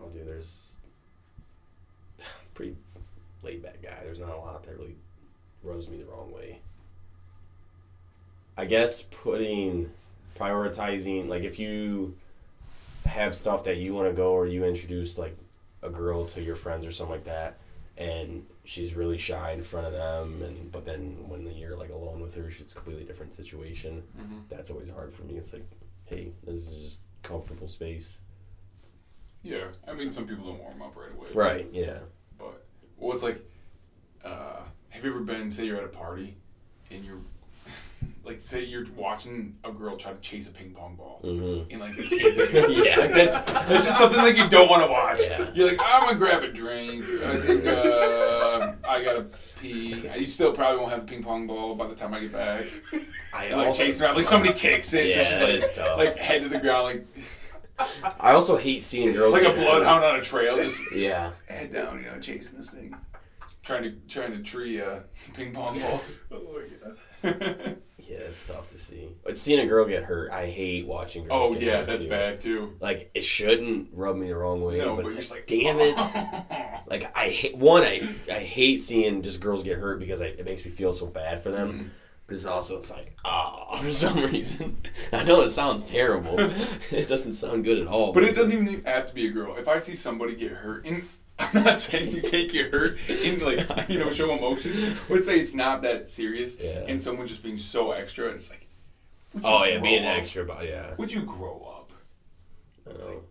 know, 0.00 0.08
dude. 0.12 0.26
There's 0.26 0.76
pretty 2.54 2.76
laid 3.42 3.62
back 3.62 3.82
guy. 3.82 3.96
There's 4.04 4.20
not 4.20 4.30
a 4.30 4.36
lot 4.38 4.62
that 4.64 4.76
really 4.76 4.96
rubs 5.62 5.88
me 5.88 5.98
the 5.98 6.04
wrong 6.06 6.32
way. 6.32 6.60
I 8.56 8.64
guess 8.66 9.02
putting 9.02 9.90
prioritizing 10.38 11.28
like 11.28 11.42
if 11.42 11.58
you 11.58 12.14
have 13.06 13.34
stuff 13.34 13.64
that 13.64 13.76
you 13.76 13.94
want 13.94 14.08
to 14.08 14.14
go 14.14 14.32
or 14.32 14.46
you 14.46 14.64
introduce 14.64 15.18
like 15.18 15.36
a 15.82 15.90
girl 15.90 16.24
to 16.24 16.42
your 16.42 16.56
friends 16.56 16.86
or 16.86 16.92
something 16.92 17.14
like 17.14 17.24
that 17.24 17.58
and 17.98 18.44
she's 18.64 18.94
really 18.94 19.18
shy 19.18 19.52
in 19.52 19.62
front 19.62 19.86
of 19.86 19.92
them 19.92 20.42
and 20.42 20.70
but 20.72 20.84
then 20.86 21.16
when 21.28 21.46
you're 21.56 21.76
like 21.76 21.90
alone 21.90 22.20
with 22.20 22.34
her 22.34 22.46
it's 22.48 22.72
a 22.72 22.74
completely 22.74 23.04
different 23.04 23.32
situation 23.34 24.02
Mm-hmm. 24.18 24.38
that's 24.48 24.70
always 24.70 24.88
hard 24.90 25.12
for 25.12 25.22
me 25.24 25.36
it's 25.36 25.52
like 25.52 25.64
hey 26.06 26.32
this 26.46 26.68
is 26.70 26.74
just 26.76 27.02
comfortable 27.22 27.68
space 27.68 28.20
Yeah, 29.42 29.68
I 29.88 29.94
mean, 29.94 30.10
some 30.10 30.26
people 30.26 30.44
don't 30.44 30.58
warm 30.58 30.82
up 30.82 30.96
right 30.96 31.12
away. 31.12 31.28
right 31.34 31.66
yeah 31.72 31.98
But 32.38 32.62
well, 32.98 33.12
it's 33.14 33.22
like, 33.22 33.40
uh, 34.24 34.60
have 34.90 35.04
you 35.04 35.10
ever 35.10 35.20
been? 35.20 35.50
Say 35.50 35.64
you're 35.66 35.78
at 35.78 35.84
a 35.84 35.88
party, 35.88 36.36
and 36.90 37.02
you're 37.04 37.20
like, 38.24 38.40
say 38.40 38.64
you're 38.64 38.84
watching 38.94 39.56
a 39.64 39.72
girl 39.72 39.96
try 39.96 40.12
to 40.12 40.20
chase 40.20 40.48
a 40.50 40.52
ping 40.52 40.72
pong 40.72 40.94
ball, 40.96 41.20
mm-hmm. 41.24 41.70
and 41.70 41.80
like, 41.80 41.96
they 41.96 42.02
can't 42.02 42.36
do 42.36 42.42
it. 42.58 42.70
Yeah. 42.84 42.96
like 42.98 43.14
that's 43.14 43.40
that's 43.40 43.84
just 43.86 43.96
something 43.98 44.18
like 44.18 44.36
you 44.36 44.48
don't 44.48 44.68
want 44.68 44.82
to 44.82 44.88
watch. 44.90 45.20
Yeah. 45.22 45.50
You're 45.54 45.70
like, 45.70 45.80
I'm 45.82 46.04
gonna 46.04 46.18
grab 46.18 46.42
a 46.42 46.52
drink. 46.52 47.02
I 47.02 47.36
think 47.38 47.66
uh, 47.66 48.74
I 48.86 49.02
gotta 49.02 49.24
pee. 49.58 50.06
You 50.18 50.26
still 50.26 50.52
probably 50.52 50.80
won't 50.80 50.90
have 50.92 51.02
a 51.04 51.06
ping 51.06 51.22
pong 51.22 51.46
ball 51.46 51.74
by 51.74 51.86
the 51.86 51.94
time 51.94 52.12
I 52.12 52.20
get 52.20 52.32
back. 52.32 52.62
I 53.34 53.48
You're, 53.48 53.56
like 53.56 53.74
chasing 53.74 54.04
around, 54.04 54.16
like 54.16 54.24
somebody 54.24 54.52
kicks 54.52 54.92
it. 54.92 55.10
so 55.12 55.18
Yeah, 55.18 55.24
she's 55.24 55.40
like, 55.40 55.54
is 55.54 55.70
tough. 55.76 55.96
like 55.96 56.16
head 56.18 56.42
to 56.42 56.48
the 56.50 56.58
ground, 56.58 56.84
like 56.84 57.06
I 58.20 58.32
also 58.32 58.56
hate 58.56 58.82
seeing 58.82 59.12
girls 59.12 59.32
like 59.32 59.44
a 59.44 59.52
bloodhound 59.52 60.04
on 60.04 60.16
a 60.16 60.22
trail, 60.22 60.56
just 60.56 60.92
yeah 60.94 61.32
head 61.48 61.72
down, 61.72 61.98
you 61.98 62.10
know, 62.10 62.18
chasing 62.20 62.58
this 62.58 62.70
thing, 62.70 62.94
trying 63.62 63.82
to 63.84 63.92
trying 64.08 64.32
to 64.32 64.42
tree 64.42 64.78
a 64.78 65.04
ping 65.34 65.52
pong 65.52 65.78
ball. 65.80 66.00
Oh 66.32 66.54
my 66.54 66.62
god. 67.32 67.76
yeah 67.98 68.16
it's 68.18 68.46
tough 68.48 68.66
to 68.68 68.78
see 68.78 69.08
but 69.24 69.36
seeing 69.36 69.60
a 69.60 69.66
girl 69.66 69.84
get 69.84 70.02
hurt 70.04 70.30
I 70.32 70.46
hate 70.46 70.86
watching 70.86 71.24
girls 71.26 71.50
oh 71.50 71.52
get 71.54 71.62
yeah, 71.62 71.76
hurt, 71.78 71.86
that's 71.86 72.04
too. 72.04 72.08
bad 72.08 72.40
too. 72.40 72.72
like 72.80 73.10
it 73.14 73.22
shouldn't 73.22 73.90
rub 73.92 74.16
me 74.16 74.28
the 74.28 74.36
wrong 74.36 74.62
way 74.62 74.78
No, 74.78 74.96
but, 74.96 75.04
but 75.04 75.12
it's 75.12 75.28
you're 75.30 75.38
like, 75.38 75.46
just 75.46 75.60
like, 75.76 76.66
damn 76.66 76.80
it 76.80 76.82
like 76.88 77.16
I 77.16 77.28
hate 77.28 77.56
one 77.58 77.82
I 77.82 78.00
I 78.30 78.38
hate 78.40 78.78
seeing 78.78 79.20
just 79.22 79.40
girls 79.40 79.62
get 79.62 79.78
hurt 79.78 79.98
because 80.00 80.22
I, 80.22 80.26
it 80.26 80.44
makes 80.46 80.64
me 80.64 80.70
feel 80.70 80.92
so 80.94 81.06
bad 81.06 81.42
for 81.42 81.50
them 81.50 81.72
Mhm. 81.78 81.90
But 82.30 82.36
it's 82.36 82.46
also 82.46 82.76
it's 82.78 82.90
like 82.92 83.16
ah 83.24 83.76
for 83.82 83.90
some 83.90 84.16
reason 84.30 84.76
I 85.12 85.24
know 85.24 85.40
it 85.40 85.50
sounds 85.50 85.90
terrible 85.90 86.36
it 86.92 87.08
doesn't 87.08 87.32
sound 87.32 87.64
good 87.64 87.78
at 87.80 87.88
all 87.88 88.12
But 88.12 88.22
it 88.22 88.36
doesn't 88.36 88.52
even 88.52 88.84
have 88.84 89.06
to 89.06 89.14
be 89.14 89.26
a 89.26 89.30
girl. 89.30 89.56
If 89.56 89.66
I 89.66 89.78
see 89.78 89.96
somebody 89.96 90.36
get 90.36 90.52
hurt, 90.52 90.86
and 90.86 91.02
I'm 91.40 91.64
not 91.64 91.80
saying 91.80 92.14
you 92.14 92.22
can't 92.22 92.48
get 92.48 92.70
hurt 92.72 92.98
and 93.08 93.42
like 93.42 93.88
you 93.88 93.98
know 93.98 94.10
show 94.10 94.32
emotion, 94.36 94.94
but 95.08 95.24
say 95.24 95.40
it's 95.40 95.54
not 95.54 95.82
that 95.82 96.08
serious, 96.08 96.56
Yeah. 96.60 96.84
and 96.86 97.00
someone's 97.02 97.30
just 97.30 97.42
being 97.42 97.56
so 97.56 97.90
extra, 97.90 98.26
and 98.26 98.34
it's 98.36 98.48
like, 98.50 98.68
oh 99.42 99.64
yeah 99.64 99.78
being 99.80 100.04
up? 100.06 100.16
extra 100.18 100.42
about 100.44 100.66
yeah 100.66 100.94
Would 100.98 101.10
you 101.10 101.22
grow 101.22 101.56
up? 101.78 101.92
It's 102.94 103.06
like, 103.06 103.22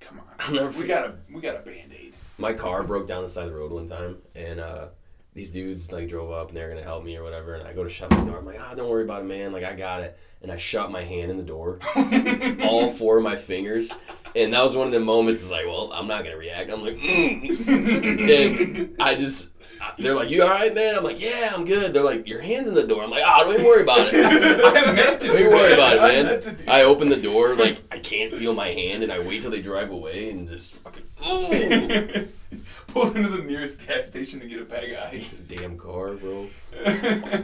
Come 0.00 0.20
on. 0.20 0.74
We 0.78 0.84
got 0.86 1.04
a 1.10 1.14
we 1.30 1.40
got 1.42 1.56
a 1.56 1.58
band 1.60 1.92
aid. 1.92 2.14
my 2.38 2.54
car 2.54 2.82
broke 2.84 3.06
down 3.06 3.22
the 3.22 3.28
side 3.28 3.44
of 3.46 3.52
the 3.52 3.58
road 3.58 3.72
one 3.72 3.86
time, 3.88 4.16
and 4.34 4.60
uh, 4.60 4.86
these 5.38 5.52
dudes 5.52 5.92
like 5.92 6.08
drove 6.08 6.32
up 6.32 6.48
and 6.48 6.56
they're 6.56 6.68
gonna 6.68 6.82
help 6.82 7.04
me 7.04 7.16
or 7.16 7.22
whatever. 7.22 7.54
And 7.54 7.66
I 7.66 7.72
go 7.72 7.84
to 7.84 7.88
shut 7.88 8.10
the 8.10 8.16
door. 8.16 8.38
I'm 8.38 8.44
like, 8.44 8.58
ah, 8.60 8.74
don't 8.74 8.90
worry 8.90 9.04
about 9.04 9.22
it, 9.22 9.26
man. 9.26 9.52
Like 9.52 9.62
I 9.62 9.74
got 9.74 10.00
it. 10.00 10.18
And 10.42 10.50
I 10.50 10.56
shut 10.56 10.90
my 10.90 11.02
hand 11.02 11.30
in 11.30 11.36
the 11.36 11.42
door, 11.42 11.80
all 12.62 12.90
four 12.90 13.18
of 13.18 13.24
my 13.24 13.34
fingers, 13.34 13.92
and 14.36 14.52
that 14.52 14.62
was 14.62 14.76
one 14.76 14.86
of 14.86 14.92
the 14.92 15.00
moments. 15.00 15.42
Is 15.42 15.50
like, 15.50 15.66
well, 15.66 15.90
I'm 15.92 16.06
not 16.06 16.22
gonna 16.22 16.36
react. 16.36 16.70
I'm 16.70 16.82
like, 16.82 16.96
mm. 16.96 17.66
and 18.28 18.96
I 19.00 19.16
just. 19.16 19.52
They're 19.96 20.14
like, 20.14 20.28
"You 20.28 20.42
all 20.42 20.48
right, 20.48 20.72
man?" 20.74 20.96
I'm 20.96 21.02
like, 21.02 21.20
"Yeah, 21.20 21.52
I'm 21.54 21.64
good." 21.64 21.92
They're 21.92 22.04
like, 22.04 22.28
"Your 22.28 22.40
hands 22.40 22.68
in 22.68 22.74
the 22.74 22.86
door." 22.86 23.02
I'm 23.02 23.10
like, 23.10 23.22
"Ah, 23.24 23.42
don't 23.42 23.54
even 23.54 23.66
worry 23.66 23.82
about 23.82 24.08
it." 24.12 24.14
I 24.64 24.92
meant 24.92 25.20
to 25.20 25.26
Don't 25.28 25.36
do 25.36 25.42
even 25.42 25.52
worry 25.52 25.72
about 25.72 25.96
it, 25.96 26.46
man. 26.46 26.56
I 26.68 26.82
open 26.82 27.08
the 27.08 27.16
door, 27.16 27.56
like 27.56 27.82
I 27.90 27.98
can't 27.98 28.32
feel 28.32 28.54
my 28.54 28.68
hand, 28.68 29.02
and 29.02 29.10
I 29.10 29.18
wait 29.20 29.42
till 29.42 29.50
they 29.50 29.62
drive 29.62 29.90
away, 29.90 30.30
and 30.30 30.48
just 30.48 30.74
fucking. 30.74 31.04
Ooh. 31.28 32.28
Pulls 32.92 33.14
into 33.14 33.28
the 33.28 33.42
nearest 33.42 33.86
gas 33.86 34.06
station 34.06 34.40
to 34.40 34.46
get 34.46 34.60
a 34.60 34.64
bag 34.64 34.92
of 34.92 35.12
It's 35.14 35.34
ice. 35.34 35.40
a 35.40 35.42
damn 35.42 35.76
car, 35.78 36.14
bro. 36.14 36.48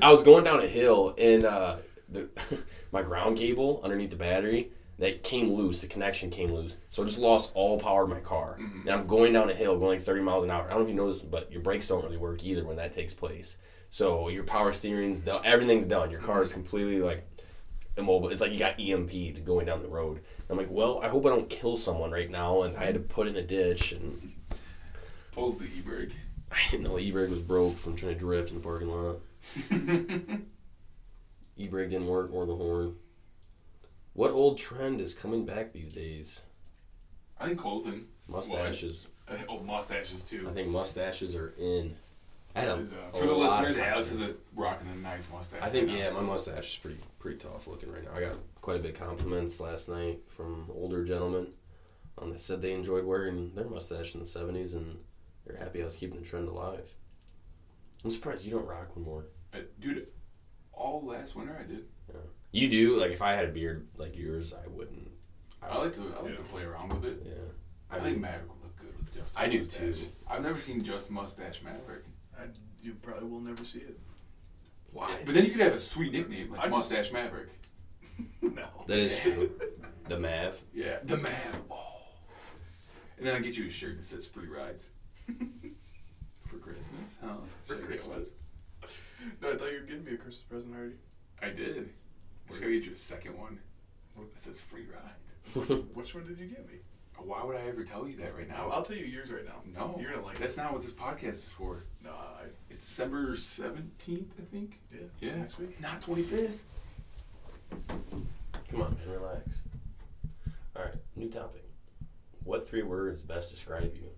I 0.02 0.10
was 0.10 0.22
going 0.22 0.44
down 0.44 0.60
a 0.60 0.66
hill 0.66 1.14
and 1.18 1.44
uh, 1.44 1.76
the 2.08 2.28
my 2.92 3.02
ground 3.02 3.36
cable 3.38 3.80
underneath 3.84 4.10
the 4.10 4.16
battery 4.16 4.70
that 4.98 5.22
came 5.22 5.52
loose. 5.52 5.80
The 5.82 5.88
connection 5.88 6.30
came 6.30 6.50
loose, 6.52 6.76
so 6.90 7.02
I 7.02 7.06
just 7.06 7.18
lost 7.18 7.52
all 7.54 7.78
power 7.78 8.04
of 8.04 8.08
my 8.08 8.20
car. 8.20 8.56
And 8.58 8.88
I'm 8.88 9.06
going 9.06 9.32
down 9.32 9.50
a 9.50 9.54
hill, 9.54 9.78
going 9.78 9.98
like 9.98 10.06
30 10.06 10.22
miles 10.22 10.44
an 10.44 10.50
hour. 10.50 10.64
I 10.66 10.70
don't 10.70 10.78
know 10.80 10.84
if 10.84 10.88
you 10.88 10.94
know 10.94 11.08
this, 11.08 11.22
but 11.22 11.50
your 11.52 11.60
brakes 11.62 11.88
don't 11.88 12.02
really 12.04 12.16
work 12.16 12.44
either 12.44 12.64
when 12.64 12.76
that 12.76 12.92
takes 12.94 13.12
place. 13.12 13.58
So 13.90 14.28
your 14.28 14.44
power 14.44 14.72
steering's 14.72 15.20
done, 15.20 15.42
everything's 15.44 15.86
done. 15.86 16.10
Your 16.10 16.20
car 16.20 16.42
is 16.42 16.52
completely 16.52 17.00
like 17.00 17.26
immobile. 17.96 18.28
It's 18.30 18.40
like 18.40 18.52
you 18.52 18.58
got 18.58 18.80
EMP 18.80 19.44
going 19.44 19.66
down 19.66 19.82
the 19.82 19.88
road. 19.88 20.20
I'm 20.48 20.56
like, 20.56 20.70
well, 20.70 21.00
I 21.02 21.08
hope 21.08 21.26
I 21.26 21.28
don't 21.28 21.50
kill 21.50 21.76
someone 21.76 22.10
right 22.10 22.30
now. 22.30 22.62
And 22.62 22.76
I 22.76 22.84
had 22.84 22.94
to 22.94 23.00
put 23.00 23.26
in 23.28 23.36
a 23.36 23.42
ditch, 23.42 23.92
and 23.92 24.32
Pulls 25.34 25.58
the 25.58 25.66
e-brake. 25.66 26.14
I 26.52 26.58
didn't 26.70 26.84
know 26.84 26.98
e-brake 26.98 27.30
was 27.30 27.42
broke 27.42 27.76
from 27.76 27.96
trying 27.96 28.12
to 28.14 28.18
drift 28.18 28.50
in 28.50 28.56
the 28.56 28.62
parking 28.62 28.88
lot. 28.88 29.20
E-brake 31.56 31.90
didn't 31.90 32.06
work 32.06 32.30
or 32.32 32.46
the 32.46 32.54
horn. 32.54 32.96
What 34.12 34.30
old 34.30 34.58
trend 34.58 35.00
is 35.00 35.14
coming 35.14 35.44
back 35.44 35.72
these 35.72 35.92
days? 35.92 36.42
I 37.40 37.46
think 37.46 37.58
clothing. 37.58 38.06
Mustaches. 38.28 39.08
Uh, 39.28 39.36
Oh, 39.48 39.58
mustaches 39.60 40.22
too. 40.22 40.46
I 40.48 40.52
think 40.52 40.68
mustaches 40.68 41.34
are 41.34 41.54
in. 41.58 41.96
I 42.54 42.60
had 42.60 42.68
a, 42.68 42.76
Is, 42.76 42.92
uh, 42.92 42.98
for 43.12 43.26
the 43.26 43.34
listeners, 43.34 43.78
Alex 43.78 44.12
is 44.12 44.20
a, 44.30 44.34
rocking 44.54 44.86
a 44.88 44.96
nice 44.96 45.28
mustache. 45.32 45.62
I 45.62 45.70
think 45.70 45.88
right 45.88 45.98
yeah, 45.98 46.10
my 46.10 46.20
mustache 46.20 46.74
is 46.74 46.78
pretty 46.78 46.98
pretty 47.18 47.38
tough 47.38 47.66
looking 47.66 47.90
right 47.90 48.04
now. 48.04 48.10
I 48.14 48.20
got 48.20 48.36
quite 48.60 48.76
a 48.76 48.80
bit 48.80 48.92
of 48.94 49.00
compliments 49.00 49.58
last 49.60 49.88
night 49.88 50.20
from 50.28 50.66
older 50.74 51.04
gentlemen. 51.04 51.48
Um, 52.18 52.30
they 52.30 52.36
said 52.36 52.60
they 52.62 52.72
enjoyed 52.72 53.04
wearing 53.04 53.52
their 53.54 53.64
mustache 53.64 54.14
in 54.14 54.20
the 54.20 54.26
'70s 54.26 54.74
and 54.76 54.98
they're 55.46 55.56
happy 55.56 55.82
I 55.82 55.84
was 55.84 55.96
keeping 55.96 56.18
the 56.20 56.26
trend 56.26 56.48
alive. 56.48 56.88
I'm 58.04 58.10
surprised 58.10 58.44
you 58.44 58.52
don't 58.52 58.66
rock 58.66 58.94
one 58.96 59.04
more. 59.04 59.24
Uh, 59.52 59.58
dude, 59.80 60.06
all 60.72 61.04
last 61.04 61.34
winter 61.36 61.56
I 61.58 61.66
did. 61.66 61.84
Yeah. 62.08 62.20
You 62.52 62.68
do 62.68 63.00
like 63.00 63.10
if 63.10 63.22
I 63.22 63.32
had 63.32 63.44
a 63.46 63.52
beard 63.52 63.88
like 63.96 64.16
yours, 64.16 64.52
I 64.52 64.66
wouldn't. 64.68 65.08
I 65.62 65.76
like 65.78 65.92
to 65.92 66.02
I 66.18 66.22
like 66.22 66.30
Yeah. 66.32 66.36
to 66.36 66.42
play 66.44 66.62
around 66.62 66.92
with 66.92 67.04
it. 67.06 67.22
Yeah, 67.24 67.32
I 67.96 68.00
think 68.00 68.18
Maverick 68.18 68.48
would 68.52 68.62
look 68.62 68.76
good 68.76 68.96
with 68.98 69.14
just. 69.14 69.36
a 69.36 69.40
I 69.40 69.48
do 69.48 69.56
mustache. 69.56 69.98
too. 69.98 70.06
I've 70.28 70.42
never 70.42 70.58
seen 70.58 70.82
just 70.82 71.10
mustache 71.10 71.62
Maverick. 71.62 72.04
I, 72.38 72.44
you 72.82 72.94
probably 73.00 73.28
will 73.28 73.40
never 73.40 73.64
see 73.64 73.78
it. 73.80 73.98
Why? 74.92 75.16
But 75.24 75.34
then 75.34 75.44
you 75.46 75.50
could 75.52 75.62
have 75.62 75.72
a 75.74 75.78
sweet 75.78 76.12
nickname 76.12 76.50
like 76.50 76.60
I 76.60 76.64
just- 76.64 76.92
mustache 76.92 77.12
Maverick. 77.12 77.48
no. 78.42 78.68
That 78.86 78.98
is 78.98 79.18
true. 79.20 79.50
The 80.06 80.18
Mav. 80.20 80.60
Yeah, 80.74 80.98
the 81.02 81.16
Mav. 81.16 81.62
Oh. 81.70 82.02
And 83.16 83.26
then 83.26 83.34
I 83.34 83.38
get 83.38 83.56
you 83.56 83.66
a 83.66 83.70
shirt 83.70 83.96
that 83.96 84.02
says 84.02 84.26
free 84.28 84.48
rides. 84.48 84.90
For 86.46 86.56
Christmas, 86.58 87.18
huh? 87.22 87.34
For 87.64 87.74
Should 87.74 87.76
I 87.76 87.80
get 87.80 87.88
Christmas. 87.88 88.30
No, 89.40 89.52
I 89.52 89.56
thought 89.56 89.72
you 89.72 89.80
were 89.80 89.86
giving 89.86 90.04
me 90.04 90.12
a 90.12 90.16
Christmas 90.18 90.44
present 90.50 90.74
already. 90.76 90.94
I 91.40 91.48
did. 91.48 91.88
Just 92.48 92.60
gotta 92.60 92.72
get 92.74 92.84
you 92.84 92.92
a 92.92 92.94
second 92.94 93.38
one 93.38 93.58
that 94.16 94.38
says 94.38 94.60
free 94.60 94.84
ride. 94.92 95.64
Which 95.94 96.14
one 96.14 96.26
did 96.26 96.38
you 96.38 96.46
get 96.46 96.68
me? 96.68 96.74
Why 97.16 97.42
would 97.42 97.56
I 97.56 97.60
ever 97.62 97.84
tell 97.84 98.06
you 98.06 98.16
that 98.18 98.36
right 98.36 98.46
now? 98.46 98.64
I'll, 98.66 98.72
I'll 98.72 98.82
tell 98.82 98.96
you 98.96 99.06
yours 99.06 99.32
right 99.32 99.46
now. 99.46 99.62
no, 99.74 99.96
You're 99.98 100.12
gonna 100.12 100.26
like 100.26 100.36
That's 100.38 100.54
it. 100.54 100.58
not 100.58 100.72
what 100.74 100.82
this 100.82 100.92
podcast 100.92 101.28
is 101.30 101.48
for. 101.48 101.84
No, 102.04 102.10
I, 102.10 102.44
It's 102.68 102.78
December 102.80 103.34
seventeenth, 103.36 104.34
I 104.38 104.44
think. 104.44 104.78
yeah. 104.92 104.98
Yeah, 105.20 105.36
Next 105.36 105.58
week. 105.58 105.80
not 105.80 106.02
twenty 106.02 106.22
fifth. 106.22 106.62
Come 107.88 108.82
on, 108.82 108.96
man, 109.06 109.10
relax. 109.20 109.62
All 110.76 110.82
right, 110.84 110.94
new 111.16 111.30
topic. 111.30 111.64
What 112.42 112.66
three 112.68 112.82
words 112.82 113.22
best 113.22 113.48
describe 113.50 113.94
you? 113.94 114.10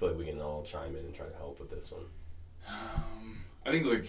Feel 0.00 0.08
like 0.08 0.18
we 0.18 0.24
can 0.24 0.40
all 0.40 0.62
chime 0.62 0.96
in 0.96 1.04
and 1.04 1.14
try 1.14 1.26
to 1.26 1.36
help 1.36 1.60
with 1.60 1.68
this 1.68 1.92
one. 1.92 2.06
Um, 2.66 3.44
I 3.66 3.70
think 3.70 3.84
like 3.84 4.06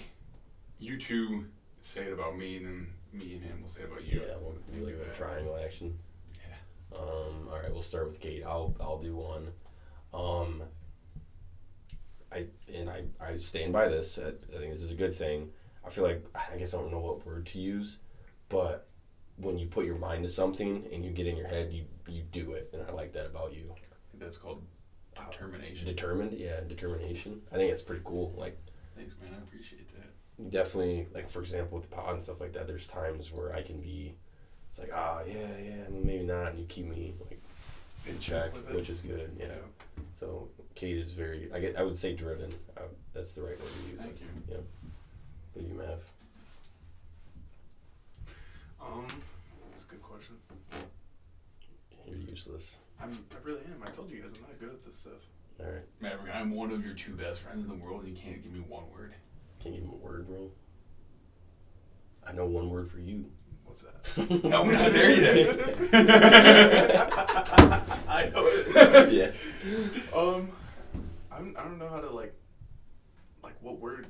you 0.79 0.97
two 0.97 1.47
say 1.81 2.03
it 2.03 2.13
about 2.13 2.37
me, 2.37 2.55
and 2.55 2.65
then 2.65 2.87
me 3.11 3.33
and 3.33 3.43
him 3.43 3.61
will 3.61 3.67
say 3.67 3.81
it 3.81 3.89
about 3.91 4.05
you. 4.05 4.21
Yeah, 4.25 4.35
we'll 4.39 4.55
do 4.73 4.85
like 4.85 5.05
a 5.05 5.13
triangle 5.13 5.59
action. 5.61 5.99
Yeah. 6.37 6.97
Um, 6.97 7.49
all 7.51 7.59
right, 7.61 7.69
we'll 7.69 7.81
start 7.81 8.07
with 8.07 8.21
Kate. 8.21 8.41
I'll 8.45 8.73
I'll 8.79 8.99
do 8.99 9.17
one. 9.17 9.49
Um, 10.13 10.63
I 12.31 12.45
and 12.73 12.89
I 12.89 13.03
I 13.19 13.35
stand 13.35 13.73
by 13.73 13.89
this. 13.89 14.17
I, 14.17 14.29
I 14.29 14.59
think 14.59 14.71
this 14.71 14.83
is 14.83 14.91
a 14.91 14.95
good 14.95 15.13
thing. 15.13 15.49
I 15.85 15.89
feel 15.89 16.05
like 16.05 16.25
I 16.53 16.55
guess 16.55 16.73
I 16.73 16.77
don't 16.77 16.91
know 16.93 17.01
what 17.01 17.25
word 17.25 17.47
to 17.47 17.59
use, 17.59 17.97
but 18.47 18.87
when 19.35 19.57
you 19.57 19.67
put 19.67 19.83
your 19.83 19.97
mind 19.97 20.23
to 20.23 20.29
something 20.29 20.85
and 20.93 21.03
you 21.03 21.11
get 21.11 21.27
in 21.27 21.35
your 21.35 21.47
head, 21.47 21.73
you 21.73 21.83
you 22.07 22.23
do 22.31 22.53
it, 22.53 22.69
and 22.71 22.81
I 22.81 22.93
like 22.93 23.11
that 23.11 23.25
about 23.25 23.51
you. 23.51 23.73
That's 24.17 24.37
called 24.37 24.63
determination. 25.29 25.85
Determined, 25.87 26.33
yeah, 26.33 26.61
determination. 26.67 27.41
I 27.51 27.55
think 27.55 27.71
it's 27.71 27.81
pretty 27.81 28.01
cool. 28.05 28.33
Like 28.37 28.57
Thanks, 28.95 29.13
man. 29.21 29.31
I 29.33 29.37
appreciate 29.43 29.87
that. 29.89 30.49
definitely, 30.51 31.07
like 31.13 31.29
for 31.29 31.41
example, 31.41 31.77
with 31.77 31.89
the 31.89 31.95
pod 31.95 32.11
and 32.13 32.21
stuff 32.21 32.39
like 32.41 32.53
that. 32.53 32.67
There's 32.67 32.87
times 32.87 33.31
where 33.31 33.53
I 33.53 33.61
can 33.61 33.81
be, 33.81 34.15
it's 34.69 34.79
like 34.79 34.91
ah 34.93 35.21
yeah 35.27 35.57
yeah 35.61 35.83
maybe 35.89 36.23
not, 36.23 36.51
and 36.51 36.59
you 36.59 36.65
keep 36.65 36.85
me 36.87 37.13
like 37.29 37.41
in 38.07 38.19
check, 38.19 38.53
which 38.73 38.89
is 38.89 39.01
good. 39.01 39.35
Yeah. 39.39 39.47
So 40.13 40.49
Kate 40.75 40.97
is 40.97 41.11
very, 41.11 41.49
I 41.53 41.59
get, 41.59 41.77
I 41.77 41.83
would 41.83 41.95
say 41.95 42.13
driven. 42.15 42.51
Uh, 42.75 42.81
that's 43.13 43.33
the 43.33 43.41
right 43.41 43.59
word 43.59 43.69
to 43.85 43.91
use. 43.91 44.01
Thank 44.01 44.15
it. 44.15 44.21
you. 44.21 44.55
Yeah. 44.55 44.57
But 45.53 45.63
you 45.63 45.73
Mav. 45.75 46.03
Um, 48.81 49.05
that's 49.69 49.83
a 49.83 49.87
good 49.87 50.01
question. 50.01 50.35
You're 52.07 52.17
useless. 52.17 52.77
I'm, 53.01 53.11
I 53.11 53.37
really 53.43 53.61
am. 53.65 53.81
I 53.83 53.89
told 53.89 54.11
you 54.11 54.21
guys 54.21 54.31
I'm 54.35 54.41
not 54.43 54.59
good 54.59 54.69
at 54.69 54.85
this 54.85 54.97
stuff. 54.97 55.13
All 55.59 55.65
right. 55.65 55.83
Maverick, 55.99 56.33
I'm 56.33 56.51
one 56.51 56.71
of 56.71 56.85
your 56.85 56.93
two 56.93 57.13
best 57.13 57.41
friends 57.41 57.65
in 57.65 57.69
the 57.69 57.77
world, 57.83 58.03
and 58.03 58.15
you 58.15 58.21
can't 58.21 58.41
give 58.41 58.51
me 58.51 58.59
one 58.59 58.83
word. 58.95 59.13
Can 59.61 59.73
you 59.73 59.81
give 59.81 59.89
him 59.89 59.93
a 59.93 59.97
word, 60.05 60.27
bro? 60.27 60.51
I 62.25 62.31
know 62.33 62.45
one 62.45 62.69
word 62.69 62.89
for 62.89 62.99
you. 62.99 63.25
What's 63.65 63.83
that? 63.83 64.43
No, 64.43 64.63
we're 64.63 64.73
not 64.73 64.91
there 64.91 65.11
yet. 65.11 65.59
I 68.07 68.29
know 68.33 68.43
it. 68.45 69.11
yeah. 69.13 70.17
Um, 70.17 70.51
I'm, 71.31 71.55
I 71.57 71.63
don't 71.63 71.79
know 71.79 71.87
how 71.89 72.01
to 72.01 72.09
like, 72.09 72.33
like 73.43 73.55
what 73.61 73.79
word 73.79 74.07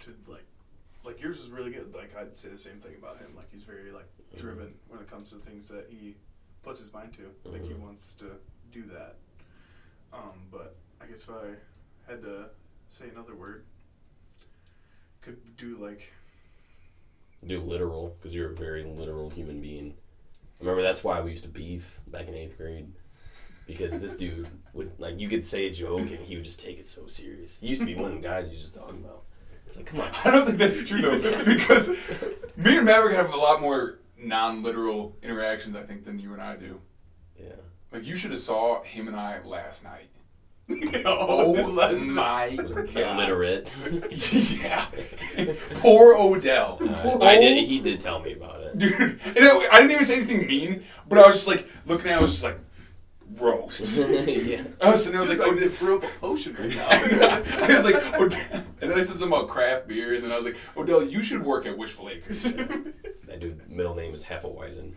to 0.00 0.14
like, 0.26 0.44
like 1.04 1.22
yours 1.22 1.38
is 1.40 1.48
really 1.50 1.70
good. 1.70 1.94
Like 1.94 2.14
I'd 2.16 2.36
say 2.36 2.50
the 2.50 2.58
same 2.58 2.78
thing 2.78 2.94
about 2.98 3.16
him. 3.18 3.28
Like 3.34 3.50
he's 3.50 3.62
very 3.62 3.90
like 3.92 4.08
driven 4.36 4.74
when 4.88 5.00
it 5.00 5.10
comes 5.10 5.30
to 5.30 5.36
things 5.36 5.68
that 5.70 5.86
he 5.88 6.14
puts 6.62 6.80
his 6.80 6.92
mind 6.92 7.12
to. 7.14 7.50
Like 7.50 7.62
he 7.64 7.72
Mhm. 7.74 7.80
wants 7.80 8.12
to 8.14 8.26
do 8.70 8.82
that. 8.84 9.16
Um, 10.12 10.46
but 10.50 10.76
I 11.00 11.06
guess 11.06 11.22
if 11.24 11.30
I 11.30 11.56
had 12.10 12.22
to 12.22 12.50
say 12.88 13.08
another 13.08 13.34
word, 13.34 13.64
could 15.20 15.56
do 15.56 15.76
like 15.76 16.12
Do 17.46 17.60
literal 17.60 18.10
because 18.16 18.34
you're 18.34 18.50
a 18.50 18.54
very 18.54 18.84
literal 18.84 19.30
human 19.30 19.60
being. 19.60 19.94
Remember 20.60 20.82
that's 20.82 21.02
why 21.02 21.20
we 21.20 21.30
used 21.30 21.42
to 21.44 21.50
beef 21.50 21.98
back 22.06 22.28
in 22.28 22.34
eighth 22.34 22.56
grade 22.56 22.92
because 23.66 24.00
this 24.00 24.14
dude 24.14 24.48
would 24.74 24.92
like 24.98 25.18
you 25.18 25.28
could 25.28 25.44
say 25.44 25.66
a 25.66 25.70
joke 25.72 26.00
and 26.00 26.10
he 26.20 26.36
would 26.36 26.44
just 26.44 26.60
take 26.60 26.78
it 26.78 26.86
so 26.86 27.06
serious. 27.06 27.58
He 27.60 27.68
used 27.68 27.80
to 27.82 27.86
be 27.86 27.94
one 27.96 28.12
of 28.12 28.22
the 28.22 28.28
guys 28.28 28.46
you 28.46 28.52
was 28.52 28.62
just 28.62 28.74
talking 28.76 28.98
about. 29.04 29.24
It's 29.66 29.76
like 29.76 29.86
come 29.86 30.00
on. 30.00 30.10
I 30.24 30.30
don't 30.30 30.46
think 30.46 30.58
that's 30.58 30.84
true 30.84 30.98
though, 31.00 31.44
because 31.44 31.88
me 32.56 32.76
and 32.76 32.84
Maverick 32.86 33.16
have 33.16 33.32
a 33.32 33.36
lot 33.36 33.60
more 33.60 33.98
non-literal 34.22 35.16
interactions, 35.22 35.74
I 35.76 35.82
think, 35.82 36.04
than 36.04 36.18
you 36.18 36.32
and 36.32 36.42
I 36.42 36.56
do. 36.56 36.80
Yeah. 37.38 37.48
Like 37.92 38.04
you 38.04 38.14
should 38.16 38.30
have 38.30 38.40
saw 38.40 38.82
him 38.82 39.08
and 39.08 39.16
I 39.16 39.42
last 39.44 39.84
night. 39.84 40.08
oh, 41.04 41.54
Oh 41.56 41.68
last 41.68 42.06
my 42.08 42.56
Was 42.62 42.74
god! 42.74 42.96
illiterate. 42.96 43.68
yeah, 44.62 44.86
poor 45.74 46.14
Odell. 46.16 46.78
I 47.20 47.36
did. 47.36 47.64
He 47.66 47.80
did 47.80 48.00
tell 48.00 48.20
me 48.20 48.32
about 48.34 48.60
it. 48.62 48.78
dude. 48.78 48.92
And 49.00 49.18
I, 49.38 49.68
I 49.72 49.80
didn't 49.80 49.90
even 49.92 50.04
say 50.04 50.16
anything 50.16 50.46
mean, 50.46 50.84
but 51.08 51.18
I 51.18 51.26
was 51.26 51.34
just 51.36 51.48
like 51.48 51.68
looking 51.84 52.06
at. 52.10 52.14
it, 52.14 52.18
I 52.18 52.20
was 52.20 52.30
just 52.30 52.44
like 52.44 52.58
roast. 53.36 53.98
yeah. 54.26 54.62
I 54.80 54.90
was 54.90 55.04
sitting 55.04 55.18
there, 55.18 55.26
I 55.26 55.28
was 55.28 55.30
like, 55.30 55.38
like 55.38 55.48
oh, 55.48 55.56
Odell. 55.56 55.68
brew 55.78 55.96
up 55.98 56.04
a 56.04 56.08
potion 56.20 56.54
right 56.54 56.74
now. 56.74 56.86
I 56.90 57.74
was 57.74 57.84
like, 57.84 57.96
oh, 57.96 58.24
Odell. 58.24 58.64
and 58.80 58.90
then 58.90 58.98
I 58.98 59.04
said 59.04 59.16
something 59.16 59.28
about 59.28 59.48
craft 59.48 59.88
beers, 59.88 60.22
and 60.24 60.32
I 60.32 60.36
was 60.36 60.44
like, 60.44 60.56
Odell, 60.76 61.02
you 61.02 61.22
should 61.22 61.42
work 61.42 61.66
at 61.66 61.76
Wishful 61.76 62.08
Acres. 62.08 62.54
That 63.32 63.40
dude 63.40 63.66
middle 63.70 63.94
name 63.94 64.12
is 64.12 64.26
Heffelweisen. 64.26 64.92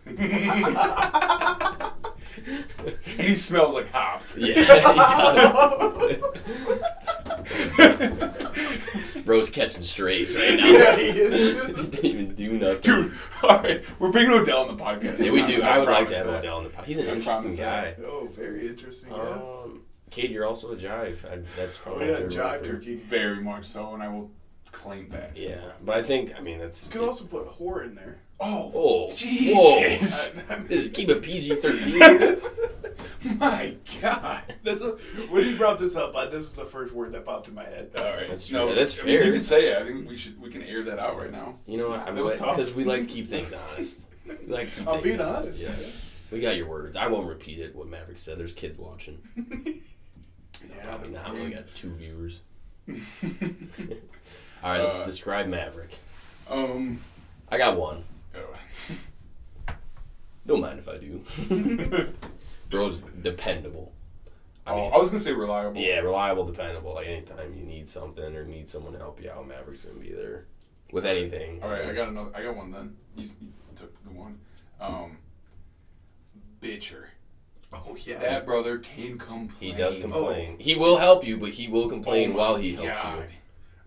and 2.46 2.98
he 3.18 3.34
smells 3.34 3.74
like 3.74 3.90
hops. 3.92 4.36
Yeah, 4.38 4.56
he 4.56 4.66
does. 4.66 6.22
Bro's 9.26 9.50
catching 9.50 9.84
strays 9.84 10.36
right 10.36 10.58
now. 10.60 10.68
Yeah, 10.68 10.96
he 10.98 11.04
is. 11.08 11.66
didn't 11.66 12.06
even 12.06 12.36
do 12.36 12.58
nothing. 12.58 12.82
Dude, 12.82 13.14
all 13.44 13.60
right, 13.62 13.84
we're 14.00 14.12
bringing 14.12 14.32
Odell 14.32 14.68
on 14.68 14.76
the 14.76 14.84
podcast. 14.84 15.20
yeah, 15.20 15.32
we 15.32 15.46
do. 15.46 15.62
I 15.64 15.80
would 15.80 15.88
like 15.88 16.10
to 16.10 16.16
have 16.16 16.28
that. 16.28 16.40
Odell 16.40 16.58
on 16.58 16.64
the 16.64 16.70
podcast. 16.70 16.86
He's 16.86 16.98
an 16.98 17.06
I 17.06 17.08
interesting 17.08 17.34
promise 17.34 17.56
guy. 17.58 17.82
that. 17.98 18.06
Oh, 18.06 18.28
very 18.32 18.68
interesting. 18.68 19.12
Yeah. 19.12 19.18
Um, 19.20 19.82
Kate, 20.12 20.30
you're 20.30 20.46
also 20.46 20.72
a 20.72 20.76
jive. 20.76 21.26
I, 21.30 21.40
that's 21.58 21.80
oh 21.80 21.84
probably 21.84 22.10
yeah, 22.10 22.20
jive 22.22 22.64
turkey. 22.64 22.98
Very 22.98 23.42
much 23.42 23.66
so, 23.66 23.94
and 23.94 24.04
I 24.04 24.08
will 24.10 24.32
claim 24.72 25.08
that. 25.10 25.38
Yeah, 25.38 25.72
but 25.84 25.98
I 25.98 26.04
think 26.04 26.34
I 26.38 26.42
mean 26.42 26.60
that's. 26.60 26.86
You 26.86 26.92
could 26.92 27.02
also 27.02 27.26
put 27.26 27.48
whore 27.48 27.84
in 27.84 27.96
there. 27.96 28.20
Oh, 28.40 28.72
Oh, 28.76 29.08
Jesus! 29.16 30.36
I- 30.50 30.54
I 30.54 30.58
mean- 30.60 30.68
Just 30.68 30.94
keep 30.94 31.10
it 31.10 31.22
PG 31.22 31.56
thirteen. 31.56 32.38
My 33.40 33.76
God. 34.02 34.44
That's 34.64 34.84
a, 34.84 34.92
when 35.32 35.44
he 35.44 35.56
brought 35.56 35.80
this 35.80 35.96
up. 35.96 36.16
I, 36.16 36.28
this 36.28 36.44
is 36.44 36.54
the 36.54 36.66
first 36.66 36.94
word 36.94 37.12
that 37.14 37.26
popped 37.26 37.48
in 37.48 37.56
my 37.56 37.64
head. 37.64 37.90
All 37.98 38.04
right, 38.04 38.28
That's 38.30 38.52
no, 38.52 38.68
true. 38.68 38.76
That's 38.76 39.02
I 39.02 39.06
mean, 39.06 39.18
fair. 39.18 39.26
you 39.26 39.32
can 39.32 39.42
say 39.42 39.72
it. 39.72 39.82
I 39.82 39.86
think 39.86 40.08
we 40.08 40.16
should. 40.16 40.40
We 40.40 40.50
can 40.52 40.62
air 40.62 40.84
that 40.84 41.00
out 41.00 41.18
right 41.18 41.32
now. 41.32 41.58
You 41.66 41.78
know 41.80 41.90
what? 41.90 42.08
I'm 42.08 42.14
that 42.16 42.24
was 42.24 42.36
tough. 42.36 42.56
because 42.56 42.74
we 42.76 42.84
like 42.84 43.02
to 43.04 43.08
keep 43.08 43.26
things 43.28 43.52
honest. 43.72 44.08
We 44.28 44.34
like 44.54 44.70
to 44.72 44.80
keep 44.80 44.88
I'm 44.88 44.94
things 45.02 45.04
being 45.04 45.22
honest. 45.22 45.64
Yeah. 45.64 45.72
We 46.32 46.40
got 46.40 46.56
your 46.56 46.68
words. 46.68 46.96
I 46.98 47.08
won't 47.08 47.28
repeat 47.28 47.60
it. 47.60 47.74
What 47.76 47.88
Maverick 47.88 48.20
said. 48.20 48.38
There's 48.38 48.54
kids 48.54 48.78
watching. 48.78 49.18
Probably 50.84 51.10
not. 51.10 51.34
We 51.34 51.40
only 51.40 51.56
got 51.56 51.64
two 51.74 51.90
viewers. 51.96 52.42
All 52.88 52.96
right, 54.72 54.84
let's 54.84 55.00
Uh, 55.00 55.04
describe 55.04 55.48
Maverick. 55.48 55.92
Um. 56.50 57.00
I 57.50 57.58
got 57.58 57.76
one. 57.78 58.04
Oh. 60.56 60.62
Don't 60.62 60.70
mind 60.70 60.80
if 60.80 60.90
I 60.90 60.98
do. 60.98 62.14
Bro's 62.70 63.00
dependable. 63.22 63.92
I 64.68 64.72
oh, 64.72 64.76
mean, 64.78 64.94
I 64.94 64.98
was 64.98 65.10
gonna 65.10 65.20
say 65.20 65.34
reliable. 65.34 65.80
yeah, 65.80 66.00
reliable, 66.00 66.46
dependable. 66.46 66.96
Like 66.96 67.08
anytime 67.08 67.54
you 67.54 67.64
need 67.64 67.88
something 67.88 68.36
or 68.36 68.44
need 68.46 68.68
someone 68.68 68.94
to 68.94 69.00
help 69.00 69.22
you 69.22 69.30
out, 69.30 69.48
Maverick's 69.48 69.86
gonna 69.86 70.00
be 70.00 70.12
there 70.12 70.46
with 70.92 71.06
anything. 71.06 71.62
All 71.62 71.70
right, 71.70 71.86
I 71.86 71.94
got 71.94 72.10
another. 72.10 72.32
I 72.34 72.42
got 72.42 72.56
one 72.56 72.72
then. 72.72 72.96
You, 73.16 73.30
you 73.42 73.50
took 73.76 74.04
the 74.04 74.10
one. 74.10 74.40
Um. 74.82 75.18
Bitcher. 76.62 77.06
Oh 77.74 77.96
yeah. 78.06 78.18
That 78.18 78.46
brother 78.46 78.80
can 78.80 79.18
complain. 79.20 79.72
He 79.74 79.78
does 79.78 80.00
complain. 80.00 80.58
He 80.58 80.76
will 80.76 80.98
help 80.98 81.26
you, 81.26 81.38
but 81.38 81.50
he 81.52 81.68
will 81.68 81.88
complain 81.88 82.32
Oh 82.32 82.38
while 82.38 82.56
he 82.56 82.74
helps 82.74 83.04
God. 83.04 83.20
you. 83.20 83.26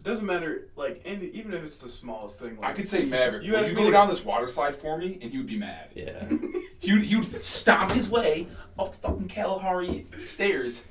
It 0.08 0.12
doesn't 0.12 0.26
matter. 0.26 0.68
Like, 0.74 1.02
and 1.04 1.22
even 1.22 1.52
if 1.52 1.62
it's 1.62 1.76
the 1.80 1.88
smallest 1.90 2.40
thing. 2.40 2.56
Like, 2.56 2.70
I 2.70 2.72
could 2.72 2.88
say 2.88 3.04
Maverick. 3.04 3.42
You 3.44 3.52
You, 3.52 3.58
asked 3.58 3.72
you 3.72 3.76
me 3.76 3.82
go 3.82 3.88
to- 3.88 3.92
down 3.92 4.08
this 4.08 4.24
water 4.24 4.46
slide 4.46 4.74
for 4.74 4.96
me, 4.96 5.18
and 5.20 5.30
he 5.30 5.36
would 5.36 5.46
be 5.46 5.58
mad. 5.58 5.90
Yeah. 5.94 6.24
He 6.80 6.92
would, 6.92 7.02
he 7.02 7.16
would 7.16 7.44
stomp 7.44 7.90
his 7.90 8.08
way 8.08 8.46
up 8.78 8.92
the 8.92 8.98
fucking 8.98 9.26
Kalahari 9.28 10.06
stairs, 10.22 10.84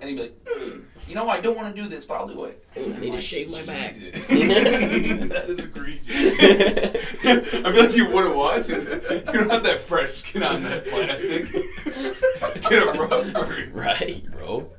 and 0.00 0.08
he'd 0.08 0.16
be 0.16 0.22
like, 0.22 0.44
"Mm, 0.44 0.82
"You 1.06 1.14
know, 1.14 1.28
I 1.28 1.40
don't 1.42 1.54
want 1.54 1.76
to 1.76 1.82
do 1.82 1.86
this, 1.86 2.06
but 2.06 2.14
I'll 2.14 2.26
do 2.26 2.44
it." 2.46 2.64
I 2.74 2.80
need 2.98 3.12
to 3.12 3.20
shave 3.20 3.50
my 3.50 3.62
back. 3.62 3.92
Jesus. 3.94 4.26
that 4.28 5.44
is 5.46 5.58
egregious. 5.58 6.16
I 7.66 7.72
feel 7.72 7.84
like 7.84 7.94
you 7.94 8.08
wouldn't 8.08 8.34
want 8.34 8.64
to. 8.64 9.22
You 9.26 9.32
don't 9.38 9.50
have 9.50 9.64
that 9.64 9.80
fresh 9.80 10.08
skin 10.12 10.42
on 10.42 10.62
that 10.62 10.86
plastic. 10.86 11.44
Get 12.70 12.82
a 12.82 12.92
rug 12.98 13.34
burn. 13.34 13.72
right, 13.74 14.24
bro. 14.32 14.70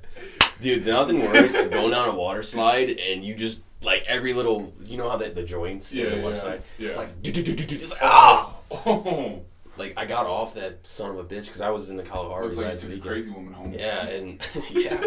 Dude, 0.61 0.87
nothing 0.87 1.19
worse 1.19 1.53
than 1.53 1.69
going 1.69 1.91
down 1.91 2.09
a 2.09 2.15
water 2.15 2.41
slide 2.41 2.89
and 2.89 3.23
you 3.23 3.35
just 3.35 3.61
like 3.83 4.03
every 4.07 4.33
little 4.33 4.73
you 4.85 4.97
know 4.97 5.09
how 5.09 5.17
that 5.17 5.35
the 5.35 5.43
joints 5.43 5.91
in 5.93 5.99
Yeah, 5.99 6.09
the 6.15 6.21
water 6.21 6.35
yeah, 6.35 6.41
slide. 6.41 6.63
It's 6.79 6.97
like 6.97 7.21
do 7.21 7.31
do 7.31 7.43
do 7.43 7.53
do 7.55 7.65
do. 7.65 7.85
Like 7.87 7.99
ah. 8.01 8.53
Oh, 8.71 9.41
Like 9.77 9.93
I 9.97 10.05
got 10.05 10.25
off 10.25 10.53
that 10.55 10.85
son 10.87 11.11
of 11.11 11.17
a 11.19 11.23
bitch 11.23 11.45
because 11.45 11.61
I 11.61 11.69
was 11.69 11.89
in 11.89 11.97
the 11.97 12.03
Kalahari 12.03 12.43
looks 12.45 12.57
like 12.57 12.67
last 12.67 12.83
weekend. 12.83 13.03
crazy 13.03 13.29
woman 13.31 13.53
home. 13.53 13.73
Yeah, 13.73 14.07
and 14.07 14.41
yeah, 14.71 15.03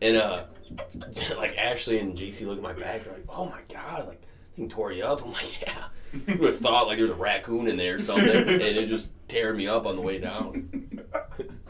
and 0.00 0.16
uh, 0.16 0.44
like 1.36 1.56
Ashley 1.56 1.98
and 1.98 2.16
JC 2.16 2.46
look 2.46 2.56
at 2.58 2.62
my 2.62 2.72
back. 2.72 3.04
They're 3.04 3.12
like, 3.12 3.26
"Oh 3.28 3.46
my 3.46 3.60
god!" 3.72 4.08
Like, 4.08 4.22
thing 4.56 4.68
tore 4.68 4.92
you 4.92 5.04
up. 5.04 5.24
I'm 5.24 5.32
like, 5.32 5.60
"Yeah." 5.62 5.84
You 6.26 6.38
would 6.38 6.50
have 6.52 6.58
thought 6.58 6.86
like 6.86 6.96
there 6.96 7.02
was 7.02 7.10
a 7.10 7.14
raccoon 7.14 7.68
in 7.68 7.76
there 7.76 7.96
or 7.96 7.98
something, 7.98 8.30
and 8.34 8.62
it 8.62 8.86
just 8.86 9.10
tear 9.28 9.52
me 9.52 9.68
up 9.68 9.84
on 9.86 9.94
the 9.94 10.00
way 10.00 10.18
down. 10.18 11.04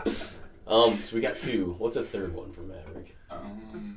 um, 0.67 1.01
so 1.01 1.17
we 1.17 1.21
got 1.21 1.37
two. 1.41 1.75
What's 1.79 1.97
a 1.97 2.03
third 2.05 2.33
one 2.35 2.53
for 2.53 2.61
Maverick? 2.63 3.17
Um, 3.31 3.97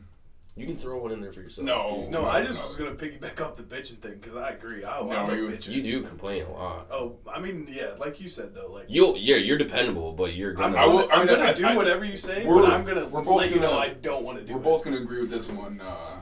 You 0.57 0.65
can 0.65 0.75
throw 0.77 0.97
one 1.01 1.11
in 1.13 1.21
there 1.21 1.31
for 1.31 1.39
yourself. 1.41 1.65
No. 1.65 1.87
too. 2.05 2.11
No, 2.11 2.25
I 2.25 2.43
just 2.43 2.61
was 2.61 2.75
gonna 2.75 2.91
piggyback 2.91 3.39
off 3.39 3.55
the 3.55 3.63
bitching 3.63 3.99
thing 3.99 4.15
because 4.15 4.35
I 4.35 4.49
agree. 4.49 4.83
I, 4.83 4.99
No, 5.01 5.09
I 5.11 5.21
like 5.23 5.33
he 5.35 5.41
was- 5.41 5.59
bitching. 5.59 5.71
you 5.75 5.81
do 5.81 6.01
complain 6.03 6.43
a 6.43 6.51
lot. 6.51 6.87
Oh, 6.91 7.15
I 7.33 7.39
mean, 7.39 7.65
yeah, 7.69 7.95
like 7.97 8.19
you 8.19 8.27
said 8.27 8.53
though, 8.53 8.69
like 8.69 8.85
You'll 8.89 9.15
yeah, 9.17 9.37
you're 9.37 9.57
dependable, 9.57 10.11
but 10.11 10.33
you're 10.33 10.51
gonna. 10.53 10.77
I 10.77 10.85
will- 10.85 11.05
I'm 11.05 11.11
I 11.11 11.17
mean, 11.19 11.27
gonna 11.27 11.43
I- 11.49 11.53
do 11.53 11.65
I- 11.67 11.75
whatever 11.75 12.03
you 12.03 12.17
say, 12.17 12.45
we're- 12.45 12.61
but 12.63 12.73
I'm 12.73 12.83
gonna 12.83 13.07
we're 13.07 13.23
both 13.23 13.37
let 13.37 13.49
you 13.49 13.61
know 13.61 13.69
gonna- 13.69 13.79
I 13.79 13.89
don't 13.93 14.23
want 14.25 14.39
to 14.39 14.43
do 14.43 14.53
we're 14.55 14.59
it. 14.59 14.63
both 14.63 14.83
gonna 14.83 14.97
agree 14.97 15.21
with 15.21 15.29
this 15.31 15.49
one. 15.49 15.79
Uh, 15.79 16.19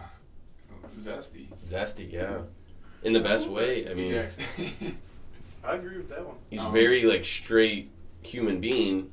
zesty. 0.95 1.47
zesty, 1.65 2.11
yeah, 2.11 2.41
in 3.03 3.13
the 3.13 3.19
best 3.19 3.47
way. 3.55 3.89
I 3.89 3.95
mean, 3.95 4.13
Yeah. 4.13 4.29
I 5.63 5.73
agree 5.75 5.97
with 5.97 6.09
that 6.09 6.23
one. 6.25 6.35
he's 6.51 6.61
Um, 6.61 6.71
very 6.71 7.03
like 7.03 7.25
straight 7.25 7.89
human 8.21 8.61
being, 8.61 9.11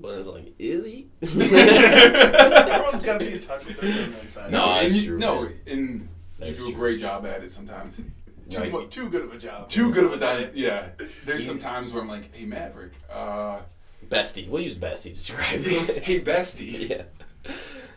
but 0.00 0.18
it's 0.18 0.28
like 0.28 0.54
illy. 0.58 1.08
Everyone's 1.22 3.02
got 3.02 3.18
to 3.18 3.26
be 3.26 3.32
in 3.34 3.40
touch 3.40 3.66
with 3.66 3.80
their 3.80 3.92
feminine 3.92 4.28
side. 4.28 4.50
No, 4.52 4.64
and 4.74 4.92
you, 4.92 5.06
true, 5.06 5.18
No, 5.18 5.42
man. 5.42 5.52
and 5.66 6.08
you 6.40 6.46
do 6.46 6.50
a 6.50 6.54
true. 6.54 6.72
great 6.74 7.00
job 7.00 7.26
at 7.26 7.42
it 7.42 7.50
sometimes. 7.50 7.96
too, 8.50 8.60
No, 8.60 8.80
mu- 8.80 8.86
too 8.88 9.08
good 9.10 9.22
of 9.22 9.32
a 9.32 9.38
job. 9.38 9.68
Too 9.68 9.92
good 9.92 10.04
of 10.04 10.12
a 10.12 10.20
Someone 10.20 10.44
time. 10.44 10.52
Yeah. 10.54 10.88
There's 11.24 11.44
some 11.46 11.58
times 11.58 11.92
where 11.92 12.02
I'm 12.02 12.08
like, 12.08 12.34
hey 12.34 12.44
Maverick, 12.46 12.92
uh, 13.12 13.60
Bestie. 14.08 14.48
We'll 14.48 14.62
use 14.62 14.74
bestie 14.74 15.02
to 15.04 15.14
describe 15.14 15.60
it. 15.64 16.04
hey 16.04 16.20
bestie, 16.20 16.88
yeah. 16.88 17.02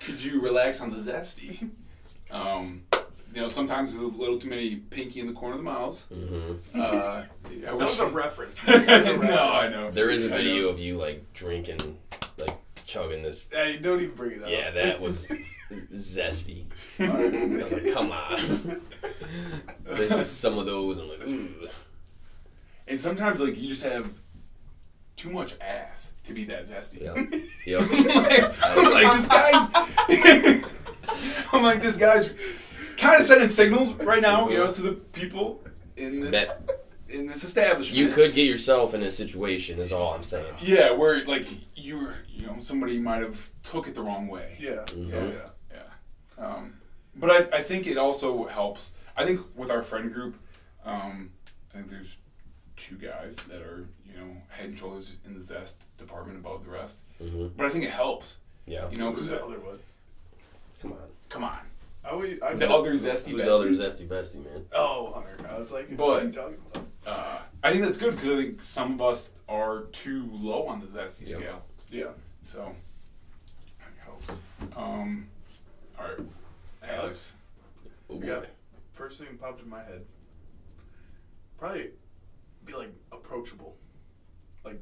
could 0.02 0.22
you 0.24 0.42
relax 0.42 0.82
on 0.82 0.92
the 0.92 0.98
zesty? 0.98 1.70
Um, 2.30 2.84
you 3.34 3.42
know, 3.42 3.48
sometimes 3.48 3.92
there's 3.92 4.02
a 4.14 4.18
little 4.18 4.38
too 4.40 4.50
many 4.50 4.76
pinky 4.78 5.20
in 5.20 5.28
the 5.28 5.34
corner 5.34 5.54
of 5.56 5.60
the 5.60 5.64
mouths. 5.64 6.08
hmm 6.14 6.54
Uh, 6.76 7.24
That 7.62 7.78
was 7.78 8.00
a 8.00 8.08
reference. 8.08 8.66
Was 8.66 8.76
a 9.08 9.18
no, 9.18 9.52
I 9.52 9.70
know. 9.72 9.92
There 9.92 10.10
is 10.10 10.24
a 10.24 10.28
I 10.28 10.30
know. 10.30 10.38
video 10.38 10.68
of 10.70 10.80
you 10.80 10.98
like 10.98 11.32
drinking, 11.34 11.98
like 12.38 12.56
chugging 12.86 13.22
this. 13.24 13.50
Hey, 13.52 13.78
don't 13.78 14.02
even 14.02 14.16
bring 14.16 14.32
it 14.32 14.44
up. 14.44 14.50
Yeah, 14.50 14.72
that 14.72 15.00
was 15.00 15.28
zesty. 15.94 16.66
I 17.00 17.62
was 17.62 17.74
like, 17.74 17.94
come 17.94 18.12
on. 18.12 18.82
There's 19.86 20.10
just 20.10 20.40
some 20.40 20.58
of 20.58 20.66
those. 20.66 21.00
I'm 21.00 21.10
like, 21.10 21.28
ooh. 21.28 21.68
And 22.88 23.00
sometimes 23.00 23.40
like 23.42 23.58
you 23.62 23.68
just 23.70 23.84
have 23.84 24.10
too 25.16 25.30
much 25.30 25.56
ass 25.62 26.14
to 26.24 26.34
be 26.34 26.46
that 26.46 26.64
zesty. 26.64 27.02
Yep. 27.02 27.18
Yep. 27.68 28.56
I'm 28.64 28.92
like 28.92 29.14
this 29.14 29.28
guy's. 29.28 29.72
I'm 31.54 31.64
like 31.64 31.82
this 31.82 31.98
guy's 31.98 32.32
kind 33.02 33.20
of 33.20 33.24
sending 33.26 33.50
signals 33.50 33.94
right 33.96 34.22
now, 34.22 34.48
you 34.50 34.58
know, 34.58 34.72
to 34.72 34.82
the 34.82 34.92
people 34.92 35.64
in 35.98 36.22
this 36.22 36.32
That 36.34 36.62
in 37.10 37.26
this 37.28 37.44
establishment. 37.44 37.98
you 37.98 38.08
could 38.10 38.34
get 38.34 38.48
yourself 38.48 38.94
in 38.94 39.02
a 39.04 39.12
situation. 39.12 39.80
Is 39.80 39.92
all 39.92 40.14
I'm 40.14 40.24
saying. 40.24 40.54
Yeah, 40.62 40.92
where 40.92 41.24
like 41.26 41.46
you 41.76 42.00
were, 42.00 42.16
you 42.30 42.46
know, 42.48 42.56
somebody 42.60 43.00
might 43.00 43.22
have 43.22 43.50
took 43.64 43.88
it 43.88 43.96
the 43.96 44.02
wrong 44.02 44.28
way. 44.28 44.56
Yeah. 44.60 44.86
Yeah. 44.96 45.16
Yeah. 45.26 45.32
Yeah. 46.38 46.46
Um, 46.46 46.76
but 47.16 47.30
I, 47.30 47.58
I 47.58 47.62
think 47.62 47.88
it 47.88 47.98
also 47.98 48.46
helps. 48.48 48.92
I 49.18 49.26
think 49.26 49.42
with 49.56 49.70
our 49.70 49.82
friend 49.82 50.14
group, 50.14 50.38
um, 50.86 51.32
I 51.74 51.78
think 51.78 51.90
there's 51.90 52.18
two 52.78 52.96
guys 52.96 53.36
that 53.36 53.62
are, 53.62 53.86
you 54.06 54.18
know, 54.18 54.38
head 54.48 54.68
and 54.68 54.78
shoulders 54.78 55.18
in 55.26 55.34
the 55.34 55.42
zest 55.42 55.86
department 55.98 56.40
above 56.40 56.64
the 56.64 56.72
rest. 56.72 57.04
hmm 57.20 57.48
But 57.58 57.66
I 57.66 57.70
think 57.70 57.84
it 57.84 57.92
helps, 57.92 58.38
Yeah. 58.66 58.90
you 58.90 58.98
know, 58.98 59.12
Who's 59.12 59.30
because 59.30 59.32
the 59.32 59.44
other 59.46 59.60
one? 59.60 59.80
Come 60.82 60.94
on. 60.94 61.00
come 61.30 61.44
on, 61.44 61.60
I 62.04 62.16
would, 62.16 62.42
I 62.42 62.54
the 62.56 62.70
other 62.70 62.94
zesty 62.94 63.32
Who's 63.32 63.42
bestie. 63.42 63.46
the 63.46 63.54
other 63.54 63.70
zesty 63.70 64.08
bestie 64.08 64.44
man? 64.44 64.66
Oh, 64.74 65.12
Hunter. 65.14 65.36
I 65.50 65.58
was 65.60 65.72
like, 65.72 65.96
But- 65.96 66.06
what 66.08 66.24
are 66.24 66.26
you 66.26 66.32
talking 66.32 66.58
about? 66.74 66.86
Uh, 67.06 67.38
I 67.64 67.72
think 67.72 67.84
that's 67.84 67.98
good 67.98 68.12
because 68.16 68.30
I 68.30 68.42
think 68.44 68.64
some 68.64 68.94
of 68.94 69.02
us 69.02 69.32
are 69.48 69.84
too 69.92 70.28
low 70.32 70.66
on 70.68 70.80
the 70.80 70.86
zesty 70.88 71.22
Yep. 71.30 71.40
scale. 71.40 71.66
Yeah. 71.90 72.12
So, 72.42 72.76
it 73.80 73.86
helps. 74.04 74.42
Um, 74.76 75.28
all 76.00 76.06
right, 76.06 76.18
Alex. 76.84 77.36
Oh, 78.10 78.20
Yeah. 78.22 78.40
boy. 78.40 78.48
First 78.94 79.24
thing 79.24 79.38
popped 79.38 79.62
in 79.62 79.70
my 79.70 79.84
head. 79.84 80.06
Probably 81.58 81.92
be 82.66 82.74
like 82.74 82.90
approachable. 83.12 83.78
Like. 84.64 84.80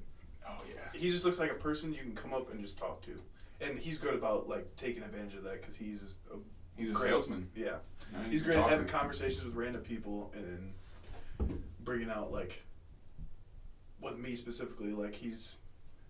Oh 0.48 0.62
yeah. 0.74 0.90
He 1.00 1.10
just 1.12 1.26
looks 1.26 1.40
like 1.40 1.52
a 1.52 1.56
person 1.56 1.94
you 1.94 2.02
can 2.02 2.16
come 2.16 2.34
up 2.34 2.52
and 2.52 2.62
just 2.62 2.78
talk 2.78 3.02
to, 3.04 3.22
and 3.62 3.78
he's 3.78 3.98
good 3.98 4.14
about 4.16 4.48
like 4.50 4.74
taking 4.76 5.04
advantage 5.04 5.36
of 5.36 5.44
that 5.44 5.60
because 5.62 5.76
he's 5.76 6.18
a, 6.34 6.38
He's 6.80 6.92
a 6.92 6.94
Great. 6.94 7.10
salesman. 7.10 7.50
yeah. 7.56 7.76
Yeah, 8.12 8.24
He's 8.30 8.42
a 8.42 8.46
great 8.46 8.58
at 8.58 8.70
having 8.70 8.88
conversations 8.88 9.46
with 9.46 9.54
random 9.56 9.82
people 9.82 10.34
and 10.36 10.74
bringing 11.82 12.10
out 12.10 12.32
like 12.32 12.64
with 14.02 14.18
me 14.18 14.34
specifically 14.36 14.92
like 14.94 15.14
he's 15.14 15.56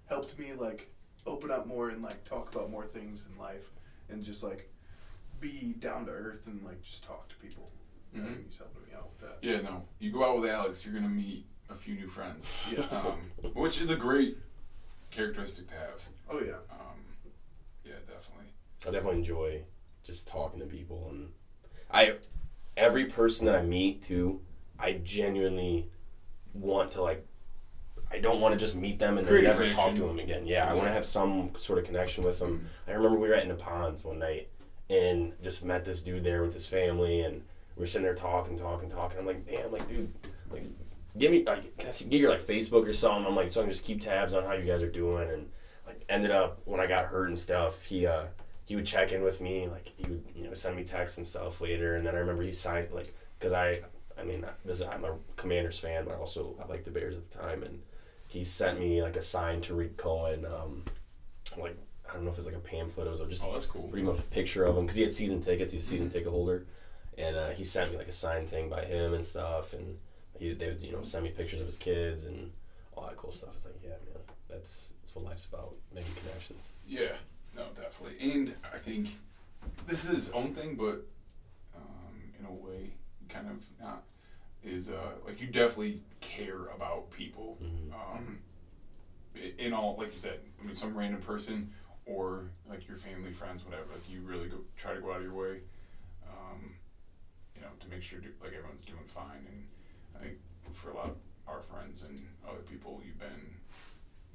helped 0.08 0.38
me 0.40 0.54
like 0.54 0.90
open 1.26 1.52
up 1.52 1.66
more 1.68 1.90
and 1.90 2.02
like 2.02 2.24
talk 2.24 2.54
about 2.56 2.70
more 2.72 2.86
things 2.86 3.28
in 3.32 3.38
life 3.40 3.70
and 4.10 4.24
just 4.24 4.44
like 4.44 4.70
be 5.42 5.74
down 5.80 6.06
to 6.06 6.12
earth 6.12 6.48
and 6.48 6.64
like 6.64 6.82
just 6.82 7.04
talk 7.04 7.28
to 7.30 7.36
people. 7.38 7.70
I 8.16 8.20
Mhm. 8.20 8.34
think 8.34 8.46
he's 8.46 8.58
helping 8.58 8.84
me 8.84 8.90
out 8.96 9.10
with 9.10 9.20
that. 9.20 9.38
Yeah, 9.42 9.62
no. 9.62 9.86
You 10.00 10.12
go 10.12 10.24
out 10.24 10.40
with 10.40 10.50
Alex, 10.50 10.86
you're 10.86 10.94
gonna 10.94 11.10
meet 11.10 11.46
a 11.70 11.76
few 11.76 11.96
new 11.96 12.08
friends. 12.08 12.50
Yes. 12.72 12.94
Um, 12.96 13.20
which 13.54 13.82
is 13.82 13.90
a 13.90 13.96
great 13.96 14.38
characteristic 15.12 15.68
to 15.68 15.74
have. 15.76 16.04
Oh 16.30 16.40
yeah. 16.40 16.54
Um, 16.72 17.04
yeah, 17.84 17.94
definitely. 18.08 18.52
I 18.88 18.92
definitely 18.92 19.20
enjoy 19.20 19.62
just 20.10 20.28
talking 20.28 20.60
to 20.60 20.66
people, 20.66 21.08
and 21.10 21.30
I 21.92 22.16
every 22.76 23.06
person 23.06 23.46
that 23.46 23.56
I 23.56 23.62
meet 23.62 24.02
too, 24.02 24.42
I 24.78 24.94
genuinely 25.04 25.90
want 26.54 26.92
to 26.92 27.02
like. 27.02 27.26
I 28.12 28.18
don't 28.18 28.42
want 28.42 28.58
to 28.58 28.66
just 28.66 28.76
meet 28.76 28.98
them 28.98 29.20
and 29.20 29.28
then 29.28 29.44
never 29.44 29.70
talk 29.70 29.94
to 29.94 30.02
them 30.02 30.18
again. 30.18 30.48
Yeah, 30.48 30.68
I 30.68 30.74
want 30.74 30.88
to 30.88 30.94
have 30.94 31.06
some 31.06 31.52
sort 31.60 31.78
of 31.78 31.86
connection 31.86 32.24
with 32.24 32.40
them. 32.40 32.68
I 32.88 32.92
remember 32.94 33.20
we 33.20 33.28
were 33.28 33.36
at 33.36 33.44
in 33.44 33.50
the 33.50 33.56
ponds 33.56 34.04
one 34.04 34.18
night 34.18 34.50
and 34.90 35.34
just 35.44 35.64
met 35.64 35.86
this 35.86 36.02
dude 36.02 36.24
there 36.24 36.42
with 36.42 36.54
his 36.54 36.66
family, 36.66 37.22
and 37.22 37.44
we 37.76 37.84
are 37.84 37.86
sitting 37.86 38.06
there 38.06 38.16
talking, 38.16 38.58
talking, 38.58 38.90
talking. 38.90 39.20
I'm 39.20 39.28
like, 39.28 39.48
damn, 39.48 39.72
like, 39.72 39.88
dude, 39.88 40.12
like, 40.52 40.64
give 41.20 41.32
me, 41.32 41.44
like, 41.46 41.78
can 41.78 41.90
I 41.90 41.92
see, 41.92 42.10
get 42.10 42.20
your 42.20 42.32
like 42.32 42.42
Facebook 42.42 42.88
or 42.88 42.94
something? 42.94 43.28
I'm 43.28 43.36
like, 43.36 43.52
so 43.52 43.62
I 43.62 43.64
can 43.66 43.72
just 43.72 43.86
keep 43.86 44.02
tabs 44.02 44.34
on 44.34 44.44
how 44.44 44.54
you 44.54 44.66
guys 44.66 44.82
are 44.82 44.90
doing, 44.90 45.30
and 45.30 45.48
like, 45.86 46.04
ended 46.10 46.32
up 46.32 46.62
when 46.66 46.80
I 46.80 46.88
got 46.88 47.06
hurt 47.06 47.28
and 47.28 47.38
stuff, 47.38 47.86
he 47.86 48.08
uh 48.08 48.26
he 48.70 48.76
would 48.76 48.86
check 48.86 49.12
in 49.12 49.24
with 49.24 49.42
me, 49.42 49.68
like, 49.68 49.92
he 49.98 50.04
would 50.08 50.24
you 50.36 50.44
know 50.44 50.54
send 50.54 50.76
me 50.76 50.84
texts 50.84 51.18
and 51.18 51.26
stuff 51.26 51.60
later, 51.60 51.96
and 51.96 52.06
then 52.06 52.14
I 52.16 52.20
remember 52.20 52.44
he 52.44 52.54
signed 52.54 52.90
like, 52.94 53.12
cause 53.40 53.52
I, 53.52 53.82
I 54.16 54.24
mean, 54.24 54.46
this 54.64 54.80
is 54.80 54.86
I'm 54.88 55.04
a 55.06 55.16
Commanders 55.38 55.80
fan, 55.80 56.06
but 56.06 56.16
also 56.20 56.56
I 56.64 56.68
like 56.68 56.84
the 56.84 56.92
Bears 56.92 57.16
at 57.16 57.30
the 57.32 57.38
time, 57.40 57.64
and 57.64 57.82
he 58.28 58.44
sent 58.44 58.80
me 58.80 59.02
like 59.02 59.16
a 59.16 59.22
signed 59.24 59.64
Tarik 59.64 59.98
Cohen, 59.98 60.46
um, 60.46 60.86
like. 61.58 61.76
I 62.08 62.14
don't 62.14 62.24
know 62.24 62.32
if 62.32 62.38
it's 62.40 62.48
like 62.48 62.56
a 62.56 62.60
pamphlet. 62.60 63.06
It 63.06 63.12
was 63.12 63.20
just 63.30 63.46
Oh, 63.46 63.52
that's 63.52 63.68
cool. 63.68 63.88
pretty 63.88 64.04
much 64.04 64.18
a 64.18 64.22
picture 64.24 64.66
of 64.66 64.76
him 64.76 64.86
because 64.86 64.96
he 64.96 65.04
had 65.04 65.12
season 65.12 65.42
tickets. 65.42 65.72
He's 65.72 65.86
a 65.86 65.90
season 65.92 66.10
ticket 66.10 66.30
holder, 66.30 66.66
and 67.20 67.36
uh, 67.36 67.50
he 67.52 67.64
sent 67.64 67.92
me 67.92 67.98
like 68.00 68.08
a 68.08 68.12
signed 68.12 68.50
thing 68.50 68.68
by 68.68 68.84
him 68.84 69.14
and 69.14 69.24
stuff. 69.24 69.74
And 69.74 69.96
he, 70.40 70.54
they 70.56 70.70
would 70.70 70.82
you 70.82 70.92
know 70.92 71.04
send 71.04 71.24
me 71.26 71.30
pictures 71.30 71.60
of 71.62 71.68
his 71.68 71.78
kids 71.78 72.26
and 72.26 72.52
all 72.96 73.06
that 73.06 73.16
cool 73.16 73.32
stuff. 73.32 73.52
It's 73.54 73.66
like 73.66 73.76
yeah, 73.84 73.90
man, 73.90 74.24
that's 74.50 74.94
that's 75.02 75.14
what 75.14 75.24
life's 75.26 75.46
about, 75.46 75.76
making 75.94 76.10
connections. 76.16 76.72
Yeah, 76.88 77.12
no, 77.56 77.66
definitely. 77.76 78.16
And 78.34 78.56
I 78.74 78.78
think 78.78 79.10
this 79.88 80.04
is 80.06 80.10
his 80.10 80.30
own 80.32 80.54
thing, 80.54 80.76
but 80.76 81.06
um, 81.76 82.16
in 82.40 82.46
a 82.46 82.52
way, 82.52 82.92
kind 83.28 83.48
of 83.50 83.68
not. 83.82 84.04
Is 84.64 84.90
uh, 84.90 85.12
like 85.26 85.40
you 85.40 85.48
definitely 85.48 86.02
care 86.20 86.64
about 86.76 87.10
people. 87.12 87.58
Mhm. 87.64 87.94
Um, 87.94 88.40
in 89.58 89.72
all, 89.74 89.96
like 89.98 90.12
you 90.12 90.18
said, 90.20 90.40
I 90.62 90.66
mean, 90.66 90.76
some 90.76 90.98
random 90.98 91.22
person 91.22 91.72
or 92.06 92.50
like 92.70 92.88
your 92.88 92.98
family, 92.98 93.32
friends, 93.32 93.64
whatever. 93.64 93.86
Like 93.94 94.10
you 94.10 94.20
really 94.22 94.50
go 94.50 94.58
try 94.76 94.94
to 94.94 95.00
go 95.00 95.12
out 95.12 95.18
of 95.18 95.24
your 95.24 95.34
way, 95.34 95.60
um, 96.28 96.74
you 97.56 97.62
know, 97.62 97.68
to 97.80 97.88
make 97.88 98.02
sure 98.02 98.20
do, 98.20 98.30
like 98.44 98.52
everyone's 98.54 98.82
doing 98.84 99.00
fine. 99.06 99.46
And 99.48 99.68
I 100.18 100.24
think 100.26 100.38
for 100.72 100.90
a 100.90 100.96
lot 100.96 101.06
of 101.06 101.16
our 101.48 101.62
friends 101.62 102.04
and 102.08 102.20
other 102.48 102.60
people, 102.70 103.02
you've 103.06 103.20
been 103.20 103.56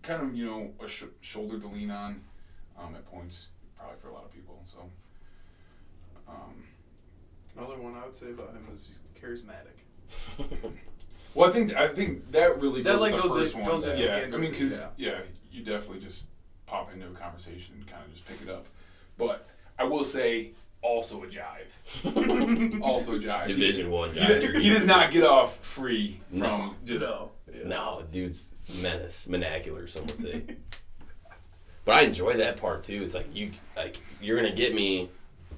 kind 0.03 0.23
of 0.23 0.35
you 0.35 0.47
know 0.47 0.71
a 0.83 0.89
sh- 0.89 1.05
shoulder 1.21 1.59
to 1.59 1.67
lean 1.67 1.91
on 1.91 2.23
um, 2.81 2.95
at 2.95 3.05
points, 3.11 3.49
probably 3.79 3.97
for 4.01 4.09
a 4.09 4.13
lot 4.13 4.25
of 4.25 4.33
people. 4.33 4.61
So, 4.65 4.79
um, 6.29 6.65
Another 7.57 7.79
one 7.79 7.95
I 7.95 8.05
would 8.05 8.15
say 8.17 8.31
about 8.31 8.49
him 8.51 8.67
is 8.73 8.85
he's 8.87 9.01
charismatic. 9.23 9.79
well, 11.35 11.49
I 11.49 11.53
think 11.53 11.75
I 11.75 11.89
think 11.89 12.31
that 12.33 12.61
really 12.61 12.83
That, 12.83 12.93
goes 12.95 13.01
like, 13.01 13.13
with 13.15 13.23
the 13.23 13.29
goes 13.29 13.37
in- 13.37 13.43
first 13.45 13.55
one. 13.55 13.65
goes 13.65 13.87
in 13.87 13.99
yeah, 13.99 14.17
hand 14.19 14.35
I 14.35 14.39
mean, 14.39 14.51
because 14.51 14.85
yeah. 14.97 15.21
you 15.53 15.63
definitely 15.63 16.01
just 16.01 16.25
pop 16.67 16.93
into 16.93 17.07
a 17.07 17.11
conversation 17.11 17.75
and 17.77 17.87
kind 17.87 18.03
of 18.05 18.11
just 18.13 18.25
pick 18.27 18.43
it 18.43 18.49
up. 18.53 18.67
But 19.17 19.47
I 19.79 19.85
will 19.85 20.03
say, 20.05 20.51
also 20.83 21.23
a 21.23 21.27
jive, 21.29 22.81
also 22.83 23.15
a 23.15 23.19
jive. 23.21 23.47
Division 23.47 23.91
one 23.91 24.11
He, 24.11 24.19
guy. 24.21 24.41
he, 24.41 24.63
he 24.65 24.69
does 24.71 24.85
not 24.85 25.11
get 25.13 25.23
off 25.25 25.57
free 25.65 26.21
from 26.31 26.39
No. 26.41 26.75
just 26.85 27.07
No. 27.07 27.31
Yeah. 27.55 27.69
No, 27.69 28.03
dude's 28.11 28.55
menace, 28.83 29.29
monacular, 29.29 29.87
some 29.87 30.07
would 30.07 30.19
say. 30.19 30.43
but 31.85 31.95
I 31.97 32.03
enjoy 32.03 32.35
that 32.39 32.57
part 32.61 32.83
too. 32.83 33.03
It's 33.03 33.15
like 33.15 33.35
you 33.35 33.53
like 33.77 34.01
you're 34.21 34.37
gonna 34.37 34.53
get 34.55 34.75
me 34.75 35.09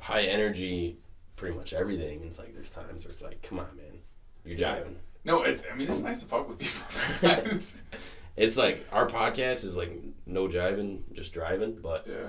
high 0.01 0.22
energy, 0.22 0.97
pretty 1.37 1.57
much 1.57 1.72
everything. 1.72 2.18
And 2.18 2.27
it's 2.27 2.39
like 2.39 2.55
there's 2.55 2.70
times 2.74 3.05
where 3.05 3.12
it's 3.12 3.22
like, 3.22 3.43
come 3.43 3.59
on, 3.59 3.68
man, 3.77 3.99
you're 4.45 4.59
jiving. 4.59 4.95
no. 5.24 5.43
It's 5.43 5.64
I 5.70 5.74
mean 5.77 5.89
it's 5.89 6.01
nice 6.03 6.20
to 6.22 6.27
fuck 6.27 6.49
with 6.49 6.59
people 6.59 6.81
sometimes. 6.89 7.83
It's 8.37 8.59
like 8.59 8.87
our 8.93 9.07
podcast 9.07 9.64
is 9.64 9.79
like 9.79 9.99
no 10.27 10.47
jiving, 10.47 11.01
just 11.14 11.33
driving. 11.33 11.79
But 11.81 12.07
yeah, 12.07 12.29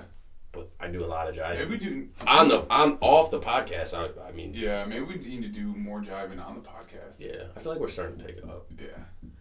but 0.54 0.70
I 0.80 0.88
do 0.88 1.04
a 1.04 1.06
lot 1.06 1.28
of 1.28 1.36
jiving 1.36 1.58
maybe 1.58 1.72
we 1.72 1.78
do. 1.78 2.08
on 2.26 2.48
the 2.48 2.62
on 2.74 2.98
off 3.02 3.30
the 3.30 3.41
podcast. 3.41 3.93
I, 3.93 4.26
I 4.26 4.32
mean, 4.32 4.54
Yeah, 4.54 4.86
maybe 4.86 5.02
we 5.04 5.16
need 5.16 5.41
to 5.41 5.50
do 5.50 5.64
more 5.76 6.00
jiving 6.00 6.41
on 6.41 6.56
the 6.56 6.62
podcast. 6.62 7.20
yeah, 7.20 7.48
I 7.58 7.60
feel 7.60 7.74
like 7.74 7.82
we're 7.82 7.89
starting 7.89 8.18
to 8.20 8.24
pick 8.24 8.38
it 8.38 8.45
up. 8.45 8.68
yeah. 8.80 8.88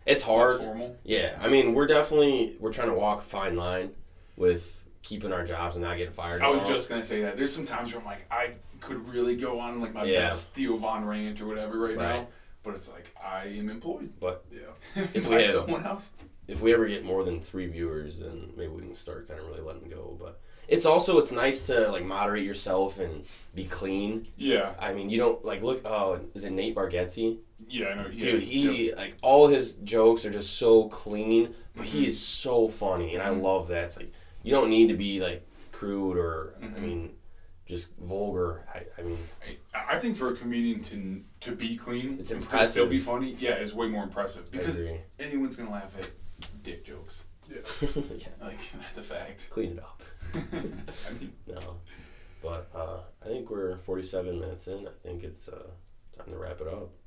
It's 0.07 0.25
hard. 0.25 0.59
formal. 0.59 0.97
Yeah, 1.05 1.39
I 1.41 1.47
mean, 1.49 1.73
we're 1.73 1.87
definitely 1.87 2.57
we're 2.59 2.73
trying 2.73 2.89
to 2.89 2.95
walk 2.97 3.19
a 3.21 3.23
fine 3.23 3.55
line 3.55 3.91
with 4.37 4.85
keeping 5.03 5.33
our 5.33 5.45
jobs 5.45 5.77
and 5.77 5.85
not 5.85 5.97
getting 5.97 6.13
fired. 6.13 6.43
I 6.43 6.49
was 6.49 6.63
just 6.67 6.89
gonna 6.89 7.05
say 7.05 7.23
that. 7.23 7.37
There's 7.37 7.55
some 7.55 7.65
times 7.65 7.93
where 7.93 8.01
I'm 8.01 8.07
like, 8.07 8.27
I 8.31 8.55
could 8.81 9.09
really 9.09 9.37
go 9.37 9.61
on 9.61 9.81
like 9.81 9.95
my 9.95 10.05
Yeah. 10.05 10.21
best 10.27 10.53
Theo 10.53 10.77
Von 10.77 11.05
rant 11.05 11.41
or 11.41 11.47
whatever 11.47 11.79
right, 11.79 11.97
now, 11.97 12.27
but 12.63 12.75
it's 12.75 12.91
like 12.93 13.15
I 13.23 13.45
am 13.47 13.69
employed 13.71 14.13
but 14.21 14.45
Yeah. 14.51 15.05
If 15.15 15.27
we 15.29 15.35
have- 15.37 15.45
someone 15.47 15.85
else. 15.87 16.13
if 16.49 16.61
we 16.61 16.73
ever 16.75 16.87
get 16.87 17.05
more 17.05 17.25
than 17.25 17.41
three 17.41 17.67
viewers, 17.67 18.19
then 18.19 18.53
maybe 18.57 18.73
we 18.73 18.83
can 18.83 18.95
start 18.95 19.29
kind 19.29 19.41
of 19.41 19.47
really 19.47 19.61
letting 19.63 19.89
go. 19.89 20.17
But 20.21 20.41
it's 20.69 20.85
also 20.87 21.19
it's 21.19 21.31
nice 21.33 21.67
to 21.69 21.89
like 21.91 22.05
moderate 22.05 22.45
yourself 22.45 22.99
and 22.99 23.25
be 23.55 23.65
clean. 23.65 24.27
Yeah, 24.37 24.75
I 24.81 24.93
mean, 24.93 25.09
you 25.11 25.19
don't 25.19 25.45
like 25.45 25.63
look. 25.63 25.83
Oh, 25.85 26.21
is 26.35 26.45
it 26.45 26.51
Nate 26.53 26.75
Bargatze? 26.75 27.39
yeah, 27.69 27.87
I 27.89 27.95
know. 27.95 28.09
Yeah, 28.13 28.21
Dude, 28.33 28.43
he 28.43 28.93
like 28.95 29.17
all 29.23 29.47
his 29.47 29.75
jokes 29.77 30.27
are 30.27 30.31
just 30.33 30.55
so 30.59 30.89
clean, 30.89 31.55
but 31.75 31.87
Mm-hmm. 31.87 31.99
he 31.99 32.07
is 32.09 32.21
so 32.21 32.69
funny, 32.69 33.15
and 33.15 33.23
I 33.23 33.29
love 33.31 33.69
that. 33.69 33.85
It's 33.85 33.97
like 33.97 34.13
you 34.47 34.53
don't 34.53 34.71
need 34.71 34.87
to 34.89 34.95
be 34.97 35.19
like 35.21 35.45
crude 35.73 36.17
or 36.17 36.55
I 36.63 36.67
Mhm. 36.67 36.81
mean, 36.81 37.15
just 37.67 37.97
vulgar. 37.97 38.65
I, 38.73 38.87
I 38.97 39.03
mean, 39.03 39.19
I, 39.75 39.97
I 39.97 39.99
think 39.99 40.17
for 40.17 40.29
a 40.33 40.37
comedian 40.37 40.81
to 40.83 41.23
to 41.41 41.53
be 41.57 41.77
clean, 41.77 42.19
It's 42.21 42.31
and 42.31 42.41
to 42.41 42.47
impressive. 42.47 42.71
still 42.71 42.87
be 42.87 42.99
funny, 43.01 43.35
yeah, 43.41 43.57
is 43.57 43.75
way 43.75 43.89
more 43.89 44.05
impressive 44.05 44.45
I 44.47 44.57
because 44.57 44.77
agree. 44.79 45.01
anyone's 45.19 45.57
gonna 45.57 45.73
laugh 45.73 45.97
at 45.99 46.09
dick 46.63 46.85
jokes. 46.85 47.25
Yeah. 47.51 47.59
yeah, 47.81 47.89
Like 48.41 48.61
that's 48.79 48.99
a 48.99 49.03
fact. 49.03 49.49
clean 49.51 49.73
it 49.73 49.79
up. 49.81 50.01
I 50.35 51.13
mean, 51.19 51.33
No, 51.49 51.79
but 52.41 52.71
uh, 52.73 53.01
I 53.23 53.27
think 53.27 53.51
we're 53.51 53.77
47 53.79 54.39
minutes 54.39 54.69
in. 54.69 54.87
I 54.87 54.93
think 55.03 55.25
it's 55.25 55.49
uh, 55.49 55.67
time 56.17 56.31
to 56.31 56.37
wrap 56.39 56.61
it 56.61 56.69
up. 56.69 56.91